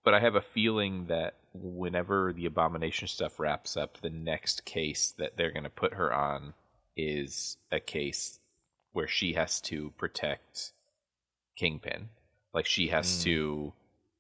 But 0.05 0.15
I 0.15 0.21
have 0.21 0.35
a 0.35 0.41
feeling 0.41 1.07
that 1.07 1.35
whenever 1.53 2.33
the 2.33 2.47
Abomination 2.47 3.07
stuff 3.09 3.39
wraps 3.39 3.77
up, 3.77 4.01
the 4.01 4.11
next 4.11 4.65
case 4.65 5.13
that 5.19 5.37
they're 5.37 5.51
going 5.51 5.65
to 5.65 5.71
put 5.71 5.95
her 5.95 6.13
on 6.13 6.55
is 6.97 7.59
a 7.71 7.81
case 7.81 8.41
where 8.93 9.09
she 9.09 9.35
has 9.35 9.61
to 9.63 9.93
protect 9.99 10.73
Kingpin. 11.57 12.09
Like 12.55 12.67
she 12.67 12.89
has 12.89 13.19
hmm. 13.19 13.25
to 13.25 13.73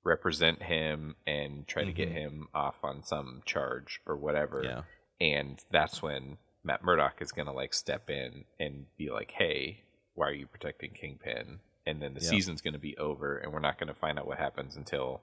represent 0.05 0.63
him 0.63 1.15
and 1.27 1.67
try 1.67 1.85
to 1.85 1.93
get 1.93 2.09
mm-hmm. 2.09 2.19
him 2.19 2.49
off 2.55 2.77
on 2.83 3.03
some 3.03 3.43
charge 3.45 4.01
or 4.07 4.17
whatever. 4.17 4.63
Yeah. 4.65 4.83
And 5.21 5.63
that's 5.71 6.03
when 6.03 6.39
Matt 6.65 6.83
Murdock 6.85 7.21
is 7.21 7.33
gonna 7.33 7.53
like 7.53 7.75
step 7.75 8.09
in 8.11 8.45
and 8.59 8.87
be 8.97 9.11
like, 9.11 9.31
Hey, 9.33 9.83
why 10.15 10.29
are 10.29 10.33
you 10.35 10.47
protecting 10.47 10.93
Kingpin? 10.93 11.61
And 11.87 12.01
then 12.03 12.15
the 12.15 12.21
Yeah. 12.21 12.31
season's 12.31 12.61
gonna 12.61 12.79
be 12.79 12.97
over 12.97 13.39
and 13.39 13.53
we're 13.53 13.61
not 13.61 13.79
gonna 13.79 13.95
find 13.95 14.19
out 14.19 14.27
what 14.27 14.39
happens 14.39 14.77
until 14.77 15.23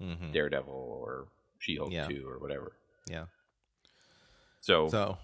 Mhm. 0.00 0.32
Daredevil 0.32 0.72
or 0.74 1.28
She 1.58 1.76
Hulk 1.76 1.92
Yeah. 1.92 2.06
2 2.08 2.28
or 2.28 2.38
whatever. 2.38 2.72
Yeah. 3.06 3.26
So, 4.60 4.88
So 4.88 5.18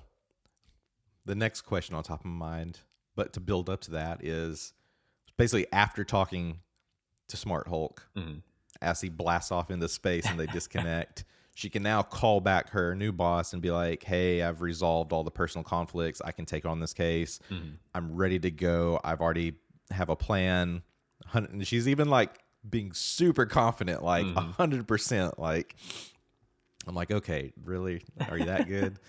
the 1.24 1.34
next 1.34 1.62
question 1.62 1.94
on 1.94 2.02
top 2.02 2.20
of 2.20 2.26
my 2.26 2.56
mind, 2.56 2.80
but 3.14 3.32
to 3.34 3.40
build 3.40 3.68
up 3.68 3.80
to 3.82 3.90
that 3.92 4.24
is 4.24 4.72
basically 5.36 5.70
after 5.72 6.04
talking 6.04 6.60
to 7.28 7.36
Smart 7.36 7.68
Hulk, 7.68 8.08
Mhm. 8.16 8.42
as 8.80 9.00
he 9.00 9.08
blasts 9.08 9.50
off 9.52 9.70
into 9.70 9.88
space 9.88 10.26
and 10.26 10.38
they 10.38 10.46
disconnect, 10.46 11.24
she 11.58 11.68
can 11.68 11.82
now 11.82 12.02
call 12.02 12.40
back 12.40 12.70
her 12.70 12.94
new 12.94 13.10
boss 13.10 13.52
and 13.52 13.60
be 13.60 13.72
like, 13.72 14.04
"Hey, 14.04 14.42
I've 14.42 14.60
resolved 14.60 15.12
all 15.12 15.24
the 15.24 15.30
personal 15.32 15.64
conflicts. 15.64 16.22
I 16.24 16.30
can 16.30 16.46
take 16.46 16.64
on 16.64 16.78
this 16.78 16.92
case. 16.92 17.40
Mm-hmm. 17.50 17.70
I'm 17.96 18.14
ready 18.14 18.38
to 18.38 18.50
go. 18.52 19.00
I've 19.02 19.20
already 19.20 19.54
have 19.90 20.08
a 20.08 20.14
plan." 20.14 20.82
And 21.32 21.66
She's 21.66 21.88
even 21.88 22.10
like 22.10 22.30
being 22.70 22.92
super 22.92 23.44
confident, 23.44 24.04
like 24.04 24.24
mm-hmm. 24.24 24.38
a 24.38 24.40
hundred 24.40 24.86
percent. 24.86 25.40
Like 25.40 25.74
I'm 26.86 26.94
like, 26.94 27.10
okay, 27.10 27.52
really? 27.64 28.04
Are 28.30 28.38
you 28.38 28.44
that 28.44 28.68
good? 28.68 29.00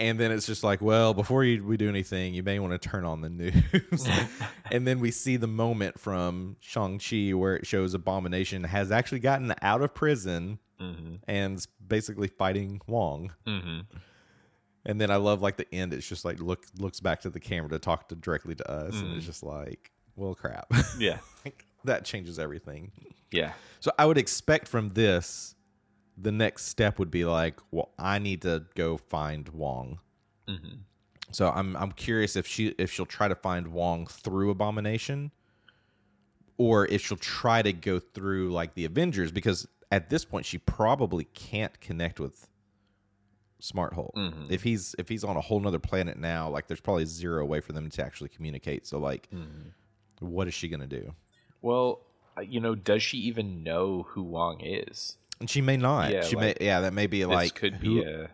And 0.00 0.16
then 0.16 0.30
it's 0.30 0.46
just 0.46 0.62
like, 0.62 0.80
well, 0.80 1.12
before 1.12 1.42
you, 1.42 1.64
we 1.64 1.76
do 1.76 1.88
anything, 1.88 2.32
you 2.32 2.44
may 2.44 2.60
want 2.60 2.70
to 2.80 2.88
turn 2.88 3.04
on 3.04 3.20
the 3.20 3.28
news. 3.28 4.08
and 4.70 4.86
then 4.86 5.00
we 5.00 5.10
see 5.10 5.36
the 5.36 5.48
moment 5.48 5.98
from 5.98 6.54
Shang-Chi 6.60 7.32
where 7.32 7.56
it 7.56 7.66
shows 7.66 7.94
Abomination 7.94 8.62
has 8.62 8.92
actually 8.92 9.18
gotten 9.18 9.52
out 9.60 9.82
of 9.82 9.94
prison 9.94 10.60
and 11.26 11.66
basically 11.86 12.28
fighting 12.28 12.80
Wong. 12.86 13.32
Mhm. 13.46 13.86
And 14.86 15.00
then 15.00 15.10
I 15.10 15.16
love 15.16 15.42
like 15.42 15.56
the 15.56 15.72
end. 15.74 15.92
It's 15.92 16.08
just 16.08 16.24
like 16.24 16.40
look 16.40 16.64
looks 16.78 17.00
back 17.00 17.20
to 17.22 17.30
the 17.30 17.40
camera 17.40 17.68
to 17.70 17.78
talk 17.78 18.08
to 18.08 18.14
directly 18.14 18.54
to 18.54 18.70
us, 18.70 18.94
and 18.94 19.08
Mm. 19.08 19.16
it's 19.16 19.26
just 19.26 19.42
like, 19.42 19.90
well, 20.16 20.34
crap. 20.34 20.66
yeah. 20.98 21.18
Like, 21.44 21.64
that 21.84 22.04
changes 22.04 22.38
everything. 22.38 22.90
Yeah. 23.30 23.52
So 23.80 23.90
I 23.98 24.06
would 24.06 24.18
expect 24.18 24.66
from 24.68 24.88
this, 24.90 25.54
the 26.16 26.32
next 26.32 26.64
step 26.66 26.98
would 26.98 27.10
be 27.10 27.24
like, 27.24 27.60
well, 27.70 27.90
I 27.98 28.18
need 28.18 28.42
to 28.42 28.64
go 28.74 28.96
find 28.96 29.48
Wong. 29.50 29.98
Mhm. 30.48 30.78
So 31.32 31.50
I'm 31.50 31.76
I'm 31.76 31.92
curious 31.92 32.36
if 32.36 32.46
she 32.46 32.68
if 32.78 32.90
she'll 32.92 33.04
try 33.06 33.28
to 33.28 33.34
find 33.34 33.68
Wong 33.68 34.06
through 34.06 34.50
Abomination, 34.50 35.30
or 36.56 36.86
if 36.86 37.02
she'll 37.04 37.16
try 37.18 37.62
to 37.62 37.72
go 37.72 37.98
through 37.98 38.50
like 38.50 38.74
the 38.74 38.84
Avengers 38.84 39.30
because 39.30 39.66
at 39.90 40.10
this 40.10 40.24
point 40.24 40.44
she 40.46 40.58
probably 40.58 41.24
can't 41.24 41.80
connect 41.80 42.20
with 42.20 42.48
Smart 43.60 43.94
Hulk. 43.94 44.14
Mhm. 44.16 44.50
If 44.50 44.62
he's 44.62 44.94
if 44.98 45.08
he's 45.08 45.24
on 45.24 45.36
a 45.36 45.40
whole 45.40 45.58
nother 45.60 45.78
planet 45.80 46.16
now, 46.16 46.48
like 46.48 46.68
there's 46.68 46.80
probably 46.80 47.06
zero 47.06 47.44
way 47.44 47.60
for 47.60 47.72
them 47.72 47.90
to 47.90 48.04
actually 48.04 48.28
communicate. 48.28 48.86
So 48.86 48.98
like, 48.98 49.28
what 50.20 50.46
is 50.46 50.54
she 50.54 50.68
gonna 50.68 50.86
do? 50.86 51.14
Well, 51.60 52.00
uh, 52.36 52.42
you 52.42 52.60
know, 52.60 52.74
does 52.76 53.02
she 53.02 53.18
even 53.18 53.64
know 53.64 54.04
who 54.10 54.22
Wong 54.22 54.60
is? 54.60 55.16
And 55.40 55.50
she 55.50 55.60
may 55.60 55.76
not. 55.76 56.12
Yeah, 56.12 56.22
she 56.22 56.36
like, 56.36 56.60
may. 56.60 56.66
Yeah, 56.66 56.80
that 56.82 56.92
may 56.92 57.06
be 57.08 57.20
This 57.20 57.28
like 57.28 57.54
could 57.56 57.74
who- 57.74 58.02
be 58.02 58.08
a 58.08 58.30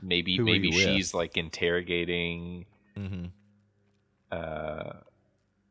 maybe 0.00 0.38
maybe 0.38 0.68
you 0.68 0.74
with? 0.74 0.84
she's 0.84 1.12
like 1.12 1.36
interrogating 1.36 2.64
mm-hmm. 2.96 3.26
uh 4.32 4.92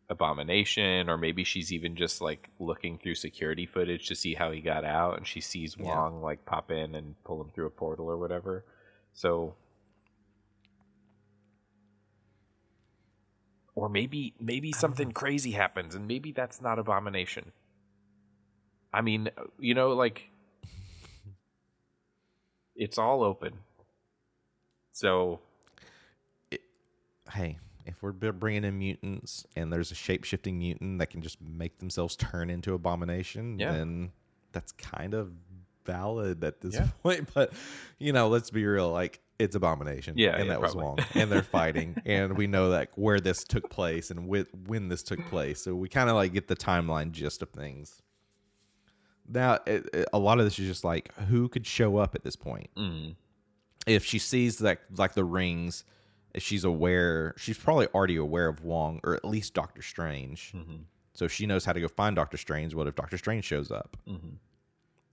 abomination 0.10 1.08
or 1.08 1.18
maybe 1.18 1.44
she's 1.44 1.72
even 1.72 1.96
just 1.96 2.20
like 2.20 2.50
looking 2.60 2.98
through 2.98 3.14
security 3.16 3.66
footage 3.66 4.08
to 4.08 4.16
see 4.16 4.34
how 4.34 4.52
he 4.52 4.60
got 4.60 4.84
out 4.84 5.18
and 5.18 5.28
she 5.28 5.40
sees 5.40 5.76
Yeah. 5.78 5.86
Wong 5.86 6.22
like 6.22 6.46
pop 6.46 6.72
in 6.72 6.96
and 6.96 7.16
pull 7.24 7.40
him 7.42 7.52
through 7.54 7.68
a 7.68 7.72
portal 7.72 8.10
or 8.10 8.18
whatever. 8.18 8.66
So 9.14 9.56
or 13.76 13.88
maybe 13.88 14.34
maybe 14.40 14.72
something 14.72 15.12
crazy 15.12 15.52
happens 15.52 15.94
and 15.94 16.08
maybe 16.08 16.32
that's 16.32 16.60
not 16.60 16.80
abomination. 16.80 17.52
I 18.92 19.02
mean, 19.02 19.30
you 19.60 19.76
know 19.76 19.90
like 19.90 20.30
it's 22.76 22.98
all 22.98 23.24
open. 23.24 23.60
So 24.92 25.40
it, 26.50 26.62
hey, 27.32 27.60
if 27.96 28.02
we're 28.02 28.12
bringing 28.12 28.64
in 28.64 28.78
mutants 28.80 29.46
and 29.56 29.72
there's 29.72 29.92
a 29.92 29.96
shape 29.96 30.24
shifting 30.24 30.58
mutant 30.60 31.00
that 31.00 31.10
can 31.10 31.22
just 31.22 31.38
make 31.42 31.78
themselves 31.80 32.16
turn 32.16 32.50
into 32.50 32.74
abomination, 32.74 33.60
Yeah. 33.60 33.72
then 33.74 34.12
that's 34.52 34.72
kind 34.74 35.14
of 35.14 35.32
valid 35.86 36.44
at 36.44 36.62
this 36.62 36.76
Yeah. 36.76 36.88
point. 37.04 37.30
But 37.34 37.54
you 37.98 38.14
know, 38.14 38.28
let's 38.30 38.50
be 38.52 38.66
real, 38.66 38.92
like 38.92 39.20
it's 39.40 39.56
abomination. 39.56 40.16
Yeah, 40.18 40.36
and 40.36 40.46
yeah, 40.46 40.52
that 40.54 40.62
was 40.62 40.76
wrong. 40.76 41.00
and 41.14 41.32
they're 41.32 41.42
fighting, 41.60 42.02
and 42.06 42.38
we 42.38 42.46
know 42.48 42.68
like 42.70 42.90
where 42.98 43.20
this 43.20 43.44
took 43.44 43.70
place 43.70 44.12
and 44.12 44.28
with 44.28 44.50
when 44.68 44.90
this 44.90 45.02
took 45.04 45.20
place. 45.28 45.64
So 45.64 45.74
we 45.76 45.88
kind 45.90 46.10
of 46.10 46.16
like 46.16 46.34
get 46.34 46.48
the 46.48 46.56
timeline 46.58 47.12
gist 47.12 47.42
of 47.42 47.50
things. 47.50 48.02
Now, 49.28 49.60
it, 49.66 49.88
it- 49.94 50.10
a 50.12 50.20
lot 50.20 50.40
of 50.40 50.46
this 50.46 50.58
is 50.60 50.68
just 50.68 50.84
like 50.84 51.14
who 51.30 51.48
could 51.50 51.66
show 51.66 51.98
up 51.98 52.16
at 52.16 52.24
this 52.24 52.36
point 52.36 52.70
mm, 52.76 53.16
if 53.88 54.04
she 54.04 54.20
sees 54.20 54.60
like 54.60 54.80
like 54.98 55.14
the 55.14 55.24
rings 55.24 55.84
if 56.34 56.44
she's 56.44 56.64
aware 56.64 57.34
she's 57.38 57.58
probably 57.58 57.88
already 57.88 58.16
aware 58.18 58.48
of 58.48 58.64
wong 58.64 59.00
or 59.04 59.16
at 59.16 59.26
least 59.26 59.54
doctor 59.54 59.82
strange. 59.82 60.54
Mhm, 60.56 60.82
so 61.14 61.28
she 61.28 61.46
knows 61.46 61.66
how 61.66 61.74
to 61.74 61.82
go 61.82 61.88
find 61.88 62.16
doctor 62.16 62.38
strange. 62.38 62.74
What 62.76 62.88
if 62.88 62.96
doctor 62.96 63.18
strange 63.18 63.46
shows 63.46 63.72
up? 63.72 63.98
Mhm. 64.08 64.38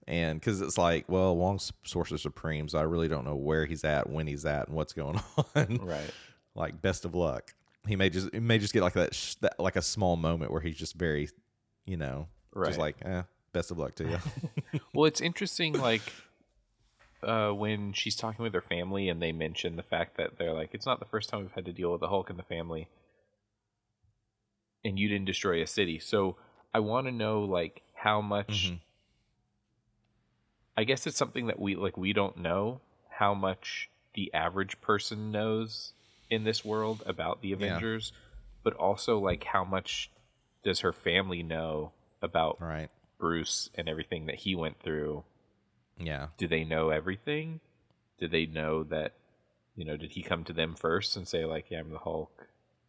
and 0.07 0.39
because 0.39 0.61
it's 0.61 0.77
like 0.77 1.03
well 1.09 1.35
wong's 1.35 1.73
sorcerer 1.83 2.17
supreme 2.17 2.69
so 2.69 2.79
i 2.79 2.81
really 2.81 3.09
don't 3.09 3.25
know 3.25 3.35
where 3.35 3.65
he's 3.65 3.83
at 3.83 4.09
when 4.09 4.25
he's 4.25 4.45
at 4.45 4.67
and 4.67 4.75
what's 4.75 4.93
going 4.93 5.19
on. 5.55 5.77
Right. 5.81 6.11
like 6.55 6.81
best 6.81 7.03
of 7.05 7.13
luck. 7.13 7.53
He 7.87 7.95
may 7.95 8.09
just 8.09 8.29
he 8.33 8.39
may 8.39 8.57
just 8.57 8.73
get 8.73 8.83
like 8.83 8.93
that, 8.93 9.13
sh- 9.13 9.35
that 9.41 9.59
like 9.59 9.75
a 9.75 9.81
small 9.81 10.15
moment 10.15 10.51
where 10.51 10.61
he's 10.61 10.77
just 10.77 10.95
very 10.95 11.29
you 11.85 11.97
know 11.97 12.27
Right. 12.53 12.67
just 12.67 12.79
like 12.79 12.97
eh, 13.05 13.23
best 13.53 13.69
of 13.71 13.77
luck 13.77 13.95
to 13.95 14.03
you 14.05 14.79
Well, 14.93 15.05
it's 15.05 15.21
interesting, 15.21 15.73
like 15.73 16.01
uh, 17.23 17.51
when 17.51 17.93
she's 17.93 18.15
talking 18.15 18.43
with 18.43 18.53
her 18.53 18.61
family, 18.61 19.09
and 19.09 19.21
they 19.21 19.31
mention 19.31 19.75
the 19.75 19.83
fact 19.83 20.17
that 20.17 20.37
they're 20.37 20.53
like, 20.53 20.69
"It's 20.73 20.85
not 20.85 20.99
the 20.99 21.05
first 21.05 21.29
time 21.29 21.41
we've 21.41 21.51
had 21.51 21.65
to 21.65 21.73
deal 21.73 21.91
with 21.91 22.01
the 22.01 22.09
Hulk 22.09 22.29
in 22.29 22.37
the 22.37 22.43
family, 22.43 22.87
and 24.83 24.97
you 24.99 25.07
didn't 25.07 25.25
destroy 25.25 25.61
a 25.61 25.67
city." 25.67 25.99
So 25.99 26.37
I 26.73 26.79
want 26.79 27.07
to 27.07 27.11
know, 27.11 27.41
like, 27.41 27.81
how 27.93 28.21
much. 28.21 28.69
Mhm. 28.69 28.79
I 30.75 30.83
guess 30.83 31.07
it's 31.07 31.17
something 31.17 31.47
that 31.47 31.59
we 31.59 31.75
like. 31.75 31.97
We 31.97 32.13
don't 32.13 32.37
know 32.37 32.81
how 33.09 33.33
much 33.33 33.89
the 34.13 34.31
average 34.33 34.79
person 34.79 35.31
knows 35.31 35.93
in 36.29 36.43
this 36.43 36.63
world 36.63 37.01
about 37.05 37.41
the 37.41 37.51
Avengers, 37.53 38.11
but 38.63 38.73
also 38.73 39.17
like 39.17 39.43
how 39.43 39.63
much 39.63 40.11
does 40.63 40.81
her 40.81 40.93
family 40.93 41.41
know 41.41 41.93
about 42.21 42.59
right 42.61 42.89
Bruce 43.17 43.69
and 43.75 43.89
everything 43.89 44.27
that 44.27 44.35
he 44.35 44.55
went 44.55 44.79
through, 44.79 45.23
yeah 45.99 46.27
do 46.37 46.47
they 46.47 46.63
know 46.63 46.89
everything? 46.89 47.59
Do 48.19 48.27
they 48.27 48.45
know 48.45 48.83
that, 48.85 49.13
you 49.75 49.85
know, 49.85 49.95
did 49.97 50.11
he 50.11 50.23
come 50.23 50.43
to 50.45 50.53
them 50.53 50.75
first 50.75 51.15
and 51.15 51.27
say, 51.27 51.45
like, 51.45 51.69
yeah, 51.69 51.79
I'm 51.79 51.89
the 51.91 51.99
Hulk? 51.99 52.47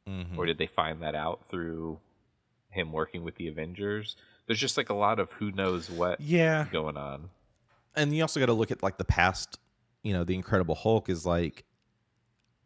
Mhm. 0.09 0.39
Or 0.39 0.47
did 0.47 0.57
they 0.59 0.67
find 0.67 1.03
that 1.03 1.15
out 1.15 1.49
through 1.51 1.99
him 2.71 2.93
working 2.93 3.25
with 3.25 3.35
the 3.37 3.49
Avengers? 3.49 4.17
There's 4.47 4.59
just 4.59 4.77
like 4.79 4.89
a 4.89 4.95
lot 4.95 5.19
of 5.21 5.33
who 5.33 5.51
knows 5.53 5.91
what 5.91 6.21
yeah 6.21 6.67
going 6.73 6.97
on. 6.97 7.29
and 7.95 8.15
you 8.17 8.23
also 8.23 8.41
got 8.41 8.47
to 8.47 8.53
look 8.55 8.71
at 8.71 8.83
like 8.83 8.97
the 8.99 9.05
past 9.05 9.59
you 10.03 10.13
know 10.13 10.25
the 10.25 10.35
incredible 10.35 10.75
hulk 10.75 11.09
is 11.11 11.27
like 11.27 11.65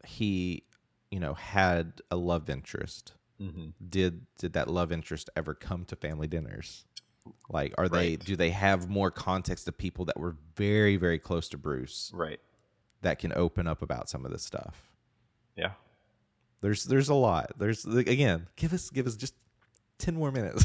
he 0.05 0.63
you 1.11 1.19
know 1.21 1.35
had 1.35 2.01
a 2.11 2.17
love 2.17 2.49
interest 2.51 3.15
Mm-hmm. 3.41 3.71
did 3.89 4.27
did 4.39 4.53
that 4.53 4.69
love 4.69 4.93
interest 4.93 5.29
ever 5.35 5.53
come 5.55 5.85
to 5.87 5.97
family 5.97 6.29
dinners 6.29 6.85
like 7.49 7.73
are 7.79 7.89
they 7.89 8.17
do 8.17 8.35
they 8.37 8.51
have 8.51 8.89
more 8.89 9.11
context 9.11 9.69
of 9.69 9.77
people 9.79 10.05
that 10.07 10.19
were 10.19 10.37
very 10.57 10.97
very 10.97 11.19
close 11.19 11.49
to 11.51 11.59
bruce 11.59 12.11
Right. 12.15 12.41
that 13.03 13.19
can 13.19 13.33
open 13.35 13.67
up 13.67 13.83
about 13.83 14.09
some 14.09 14.25
of 14.25 14.33
this 14.33 14.43
stuff? 14.43 14.91
Yeah. 15.57 15.73
there's 16.63 16.85
there's 16.85 17.09
a 17.11 17.15
lot. 17.15 17.53
There's 17.59 17.85
again 17.85 18.49
give 18.57 18.73
us 18.73 18.91
give 18.91 19.07
us 19.07 19.17
just 19.17 19.35
10 19.99 20.15
more 20.15 20.33
minutes. 20.33 20.65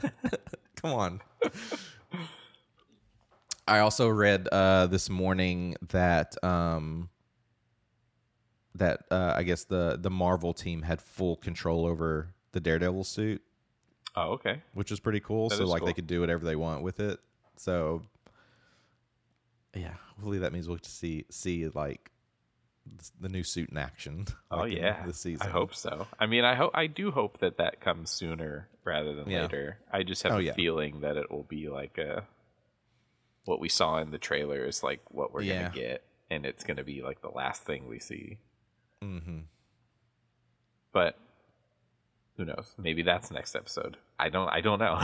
Come 0.76 0.92
on. 0.94 1.20
I 3.66 3.78
also 3.80 4.08
read 4.08 4.48
uh 4.50 4.86
this 4.86 5.08
morning 5.10 5.76
that 5.90 6.42
um 6.44 7.08
that 8.74 9.04
uh 9.10 9.34
i 9.36 9.42
guess 9.42 9.64
the 9.64 9.98
the 10.00 10.10
marvel 10.10 10.54
team 10.54 10.80
had 10.82 11.00
full 11.00 11.36
control 11.36 11.84
over 11.84 12.28
the 12.52 12.60
daredevil 12.60 13.04
suit 13.04 13.42
Oh, 14.14 14.32
okay. 14.32 14.62
which 14.74 14.92
is 14.92 15.00
pretty 15.00 15.20
cool 15.20 15.48
That 15.48 15.56
so 15.56 15.64
like 15.64 15.80
cool. 15.80 15.86
they 15.86 15.92
could 15.94 16.06
do 16.06 16.20
whatever 16.20 16.44
they 16.44 16.56
want 16.56 16.82
with 16.82 17.00
it 17.00 17.18
so 17.56 18.02
yeah 19.74 19.94
hopefully 20.16 20.38
that 20.40 20.52
means 20.52 20.68
we'll 20.68 20.78
see 20.82 21.24
see 21.30 21.66
like 21.68 22.10
the 23.20 23.28
new 23.28 23.44
suit 23.44 23.70
in 23.70 23.76
action. 23.78 24.26
Oh 24.50 24.58
like, 24.62 24.72
yeah, 24.72 25.06
this 25.06 25.18
season. 25.20 25.46
I 25.46 25.50
hope 25.50 25.72
so. 25.72 26.08
I 26.18 26.26
mean, 26.26 26.44
I 26.44 26.56
hope 26.56 26.72
I 26.74 26.88
do 26.88 27.12
hope 27.12 27.38
that 27.38 27.58
that 27.58 27.80
comes 27.80 28.10
sooner 28.10 28.68
rather 28.84 29.14
than 29.14 29.30
Yeah. 29.30 29.42
later. 29.42 29.78
I 29.92 30.02
just 30.02 30.24
have 30.24 30.32
Oh, 30.32 30.38
a 30.38 30.42
yeah. 30.42 30.52
feeling 30.54 31.02
that 31.02 31.16
it 31.16 31.30
will 31.30 31.44
be 31.44 31.68
like 31.68 31.96
a 31.98 32.24
what 33.44 33.60
we 33.60 33.68
saw 33.68 33.98
in 33.98 34.10
the 34.10 34.18
trailer 34.18 34.64
is 34.64 34.82
like 34.82 35.00
what 35.12 35.32
we're 35.32 35.42
Yeah. 35.42 35.62
gonna 35.68 35.74
get, 35.76 36.02
and 36.28 36.44
it's 36.44 36.64
gonna 36.64 36.82
be 36.82 37.02
like 37.02 37.22
the 37.22 37.30
last 37.30 37.62
thing 37.62 37.86
we 37.88 38.00
see. 38.00 38.38
Mm-hmm. 39.00 39.42
But 40.92 41.16
who 42.36 42.44
knows? 42.44 42.74
Maybe 42.78 43.02
that's 43.02 43.30
next 43.30 43.54
episode. 43.54 43.96
I 44.18 44.28
don't. 44.28 44.48
I 44.48 44.60
don't 44.60 44.78
know. 44.78 44.98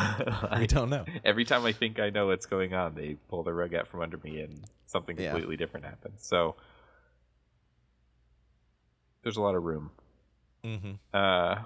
We 0.59 0.67
don't 0.67 0.91
know. 0.91 1.05
Every 1.25 1.45
time 1.45 1.65
I 1.67 1.73
think 1.73 1.99
I 2.01 2.11
know 2.11 2.27
what's 2.29 2.47
going 2.47 2.75
on, 2.75 2.95
they 2.95 3.17
pull 3.29 3.43
the 3.43 3.53
rug 3.53 3.75
out 3.75 3.87
from 3.87 4.01
under 4.01 4.17
me, 4.19 4.41
and 4.41 4.65
something 4.87 5.19
Yeah. 5.19 5.31
completely 5.31 5.57
different 5.57 5.85
happens. 5.87 6.25
So 6.27 6.57
there's 9.23 9.37
a 9.37 9.43
lot 9.43 9.55
of 9.55 9.63
room. 9.65 9.91
Mm-hmm. 10.65 10.93
Uh, 11.13 11.57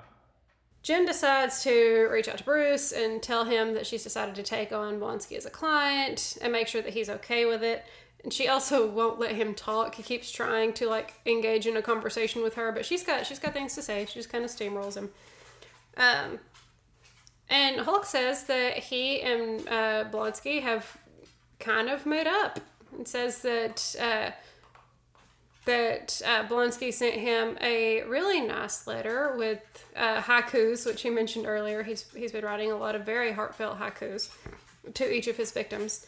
Jen 0.83 1.05
decides 1.07 1.63
to 1.63 2.09
reach 2.11 2.29
out 2.29 2.39
to 2.39 2.45
Bruce 2.45 2.93
and 2.93 3.23
tell 3.23 3.45
him 3.45 3.75
that 3.75 3.87
she's 3.87 4.03
decided 4.03 4.35
to 4.35 4.43
take 4.43 4.73
on 4.73 4.99
Blonsky 4.99 5.37
as 5.37 5.47
a 5.47 5.51
client 5.51 6.37
and 6.43 6.53
make 6.53 6.67
sure 6.67 6.83
that 6.83 6.93
he's 6.93 7.09
okay 7.09 7.47
with 7.47 7.63
it. 7.63 7.85
And 8.25 8.33
she 8.33 8.49
also 8.49 8.89
won't 8.89 9.19
let 9.19 9.33
him 9.35 9.55
talk. 9.55 9.95
He 9.97 10.03
keeps 10.03 10.31
trying 10.31 10.73
to 10.75 10.89
like 10.89 11.15
engage 11.27 11.67
in 11.67 11.77
a 11.77 11.83
conversation 11.83 12.43
with 12.43 12.55
her, 12.55 12.73
but 12.73 12.85
she's 12.85 13.03
got 13.05 13.27
she's 13.27 13.39
got 13.39 13.53
things 13.53 13.75
to 13.75 13.83
say. 13.83 14.07
She 14.07 14.15
just 14.15 14.31
kind 14.31 14.45
of 14.45 14.51
steamrolls 14.51 14.97
him. 14.97 15.11
Um, 15.97 16.39
and 17.49 17.81
Hulk 17.81 18.07
says 18.07 18.45
that 18.45 18.79
he 18.79 19.21
and 19.21 19.67
uh, 19.69 20.05
Blonsky 20.11 20.63
have 20.63 20.97
kind 21.59 21.89
of 21.89 22.07
made 22.07 22.27
up. 22.27 22.61
And 22.93 23.09
says 23.09 23.41
that 23.41 23.97
uh, 23.99 24.33
that 25.65 26.21
uh, 26.25 26.45
Blonsky 26.45 26.93
sent 26.93 27.15
him 27.15 27.57
a 27.61 28.03
really 28.03 28.41
nice 28.41 28.87
letter 28.87 29.35
with 29.37 29.61
uh, 29.97 30.21
haikus, 30.21 30.85
which 30.87 31.03
he 31.03 31.11
mentioned 31.11 31.47
earlier. 31.47 31.83
He's 31.83 32.05
he's 32.15 32.33
been 32.33 32.45
writing 32.45 32.73
a 32.73 32.77
lot 32.77 32.95
of 32.95 33.07
very 33.07 33.33
heartfelt 33.33 33.79
haikus 33.79 34.29
to 34.95 35.13
each 35.13 35.29
of 35.29 35.37
his 35.37 35.53
victims, 35.53 36.07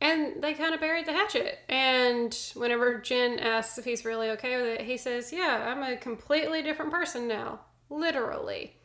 and 0.00 0.42
they 0.42 0.54
kind 0.54 0.74
of 0.74 0.80
buried 0.80 1.06
the 1.06 1.12
hatchet. 1.12 1.58
And 1.68 2.36
whenever 2.54 2.98
Jen 2.98 3.38
asks 3.38 3.78
if 3.78 3.84
he's 3.84 4.04
really 4.04 4.30
okay 4.30 4.56
with 4.56 4.66
it, 4.66 4.80
he 4.82 4.96
says, 4.96 5.32
"Yeah, 5.32 5.72
I'm 5.72 5.82
a 5.82 5.96
completely 5.96 6.62
different 6.62 6.90
person 6.90 7.28
now, 7.28 7.60
literally," 7.90 8.76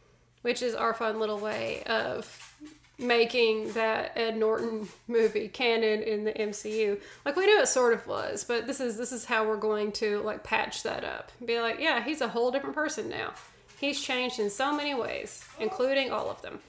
which 0.42 0.62
is 0.62 0.76
our 0.76 0.94
fun 0.94 1.20
little 1.20 1.38
way 1.38 1.84
of 1.84 2.56
making 2.98 3.74
that 3.74 4.12
Ed 4.16 4.38
Norton 4.38 4.88
movie 5.08 5.48
canon 5.48 6.02
in 6.04 6.24
the 6.24 6.34
MCU. 6.34 7.00
Like 7.26 7.36
we 7.36 7.46
knew 7.46 7.60
it 7.60 7.68
sort 7.68 7.94
of 7.94 8.06
was, 8.08 8.44
but 8.44 8.68
this 8.68 8.80
is 8.80 8.98
this 8.98 9.12
is 9.12 9.26
how 9.26 9.48
we're 9.48 9.58
going 9.58 9.92
to 9.94 10.20
like 10.20 10.44
patch 10.44 10.84
that 10.84 11.04
up. 11.04 11.32
Be 11.44 11.60
like, 11.60 11.80
yeah, 11.80 12.04
he's 12.04 12.22
a 12.22 12.28
whole 12.28 12.52
different 12.52 12.76
person 12.76 13.10
now. 13.10 13.34
He's 13.80 14.00
changed 14.00 14.40
in 14.40 14.50
so 14.50 14.76
many 14.76 14.94
ways, 14.94 15.44
including 15.60 16.12
all 16.12 16.30
of 16.30 16.42
them. 16.44 16.60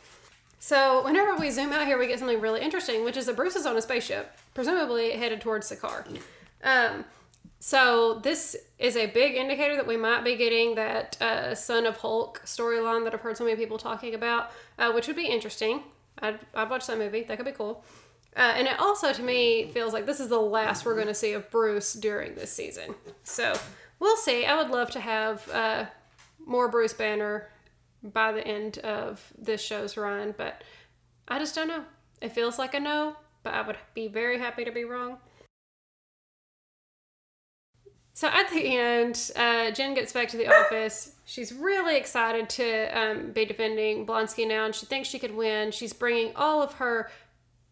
So 0.59 1.05
whenever 1.05 1.37
we 1.37 1.51
zoom 1.51 1.73
out 1.73 1.87
here, 1.87 1.99
we 1.99 2.07
get 2.07 2.20
something 2.20 2.41
really 2.41 2.62
interesting, 2.62 3.05
which 3.05 3.16
is 3.16 3.27
that 3.27 3.37
Bruce 3.37 3.57
is 3.57 3.66
on 3.66 3.77
a 3.77 3.83
spaceship, 3.83 4.33
presumably 4.55 5.11
headed 5.11 5.41
towards 5.41 5.70
Sakaar. 5.70 6.07
Um, 6.62 7.05
so 7.65 8.19
this 8.25 8.57
is 8.81 8.97
a 8.97 9.07
big 9.07 9.37
indicator 9.37 9.77
that 9.77 9.87
we 9.87 9.97
might 9.97 10.25
be 10.25 10.35
getting 10.35 10.75
that 10.75 11.17
uh, 11.23 11.55
Son 11.55 11.87
of 11.87 11.97
Hulk 11.99 12.43
storyline 12.45 13.05
that 13.05 13.15
I've 13.15 13.21
heard 13.21 13.37
so 13.37 13.45
many 13.45 13.55
people 13.55 13.79
talking 13.79 14.17
about, 14.17 14.51
uh, 14.81 14.91
which 14.91 15.07
would 15.07 15.15
be 15.15 15.27
interesting. 15.27 15.85
I'd, 16.19 16.41
I'd 16.55 16.69
watch 16.69 16.89
that 16.89 16.99
movie. 16.99 17.23
That 17.23 17.37
could 17.37 17.47
be 17.47 17.53
cool. 17.53 17.85
Uh, 18.37 18.55
and 18.57 18.67
it 18.67 18.81
also, 18.81 19.13
to 19.13 19.23
me, 19.23 19.71
feels 19.71 19.93
like 19.93 20.07
this 20.07 20.19
is 20.19 20.27
the 20.27 20.41
last 20.41 20.85
we're 20.85 20.97
going 20.97 21.07
to 21.07 21.15
see 21.15 21.35
of 21.35 21.49
Bruce 21.53 21.93
during 21.93 22.35
this 22.35 22.51
season. 22.51 22.97
So 23.23 23.57
we'll 24.01 24.17
see. 24.17 24.45
I 24.45 24.61
would 24.61 24.73
love 24.73 24.91
to 24.91 25.01
have 25.01 25.49
uh, 25.51 25.85
more 26.45 26.67
Bruce 26.67 26.95
Banner 26.95 27.49
by 28.03 28.33
the 28.33 28.45
end 28.45 28.79
of 28.79 29.33
this 29.39 29.63
show's 29.63 29.97
run, 29.97 30.35
but 30.37 30.65
I 31.29 31.39
just 31.39 31.55
don't 31.55 31.69
know. 31.69 31.85
It 32.21 32.33
feels 32.33 32.59
like 32.59 32.75
a 32.75 32.81
no, 32.81 33.15
but 33.45 33.55
I 33.55 33.65
would 33.65 33.77
be 33.95 34.09
very 34.09 34.41
happy 34.41 34.65
to 34.65 34.73
be 34.73 34.83
wrong. 34.83 35.19
So 38.15 38.29
at 38.29 38.51
the 38.51 38.77
end, 38.77 39.31
uh, 39.37 39.71
Jen 39.71 39.95
gets 39.95 40.13
back 40.13 40.29
to 40.29 40.37
the 40.37 40.49
office. 40.49 41.17
She's 41.25 41.53
really 41.53 41.97
excited 41.97 42.49
to 42.51 42.99
um, 42.99 43.33
be 43.33 43.45
defending 43.45 44.07
Blonsky 44.07 44.47
now, 44.47 44.67
and 44.67 44.75
she 44.75 44.87
thinks 44.87 45.09
she 45.09 45.19
could 45.19 45.35
win. 45.35 45.71
She's 45.71 45.93
bringing 45.93 46.35
all 46.37 46.63
of 46.63 46.75
her 46.75 47.11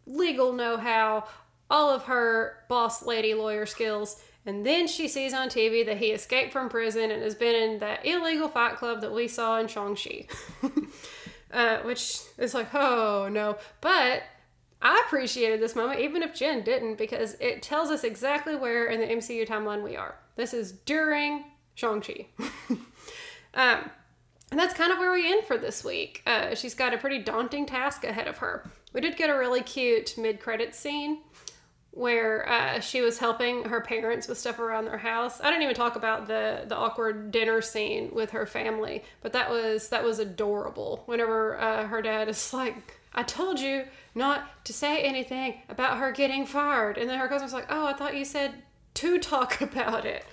legal 0.07 0.53
know 0.53 0.79
how, 0.79 1.25
all 1.69 1.91
of 1.91 2.05
her 2.05 2.65
boss 2.69 3.05
lady 3.05 3.35
lawyer 3.35 3.67
skills, 3.67 4.23
and 4.47 4.65
then 4.65 4.89
she 4.89 5.09
sees 5.09 5.35
on 5.35 5.49
TV 5.49 5.85
that 5.85 5.99
he 5.99 6.07
escaped 6.07 6.53
from 6.53 6.71
prison 6.71 7.11
and 7.11 7.23
has 7.23 7.35
been 7.35 7.55
in 7.55 7.79
that 7.81 8.07
illegal 8.07 8.49
fight 8.49 8.77
club 8.77 9.03
that 9.03 9.13
we 9.13 9.29
saw 9.29 9.59
in 9.59 9.69
Shang-Chi. 9.69 10.27
uh, 11.53 11.79
which 11.81 12.21
is 12.39 12.55
like, 12.55 12.75
oh 12.75 13.29
no. 13.31 13.59
But 13.81 14.23
I 14.81 15.03
appreciated 15.07 15.61
this 15.61 15.77
moment, 15.77 16.01
even 16.01 16.23
if 16.23 16.35
Jen 16.35 16.63
didn't, 16.63 16.97
because 16.97 17.37
it 17.41 17.63
tells 17.63 17.91
us 17.91 18.03
exactly 18.03 18.57
where 18.57 18.87
in 18.87 19.01
the 19.01 19.07
MCU 19.07 19.47
timeline 19.47 19.83
we 19.83 19.97
are. 19.97 20.17
This 20.41 20.55
is 20.55 20.73
during 20.73 21.45
Shang-Chi. 21.75 22.29
um, 23.53 23.91
and 24.51 24.59
that's 24.59 24.73
kind 24.73 24.91
of 24.91 24.97
where 24.97 25.13
we 25.13 25.31
end 25.31 25.45
for 25.45 25.59
this 25.59 25.85
week. 25.85 26.23
Uh, 26.27 26.55
she's 26.55 26.75
got 26.75 26.95
a 26.95 26.97
pretty 26.97 27.19
daunting 27.19 27.67
task 27.67 28.05
ahead 28.05 28.27
of 28.27 28.39
her. 28.39 28.67
We 28.95 29.03
did 29.03 29.19
get 29.19 29.29
a 29.29 29.35
really 29.35 29.61
cute 29.61 30.17
mid-credits 30.17 30.79
scene 30.79 31.19
where 31.91 32.49
uh, 32.49 32.81
she 32.81 33.03
was 33.03 33.19
helping 33.19 33.65
her 33.65 33.83
parents 33.83 34.29
with 34.29 34.39
stuff 34.39 34.59
around 34.59 34.87
their 34.87 34.97
house. 34.97 35.43
I 35.43 35.51
didn't 35.51 35.65
even 35.65 35.75
talk 35.75 35.95
about 35.95 36.27
the 36.27 36.65
the 36.67 36.77
awkward 36.77 37.33
dinner 37.33 37.61
scene 37.61 38.11
with 38.15 38.31
her 38.31 38.47
family, 38.47 39.05
but 39.21 39.35
that 39.35 39.51
was 39.51 39.91
that 39.91 40.05
was 40.05 40.21
adorable. 40.21 41.03
Whenever 41.05 41.59
uh, 41.59 41.87
her 41.87 42.01
dad 42.01 42.29
is 42.31 42.55
like, 42.55 42.99
"I 43.13 43.25
told 43.25 43.61
you 43.61 43.85
not 44.15 44.65
to 44.65 44.73
say 44.73 45.03
anything 45.03 45.61
about 45.69 45.99
her 45.99 46.13
getting 46.13 46.47
fired," 46.47 46.97
and 46.97 47.11
then 47.11 47.19
her 47.19 47.29
cousin's 47.29 47.53
like, 47.53 47.67
"Oh, 47.69 47.87
I 47.87 47.93
thought 47.93 48.17
you 48.17 48.25
said 48.25 48.55
to 48.95 49.19
talk 49.19 49.61
about 49.61 50.07
it." 50.07 50.25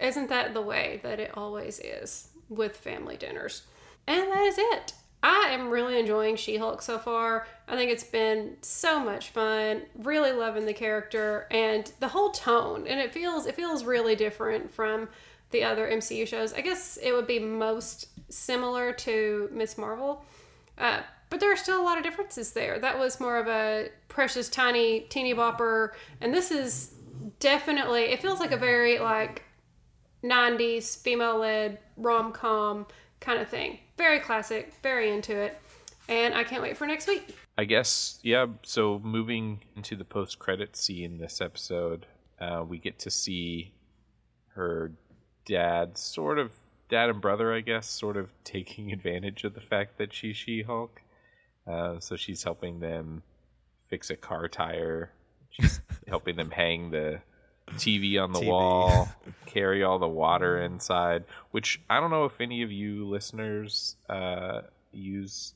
Isn't 0.00 0.28
that 0.28 0.54
the 0.54 0.62
way 0.62 1.00
that 1.02 1.20
it 1.20 1.32
always 1.34 1.80
is 1.80 2.28
with 2.48 2.76
family 2.76 3.16
dinners? 3.16 3.62
And 4.06 4.30
that 4.30 4.44
is 4.44 4.56
it. 4.58 4.94
I 5.22 5.48
am 5.50 5.68
really 5.68 5.98
enjoying 5.98 6.36
She 6.36 6.56
Hulk 6.56 6.80
so 6.80 6.98
far. 6.98 7.46
I 7.66 7.76
think 7.76 7.90
it's 7.90 8.04
been 8.04 8.56
so 8.62 9.00
much 9.00 9.30
fun. 9.30 9.82
Really 9.96 10.30
loving 10.30 10.64
the 10.64 10.72
character 10.72 11.48
and 11.50 11.90
the 11.98 12.08
whole 12.08 12.30
tone. 12.30 12.86
And 12.86 13.00
it 13.00 13.12
feels 13.12 13.46
it 13.46 13.56
feels 13.56 13.84
really 13.84 14.14
different 14.14 14.70
from 14.70 15.08
the 15.50 15.64
other 15.64 15.88
MCU 15.90 16.26
shows. 16.26 16.52
I 16.52 16.60
guess 16.60 16.98
it 17.02 17.12
would 17.12 17.26
be 17.26 17.38
most 17.38 18.08
similar 18.28 18.92
to 18.92 19.48
Ms. 19.52 19.78
Marvel. 19.78 20.24
Uh, 20.76 21.00
but 21.30 21.40
there 21.40 21.52
are 21.52 21.56
still 21.56 21.80
a 21.80 21.84
lot 21.84 21.98
of 21.98 22.04
differences 22.04 22.52
there. 22.52 22.78
That 22.78 22.98
was 22.98 23.20
more 23.20 23.38
of 23.38 23.48
a 23.48 23.88
precious, 24.08 24.48
tiny, 24.48 25.00
teeny 25.00 25.34
bopper, 25.34 25.90
and 26.20 26.32
this 26.32 26.50
is 26.50 26.94
definitely. 27.40 28.04
It 28.04 28.22
feels 28.22 28.40
like 28.40 28.52
a 28.52 28.56
very 28.56 28.98
like 28.98 29.42
90s 30.22 31.00
female 31.00 31.38
led 31.38 31.78
rom 31.96 32.32
com 32.32 32.86
kind 33.20 33.40
of 33.40 33.48
thing. 33.48 33.78
Very 33.96 34.20
classic, 34.20 34.72
very 34.82 35.10
into 35.12 35.36
it. 35.36 35.58
And 36.08 36.34
I 36.34 36.44
can't 36.44 36.62
wait 36.62 36.76
for 36.76 36.86
next 36.86 37.06
week. 37.06 37.36
I 37.58 37.64
guess, 37.64 38.18
yeah. 38.22 38.46
So 38.62 39.00
moving 39.02 39.60
into 39.76 39.96
the 39.96 40.04
post 40.04 40.38
credit 40.38 40.76
scene 40.76 41.18
this 41.18 41.40
episode, 41.40 42.06
uh, 42.40 42.64
we 42.66 42.78
get 42.78 42.98
to 43.00 43.10
see 43.10 43.72
her 44.54 44.92
dad, 45.44 45.98
sort 45.98 46.38
of 46.38 46.52
dad 46.88 47.10
and 47.10 47.20
brother, 47.20 47.52
I 47.52 47.60
guess, 47.60 47.88
sort 47.88 48.16
of 48.16 48.30
taking 48.44 48.92
advantage 48.92 49.44
of 49.44 49.54
the 49.54 49.60
fact 49.60 49.98
that 49.98 50.14
she's 50.14 50.36
She 50.36 50.62
Hulk. 50.62 51.02
Uh, 51.66 52.00
so 52.00 52.16
she's 52.16 52.42
helping 52.42 52.80
them 52.80 53.22
fix 53.88 54.08
a 54.08 54.16
car 54.16 54.48
tire. 54.48 55.12
She's 55.50 55.80
helping 56.08 56.36
them 56.36 56.50
hang 56.50 56.90
the 56.90 57.20
TV 57.76 58.18
on 58.22 58.32
the 58.32 58.40
TV. 58.40 58.46
wall, 58.48 59.08
carry 59.46 59.82
all 59.82 59.98
the 59.98 60.08
water 60.08 60.60
inside. 60.62 61.24
Which 61.50 61.80
I 61.90 62.00
don't 62.00 62.10
know 62.10 62.24
if 62.24 62.40
any 62.40 62.62
of 62.62 62.72
you 62.72 63.06
listeners 63.06 63.96
uh, 64.08 64.62
use 64.92 65.54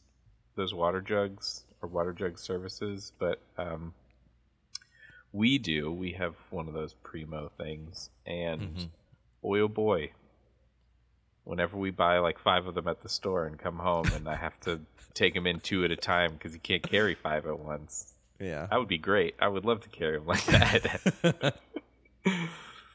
those 0.56 0.74
water 0.74 1.00
jugs 1.00 1.64
or 1.80 1.88
water 1.88 2.12
jug 2.12 2.38
services, 2.38 3.12
but 3.18 3.40
um, 3.58 3.94
we 5.32 5.58
do. 5.58 5.90
We 5.90 6.12
have 6.12 6.34
one 6.50 6.68
of 6.68 6.74
those 6.74 6.94
primo 7.02 7.50
things, 7.56 8.10
and 8.26 8.60
Mhm. 8.76 8.88
boy 9.42 9.60
oh 9.60 9.68
boy, 9.68 10.12
whenever 11.44 11.76
we 11.76 11.90
buy 11.90 12.18
like 12.18 12.38
five 12.38 12.66
of 12.66 12.74
them 12.74 12.86
at 12.88 13.02
the 13.02 13.08
store 13.08 13.46
and 13.46 13.58
come 13.58 13.78
home, 13.78 14.06
and 14.14 14.28
I 14.28 14.36
have 14.36 14.58
to 14.60 14.80
take 15.14 15.34
them 15.34 15.46
in 15.46 15.60
two 15.60 15.84
at 15.84 15.90
a 15.90 15.96
time 15.96 16.32
because 16.32 16.54
you 16.54 16.60
can't 16.60 16.82
carry 16.82 17.14
five 17.14 17.46
at 17.46 17.58
once. 17.58 18.14
Yeah. 18.38 18.66
That 18.66 18.78
would 18.78 18.88
be 18.88 18.98
great. 18.98 19.34
I 19.40 19.48
would 19.48 19.64
love 19.64 19.80
to 19.82 19.88
carry 19.88 20.18
them 20.18 20.26
like 20.26 20.44
that. 20.46 21.54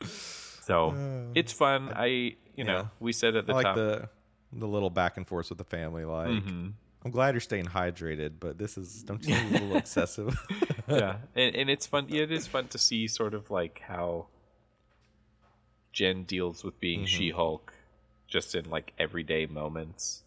so 0.03 1.27
it's 1.35 1.51
fun. 1.53 1.91
I, 1.95 2.35
you 2.55 2.63
know, 2.63 2.73
Yeah. 2.77 2.85
we 2.99 3.11
said 3.13 3.35
at 3.35 3.45
the 3.47 3.53
I 3.53 3.55
like 3.55 3.63
top. 3.65 3.75
the 3.75 4.09
the 4.53 4.67
little 4.67 4.89
back 4.89 5.17
and 5.17 5.27
forth 5.27 5.49
with 5.49 5.57
the 5.57 5.63
family. 5.65 6.05
Like, 6.05 6.29
Mhm. 6.29 6.73
I'm 7.05 7.11
glad 7.11 7.33
you're 7.35 7.41
staying 7.41 7.65
hydrated, 7.65 8.33
but 8.39 8.57
this 8.57 8.77
is 8.77 9.03
don't 9.03 9.25
you 9.25 9.35
think 9.35 9.49
a 9.49 9.53
little 9.63 9.77
excessive? 9.77 10.37
yeah, 10.87 11.17
and, 11.35 11.55
and 11.55 11.69
it's 11.69 11.85
fun. 11.85 12.07
Yeah, 12.09 12.23
it 12.23 12.31
is 12.31 12.47
fun 12.47 12.67
to 12.69 12.77
see 12.77 13.07
sort 13.07 13.33
of 13.33 13.51
like 13.51 13.79
how 13.87 14.27
Jen 15.93 16.23
deals 16.23 16.63
with 16.63 16.79
being 16.79 17.05
She 17.05 17.31
Hulk 17.31 17.73
just 18.27 18.55
in 18.55 18.69
like 18.69 18.93
everyday 18.99 19.45
moments, 19.45 20.23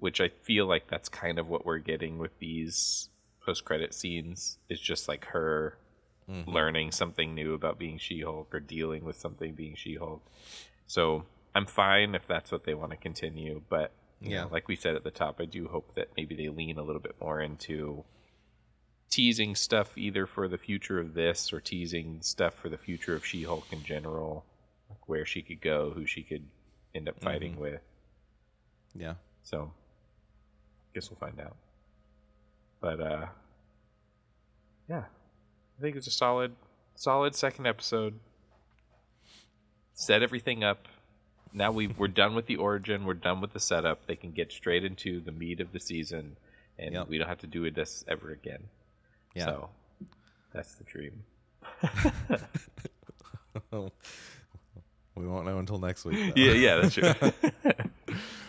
which 0.00 0.20
I 0.20 0.28
feel 0.28 0.66
like 0.66 0.88
that's 0.88 1.08
kind 1.08 1.38
of 1.38 1.48
what 1.48 1.64
we're 1.64 1.78
getting 1.78 2.18
with 2.18 2.38
these 2.38 3.08
post 3.44 3.64
credit 3.64 3.94
scenes. 3.94 4.58
Is 4.68 4.80
just 4.80 5.08
like 5.08 5.26
her 5.26 5.76
learning 6.28 6.92
something 6.92 7.34
new 7.34 7.52
about 7.54 7.78
being 7.78 7.98
She 7.98 8.20
Hulk 8.20 8.54
or 8.54 8.60
dealing 8.60 9.04
with 9.04 9.16
something 9.16 9.52
being 9.54 9.74
She 9.74 9.96
Hulk. 9.96 10.22
So 10.86 11.24
I'm 11.54 11.66
fine 11.66 12.14
if 12.14 12.26
that's 12.26 12.50
what 12.50 12.64
they 12.64 12.74
want 12.74 12.90
to 12.92 12.96
continue, 12.96 13.62
but 13.68 13.92
Yeah. 14.20 14.44
know, 14.44 14.48
like 14.50 14.68
we 14.68 14.76
said 14.76 14.94
at 14.94 15.04
the 15.04 15.10
top, 15.10 15.40
I 15.40 15.44
do 15.46 15.68
hope 15.68 15.94
that 15.94 16.08
maybe 16.16 16.34
they 16.34 16.48
lean 16.48 16.78
a 16.78 16.82
little 16.82 17.02
bit 17.02 17.16
more 17.20 17.40
into 17.40 18.04
teasing 19.10 19.54
stuff 19.54 19.98
either 19.98 20.26
for 20.26 20.48
the 20.48 20.56
future 20.56 20.98
of 20.98 21.12
this 21.14 21.52
or 21.52 21.60
teasing 21.60 22.22
stuff 22.22 22.54
for 22.54 22.68
the 22.70 22.78
future 22.78 23.14
of 23.14 23.26
She 23.26 23.42
Hulk 23.42 23.66
in 23.70 23.82
general, 23.84 24.44
like 24.88 25.06
where 25.08 25.26
she 25.26 25.42
could 25.42 25.60
go, 25.60 25.90
who 25.90 26.06
she 26.06 26.22
could 26.22 26.46
end 26.94 27.08
up 27.08 27.20
fighting 27.20 27.56
with. 27.56 27.82
Yeah. 28.94 29.14
So, 29.42 29.72
guess 30.94 31.10
we'll 31.10 31.18
find 31.18 31.38
out. 31.40 31.56
But 32.80 33.00
uh, 33.00 33.26
yeah, 34.88 35.04
think 35.82 35.96
it's 35.96 36.06
a 36.06 36.10
solid, 36.12 36.52
solid 36.94 37.34
second 37.34 37.66
episode. 37.66 38.18
Set 39.94 40.22
everything 40.22 40.64
up. 40.64 40.88
Now 41.52 41.70
we 41.70 41.86
we're 41.88 42.08
done 42.08 42.34
with 42.34 42.46
the 42.46 42.56
origin. 42.56 43.04
We're 43.04 43.14
done 43.14 43.40
with 43.42 43.52
the 43.52 43.60
setup. 43.60 44.06
They 44.06 44.16
can 44.16 44.30
get 44.32 44.50
straight 44.52 44.84
into 44.84 45.20
the 45.20 45.32
meat 45.32 45.60
of 45.60 45.72
the 45.72 45.80
season, 45.80 46.36
and 46.78 46.94
Yep. 46.94 47.08
we 47.08 47.18
don't 47.18 47.28
have 47.28 47.40
to 47.40 47.46
do 47.46 47.70
this 47.70 48.04
ever 48.08 48.30
again. 48.30 48.62
Yeah. 49.34 49.44
So 49.44 49.68
that's 50.52 50.74
the 50.76 50.84
dream. 50.84 51.24
we 55.14 55.26
won't 55.26 55.46
know 55.46 55.58
until 55.58 55.78
next 55.78 56.04
week. 56.04 56.34
though. 56.34 56.40
Yeah, 56.42 56.52
yeah, 56.52 56.76
that's 56.80 56.94
true. 56.94 57.12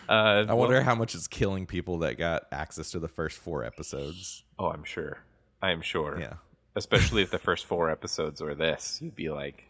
uh, 0.08 0.44
I 0.48 0.54
wonder 0.54 0.82
how 0.82 0.94
much 0.94 1.14
it's 1.14 1.28
killing 1.28 1.66
people 1.66 1.98
that 1.98 2.16
got 2.16 2.46
access 2.52 2.90
to 2.92 2.98
the 2.98 3.08
first 3.08 3.36
four 3.38 3.64
episodes. 3.64 4.44
Oh, 4.58 4.68
I'm 4.68 4.84
sure. 4.84 5.18
I 5.60 5.70
am 5.72 5.82
sure. 5.82 6.18
Yeah. 6.18 6.34
Especially 6.76 7.22
if 7.22 7.30
the 7.30 7.38
first 7.38 7.66
four 7.66 7.90
episodes 7.90 8.40
were 8.40 8.54
this, 8.54 9.00
you'd 9.00 9.14
be 9.14 9.30
like, 9.30 9.68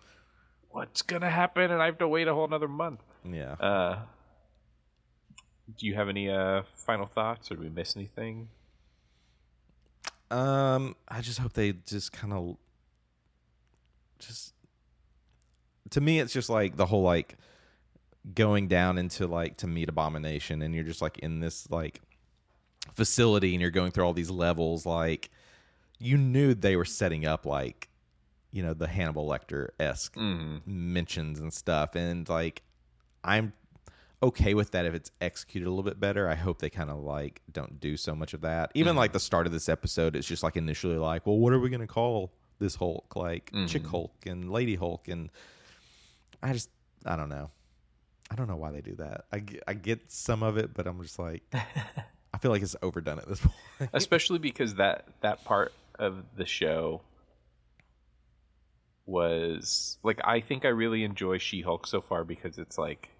"What's 0.70 1.02
gonna 1.02 1.30
happen?" 1.30 1.70
And 1.70 1.82
I 1.82 1.86
have 1.86 1.98
to 1.98 2.08
wait 2.08 2.28
a 2.28 2.34
whole 2.34 2.44
another 2.44 2.68
month. 2.68 3.02
Yeah. 3.24 3.52
Uh, 3.52 3.98
do 5.78 5.86
you 5.86 5.94
have 5.94 6.08
any 6.08 6.30
uh, 6.30 6.62
final 6.74 7.06
thoughts, 7.06 7.50
or 7.50 7.56
did 7.56 7.64
we 7.64 7.70
miss 7.70 7.96
anything? 7.96 8.48
Um, 10.30 10.96
I 11.06 11.20
just 11.20 11.38
hope 11.38 11.52
they 11.52 11.72
just 11.72 12.12
kind 12.12 12.32
of 12.32 12.56
just 14.18 14.54
to 15.90 16.00
me 16.00 16.18
it's 16.18 16.32
just 16.32 16.48
like 16.48 16.76
the 16.76 16.86
whole 16.86 17.02
like 17.02 17.36
going 18.34 18.68
down 18.68 18.96
into 18.96 19.26
like 19.26 19.58
to 19.58 19.66
meet 19.66 19.88
abomination 19.88 20.62
and 20.62 20.74
you're 20.74 20.84
just 20.84 21.02
like 21.02 21.18
in 21.18 21.40
this 21.40 21.70
like 21.70 22.00
facility 22.94 23.52
and 23.52 23.60
you're 23.60 23.70
going 23.70 23.90
through 23.90 24.04
all 24.04 24.14
these 24.14 24.30
levels 24.30 24.86
like 24.86 25.30
you 25.98 26.16
knew 26.16 26.54
they 26.54 26.76
were 26.76 26.84
setting 26.84 27.24
up 27.26 27.46
like 27.46 27.88
you 28.52 28.62
know 28.62 28.74
the 28.74 28.86
Hannibal 28.86 29.26
Lecter 29.28 29.68
esque 29.80 30.14
Mm. 30.16 30.60
mentions 30.66 31.40
and 31.40 31.52
stuff 31.52 31.94
and 31.96 32.28
like 32.28 32.62
I'm 33.24 33.52
okay 34.22 34.54
with 34.54 34.70
that 34.72 34.86
if 34.86 34.94
it's 34.94 35.10
executed 35.20 35.66
a 35.66 35.70
little 35.70 35.82
bit 35.82 35.98
better. 36.00 36.28
I 36.28 36.34
hope 36.34 36.58
they 36.58 36.70
kind 36.70 36.88
of 36.90 36.98
like 36.98 37.42
don't 37.52 37.78
do 37.80 37.96
so 37.96 38.14
much 38.14 38.32
of 38.34 38.40
that. 38.42 38.70
Even 38.74 38.96
like 38.96 39.12
the 39.12 39.20
start 39.20 39.46
of 39.46 39.52
this 39.52 39.68
episode, 39.68 40.14
it's 40.16 40.26
just 40.26 40.42
like 40.42 40.56
initially 40.56 40.96
like, 40.96 41.26
well, 41.26 41.36
what 41.38 41.52
are 41.52 41.58
we 41.58 41.68
gonna 41.70 41.86
call 41.86 42.32
this 42.58 42.74
Hulk? 42.76 43.16
Like 43.16 43.50
Chick 43.66 43.86
Hulk 43.86 44.12
and 44.26 44.50
Lady 44.50 44.76
Hulk, 44.76 45.08
and 45.08 45.30
I 46.42 46.52
just 46.52 46.70
I 47.04 47.16
don't 47.16 47.28
know. 47.28 47.50
I 48.30 48.36
don't 48.36 48.48
know 48.48 48.56
why 48.56 48.70
they 48.72 48.80
do 48.80 48.94
that. 48.96 49.24
I 49.32 49.42
I 49.66 49.74
get 49.74 50.10
some 50.10 50.42
of 50.42 50.56
it, 50.58 50.72
but 50.74 50.86
I'm 50.86 51.00
just 51.02 51.18
like, 51.18 51.42
I 51.52 52.38
feel 52.38 52.50
like 52.50 52.62
it's 52.62 52.76
overdone 52.82 53.18
at 53.18 53.28
this 53.28 53.40
point. 53.40 53.90
Especially 53.92 54.38
because 54.38 54.76
that 54.76 55.06
that 55.20 55.44
part 55.44 55.72
of 55.98 56.24
the 56.36 56.46
show 56.46 57.02
was 59.06 59.98
like 60.02 60.20
I 60.24 60.40
think 60.40 60.64
I 60.64 60.68
really 60.68 61.04
enjoy 61.04 61.38
She-Hulk 61.38 61.86
so 61.86 62.00
far 62.00 62.24
because 62.24 62.58
it's 62.58 62.78
like 62.78 63.10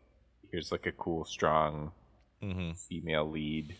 here's 0.51 0.73
like 0.73 0.87
a 0.87 0.93
cool, 0.93 1.25
strong 1.25 1.93
mm-hmm. 2.43 2.73
female 2.73 3.29
lead. 3.29 3.77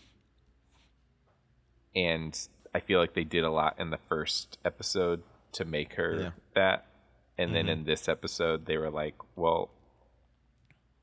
And 1.95 2.37
I 2.73 2.81
feel 2.81 2.99
like 2.99 3.13
they 3.13 3.23
did 3.23 3.45
a 3.45 3.49
lot 3.49 3.75
in 3.79 3.89
the 3.89 3.97
first 3.97 4.57
episode 4.65 5.23
to 5.53 5.63
make 5.63 5.93
her 5.93 6.19
Yeah. 6.19 6.29
that. 6.53 6.85
And 7.37 7.55
then 7.55 7.67
in 7.67 7.83
this 7.83 8.07
episode, 8.07 8.65
they 8.65 8.77
were 8.77 8.89
like, 8.89 9.15
well, 9.35 9.69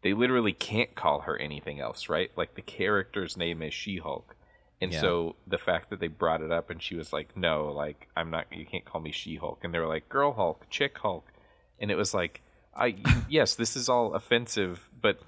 they 0.02 0.14
literally 0.14 0.52
can't 0.52 0.94
call 0.94 1.20
her 1.20 1.36
anything 1.38 1.80
else, 1.80 2.08
right? 2.08 2.30
Like 2.36 2.54
the 2.54 2.62
character's 2.62 3.36
name 3.36 3.62
is 3.62 3.74
She 3.74 3.98
Hulk. 3.98 4.34
And 4.82 4.92
Yeah. 4.92 5.00
so 5.00 5.36
the 5.46 5.58
fact 5.58 5.88
that 5.90 6.00
they 6.00 6.08
brought 6.08 6.42
it 6.42 6.50
up 6.52 6.68
and 6.68 6.82
she 6.82 6.94
was 6.96 7.12
like, 7.12 7.36
no, 7.36 7.66
like, 7.72 8.08
I'm 8.16 8.30
not, 8.30 8.46
you 8.52 8.66
can't 8.66 8.84
call 8.84 9.00
me 9.00 9.12
She 9.12 9.36
Hulk. 9.36 9.60
And 9.64 9.72
they 9.72 9.78
were 9.78 9.86
like, 9.86 10.08
Girl 10.08 10.32
Hulk, 10.32 10.66
Chick 10.70 10.98
Hulk. 10.98 11.24
And 11.78 11.90
it 11.90 11.94
was 11.94 12.12
like, 12.12 12.42
I, 12.74 12.96
yes, 13.28 13.54
this 13.54 13.76
is 13.76 13.88
all 13.88 14.14
offensive, 14.14 14.90
but 15.00 15.20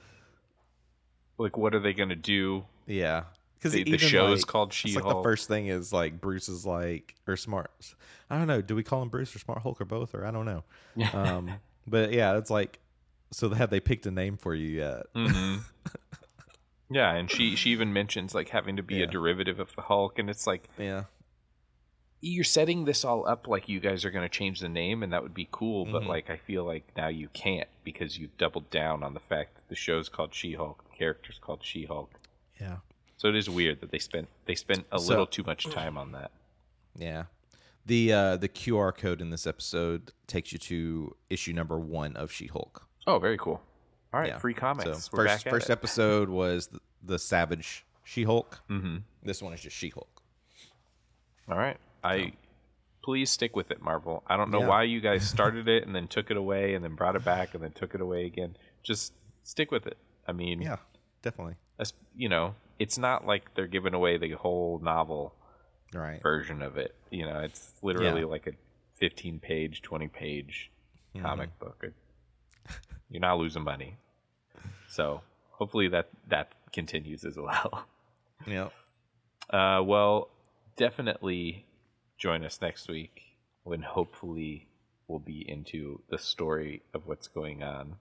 like, 1.39 1.57
what 1.57 1.75
are 1.75 1.81
they 1.81 1.93
going 1.93 2.09
to 2.11 2.17
do? 2.17 2.65
Yeah, 2.87 3.25
because 3.59 3.73
The- 3.73 3.85
the 3.85 3.99
show 3.99 4.33
is 4.33 4.45
called 4.45 4.73
She 4.73 4.89
Hulk. 4.93 4.99
It's 4.99 5.07
like 5.07 5.17
the 5.17 5.23
first 5.23 5.49
thing 5.49 5.67
is 5.69 5.93
like 5.93 6.21
Bruce 6.21 6.49
is 6.49 6.67
like 6.67 7.15
or 7.27 7.37
Smart. 7.37 7.71
I 8.31 8.37
don't 8.39 8.47
know. 8.47 8.61
Do 8.61 8.75
we 8.75 8.83
call 8.83 9.03
him 9.03 9.09
Bruce 9.09 9.35
or 9.35 9.39
Smart 9.39 9.61
Hulk 9.63 9.81
or 9.81 9.85
both 9.85 10.15
or 10.15 10.27
I 10.27 10.31
don't 10.31 10.45
know. 10.47 10.65
um, 11.13 11.51
but 11.87 12.13
yeah, 12.13 12.37
it's 12.39 12.51
like 12.51 12.79
so 13.31 13.51
have 13.51 13.71
they 13.71 13.81
picked 13.81 14.07
a 14.07 14.11
name 14.11 14.37
for 14.37 14.55
you 14.55 14.69
yet? 14.69 15.07
hmm 15.15 15.57
yeah, 16.95 17.13
and 17.15 17.31
she 17.31 17.57
she 17.57 17.71
even 17.71 17.93
mentions 17.93 18.35
like 18.35 18.49
having 18.51 18.77
to 18.77 18.83
be 18.83 19.03
a 19.03 19.07
derivative 19.07 19.59
of 19.61 19.75
the 19.77 19.83
Hulk, 19.83 20.19
and 20.19 20.31
it's 20.31 20.47
like 20.47 20.69
Yeah, 20.79 21.05
you're 22.21 22.45
setting 22.45 22.85
this 22.85 23.05
all 23.05 23.27
up 23.29 23.47
like 23.47 23.69
you 23.69 23.81
guys 23.81 24.05
are 24.05 24.11
going 24.11 24.25
to 24.25 24.29
change 24.35 24.61
the 24.61 24.69
name, 24.69 25.03
and 25.03 25.13
that 25.13 25.23
would 25.23 25.35
be 25.35 25.49
cool. 25.51 25.85
But 25.85 26.03
Mhm. 26.05 26.09
like 26.09 26.31
I 26.31 26.37
feel 26.39 26.65
like 26.65 26.85
now 26.97 27.09
you 27.09 27.29
can't 27.29 27.69
because 27.85 28.19
you've 28.19 28.37
doubled 28.39 28.71
down 28.71 29.03
on 29.03 29.13
the 29.15 29.21
fact 29.21 29.57
that 29.57 29.69
the 29.69 29.75
show's 29.75 30.09
called 30.09 30.35
She-Hulk, 30.35 30.85
the 30.91 30.97
character's 30.97 31.39
called 31.39 31.63
She-Hulk. 31.63 32.11
yeah, 32.61 32.79
So 33.17 33.29
it 33.29 33.35
is 33.37 33.51
weird 33.51 33.81
that 33.81 33.91
they 33.91 33.99
spent 33.99 34.29
they 34.47 34.55
spent 34.55 34.87
a 34.91 34.99
So- 34.99 35.09
little 35.11 35.27
too 35.27 35.43
much 35.45 35.67
time 35.71 35.99
on 35.99 36.13
that. 36.13 36.31
yeah. 36.97 37.25
The 37.87 38.13
uh, 38.15 38.37
the 38.39 38.49
QR 38.49 38.93
code 38.97 39.21
in 39.21 39.29
this 39.29 39.47
episode 39.47 40.13
takes 40.27 40.53
you 40.53 40.59
to 40.61 41.15
issue 41.29 41.53
number 41.53 41.79
one 41.79 42.17
of 42.17 42.33
She 42.33 42.47
Hulk. 42.47 42.87
Oh, 43.07 43.19
very 43.19 43.37
cool. 43.37 43.61
All 44.15 44.21
right, 44.21 44.29
Yeah. 44.29 44.39
free 44.39 44.55
comics. 44.55 44.85
So 45.07 45.17
first 45.17 45.49
first 45.49 45.71
episode 45.71 46.29
was 46.29 46.69
the, 46.69 46.79
the 47.03 47.19
Savage 47.19 47.85
She 48.05 48.23
Hulk. 48.23 48.61
Mhm. 48.71 49.03
This 49.25 49.43
one 49.43 49.53
is 49.53 49.61
just 49.61 49.77
She 49.77 49.89
Hulk. 49.89 50.23
All 51.49 51.59
right. 51.59 51.79
I 52.05 52.35
please 53.03 53.29
stick 53.29 53.57
with 53.57 53.73
it, 53.73 53.83
Marvel. 53.83 54.23
I 54.29 54.37
don't 54.37 54.51
know 54.53 54.61
Yeah. 54.61 54.69
why 54.69 54.83
you 54.85 55.01
guys 55.01 55.29
started 55.37 55.67
it 55.69 55.85
and 55.85 55.97
then 55.97 56.07
took 56.07 56.31
it 56.31 56.37
away 56.37 56.75
and 56.77 56.85
then 56.85 56.95
brought 56.95 57.17
it 57.17 57.25
back 57.25 57.55
and 57.55 57.63
then 57.65 57.73
took 57.73 57.95
it 57.97 58.01
away 58.01 58.25
again. 58.25 58.57
Just 58.85 59.13
stick 59.43 59.73
with 59.73 59.85
it. 59.89 59.99
I 60.29 60.33
mean, 60.33 60.63
Yeah, 60.63 60.77
definitely. 61.23 61.57
as- 61.81 61.93
you 62.15 62.29
know, 62.29 62.55
it's 62.79 62.97
not 62.97 63.27
like 63.27 63.53
they're 63.55 63.67
giving 63.67 63.95
away 63.95 64.17
the 64.17 64.31
whole 64.33 64.79
novel 64.79 65.35
Right. 65.93 66.23
version 66.23 66.63
of 66.63 66.77
it. 66.79 66.95
You 67.11 67.27
know, 67.27 67.41
it's 67.41 67.75
literally 67.83 68.21
Yeah. 68.21 68.27
like 68.27 68.47
a 68.47 68.53
15 68.95 69.41
page, 69.41 69.83
20 69.83 70.07
page 70.07 70.71
Mm-hmm. 71.17 71.27
comic 71.27 71.59
book. 71.59 71.85
You're 73.11 73.21
not 73.21 73.39
losing 73.39 73.63
money. 73.65 73.97
So 74.95 75.23
hopefully 75.51 75.89
that 75.89 76.09
that 76.29 76.53
continues 76.73 77.25
as 77.25 77.37
well. 77.37 77.87
Yeah. 78.47 78.69
Uh, 79.49 79.81
well, 79.83 80.29
definitely 80.77 81.65
join 82.19 82.45
us 82.45 82.61
next 82.61 82.89
week 82.89 83.23
when 83.63 83.81
hopefully 83.81 84.69
we'll 85.09 85.19
be 85.21 85.49
into 85.49 86.03
the 86.11 86.19
story 86.19 86.83
of 86.93 87.07
what's 87.07 87.27
going 87.27 87.63
on 87.63 87.95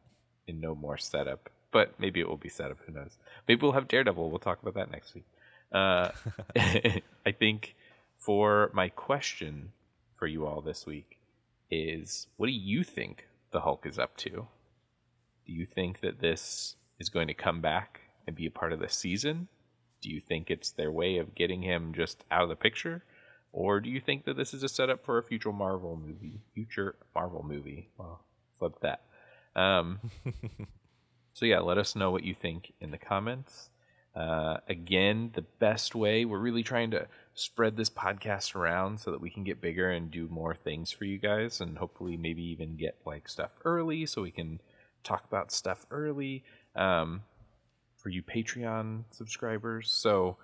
in 0.47 0.59
No 0.59 0.75
More 0.75 0.97
Setup. 0.97 1.49
But 1.71 1.97
maybe 1.97 2.19
it 2.19 2.27
will 2.27 2.35
be 2.35 2.49
setup. 2.49 2.77
Who 2.85 2.91
knows? 2.91 3.17
Maybe 3.47 3.61
we'll 3.61 3.71
have 3.71 3.87
Daredevil. 3.87 4.29
We'll 4.29 4.39
talk 4.39 4.61
about 4.61 4.73
that 4.73 4.91
next 4.91 5.15
week. 5.15 5.27
Uh, 5.71 6.09
I 7.25 7.31
think 7.31 7.75
for 8.17 8.69
my 8.73 8.89
question 8.89 9.71
for 10.15 10.27
you 10.27 10.45
all 10.45 10.59
this 10.59 10.85
week 10.85 11.19
is 11.71 12.27
what 12.35 12.47
do 12.47 12.53
you 12.53 12.83
think 12.83 13.27
the 13.51 13.61
Hulk 13.61 13.85
is 13.85 13.97
up 13.97 14.17
to? 14.17 14.47
Do 15.45 15.53
you 15.53 15.65
think 15.65 16.01
that 16.01 16.19
this 16.19 16.75
is 17.03 17.09
going 17.09 17.27
to 17.27 17.33
come 17.33 17.59
back 17.59 17.99
and 18.25 18.35
be 18.35 18.45
a 18.45 18.51
part 18.51 18.71
of 18.71 18.79
the 18.79 18.87
season? 18.87 19.49
Do 20.01 20.09
you 20.09 20.21
think 20.21 20.49
it's 20.49 20.71
their 20.71 20.91
way 20.91 21.17
of 21.17 21.35
getting 21.35 21.61
him 21.61 21.93
just 21.93 22.23
out 22.31 22.43
of 22.43 22.49
the 22.49 22.55
picture? 22.55 23.03
Or 23.51 23.79
do 23.79 23.89
you 23.89 23.99
think 23.99 24.25
that 24.25 24.37
this 24.37 24.53
is 24.53 24.63
a 24.63 24.69
setup 24.69 25.05
for 25.05 25.17
a 25.17 25.23
future 25.23 25.51
Marvel 25.51 25.95
movie? 25.95 26.39
Future 26.53 26.95
Marvel 27.13 27.43
movie. 27.43 27.89
Well, 27.97 28.21
flip 28.57 28.79
that. 28.81 29.01
Um, 29.55 29.99
so 31.33 31.45
yeah, 31.45 31.59
let 31.59 31.77
us 31.77 31.95
know 31.95 32.09
what 32.09 32.23
you 32.23 32.33
think 32.33 32.73
in 32.79 32.91
the 32.91 32.97
comments. 32.97 33.69
Uh, 34.15 34.57
again, 34.69 35.31
the 35.33 35.41
best 35.59 35.93
way 35.93 36.23
we're 36.23 36.39
really 36.39 36.63
trying 36.63 36.91
to 36.91 37.07
spread 37.33 37.75
this 37.75 37.89
podcast 37.89 38.55
around 38.55 38.99
so 38.99 39.11
that 39.11 39.21
we 39.21 39.29
can 39.29 39.43
get 39.43 39.59
bigger 39.59 39.89
and 39.89 40.09
do 40.09 40.27
more 40.29 40.55
things 40.55 40.91
for 40.91 41.03
you 41.03 41.17
guys, 41.17 41.59
and 41.59 41.77
hopefully 41.77 42.15
maybe 42.15 42.43
even 42.43 42.77
get 42.77 42.95
like 43.05 43.27
stuff 43.27 43.51
early 43.65 44.05
so 44.05 44.21
we 44.21 44.31
can 44.31 44.61
talk 45.03 45.25
about 45.25 45.51
stuff 45.51 45.85
early 45.91 46.43
um, 46.75 47.23
for 47.95 48.09
you 48.09 48.21
Patreon 48.21 49.03
subscribers. 49.11 49.91
So 49.91 50.37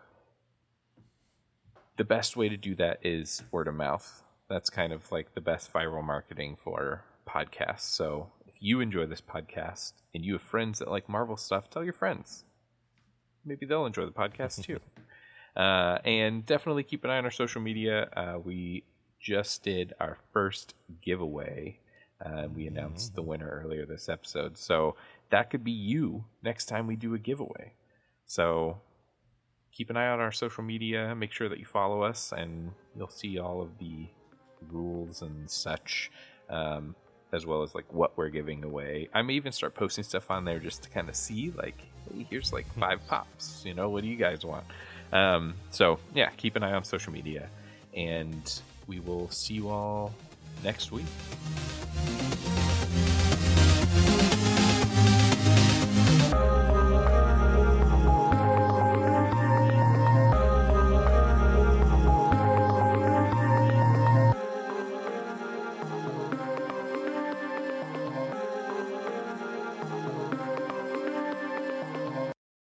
the 1.98 2.04
best 2.04 2.38
way 2.38 2.48
to 2.48 2.58
do 2.58 2.76
that 2.76 3.00
is 3.04 3.44
word 3.52 3.68
of 3.68 3.76
mouth. 3.76 4.24
That's 4.50 4.70
kind 4.70 4.94
of 4.94 5.12
like 5.12 5.34
the 5.34 5.42
best 5.42 5.72
viral 5.72 6.04
marketing 6.04 6.58
for 6.58 7.04
podcasts. 7.28 7.82
So 7.82 8.32
if 8.48 8.56
you 8.60 8.80
enjoy 8.80 9.06
this 9.06 9.22
podcast 9.22 9.94
and 10.16 10.24
you 10.24 10.34
have 10.34 10.42
friends 10.42 10.80
that 10.80 10.90
like 10.90 11.10
Marvel 11.10 11.38
stuff, 11.38 11.70
tell 11.70 11.84
your 11.84 11.94
friends. 11.94 12.46
Maybe 13.46 13.66
they'll 13.66 13.86
enjoy 13.86 14.06
the 14.06 14.12
podcast 14.12 14.64
too. 14.64 14.80
uh, 15.60 16.00
and 16.06 16.46
definitely 16.46 16.84
keep 16.84 17.04
an 17.04 17.10
eye 17.10 17.18
on 17.18 17.26
our 17.26 17.32
social 17.32 17.62
media. 17.62 18.10
Uh, 18.16 18.40
we 18.44 18.84
just 19.20 19.64
did 19.64 19.94
our 20.00 20.18
first 20.32 20.74
giveaway. 21.02 21.80
Uh, 22.26 22.48
we 22.54 22.68
announced 22.68 23.16
the 23.16 23.22
winner 23.22 23.62
earlier 23.64 23.86
this 23.86 24.10
episode. 24.10 24.58
So 24.58 24.96
that 25.32 25.50
could 25.50 25.64
be 25.64 25.72
you 25.72 26.26
next 26.44 26.66
time 26.66 26.88
we 26.88 26.96
do 26.96 27.14
a 27.14 27.20
giveaway. 27.20 27.74
So 28.26 28.82
keep 29.72 29.90
an 29.90 29.98
eye 29.98 30.08
on 30.08 30.20
our 30.20 30.32
social 30.32 30.64
media. 30.64 31.16
Make 31.16 31.32
sure 31.32 31.50
that 31.50 31.60
you 31.60 31.66
follow 31.66 32.02
us, 32.02 32.34
and 32.36 32.72
you'll 32.96 33.10
see 33.10 33.40
all 33.40 33.62
of 33.62 33.78
the 33.78 34.08
rules 34.72 35.22
and 35.22 35.50
such, 35.50 36.12
um, 36.50 36.96
as 37.32 37.46
well 37.46 37.64
as 37.64 37.74
like 37.76 37.92
what 37.94 38.18
we're 38.18 38.30
giving 38.30 38.64
away. 38.64 39.10
I 39.14 39.22
may 39.22 39.34
even 39.34 39.52
start 39.52 39.76
posting 39.76 40.04
stuff 40.04 40.30
on 40.32 40.46
there 40.46 40.60
just 40.60 40.84
to 40.84 40.90
kind 40.90 41.10
of 41.10 41.16
see, 41.16 41.52
like, 41.56 41.80
hey, 42.12 42.26
here's 42.30 42.52
like 42.52 42.66
five 42.78 43.06
pops. 43.08 43.64
You 43.66 43.74
know, 43.74 43.90
what 43.90 44.04
do 44.04 44.10
you 44.10 44.18
guys 44.18 44.44
want? 44.44 44.66
Um, 45.12 45.56
so 45.70 46.00
yeah, 46.14 46.30
keep 46.32 46.56
an 46.56 46.64
eye 46.64 46.74
on 46.74 46.84
social 46.84 47.14
media, 47.14 47.50
and 47.96 48.62
we 48.88 49.00
will 49.00 49.30
see 49.30 49.56
you 49.56 49.70
all 49.70 50.14
next 50.64 50.92
week. 50.92 51.06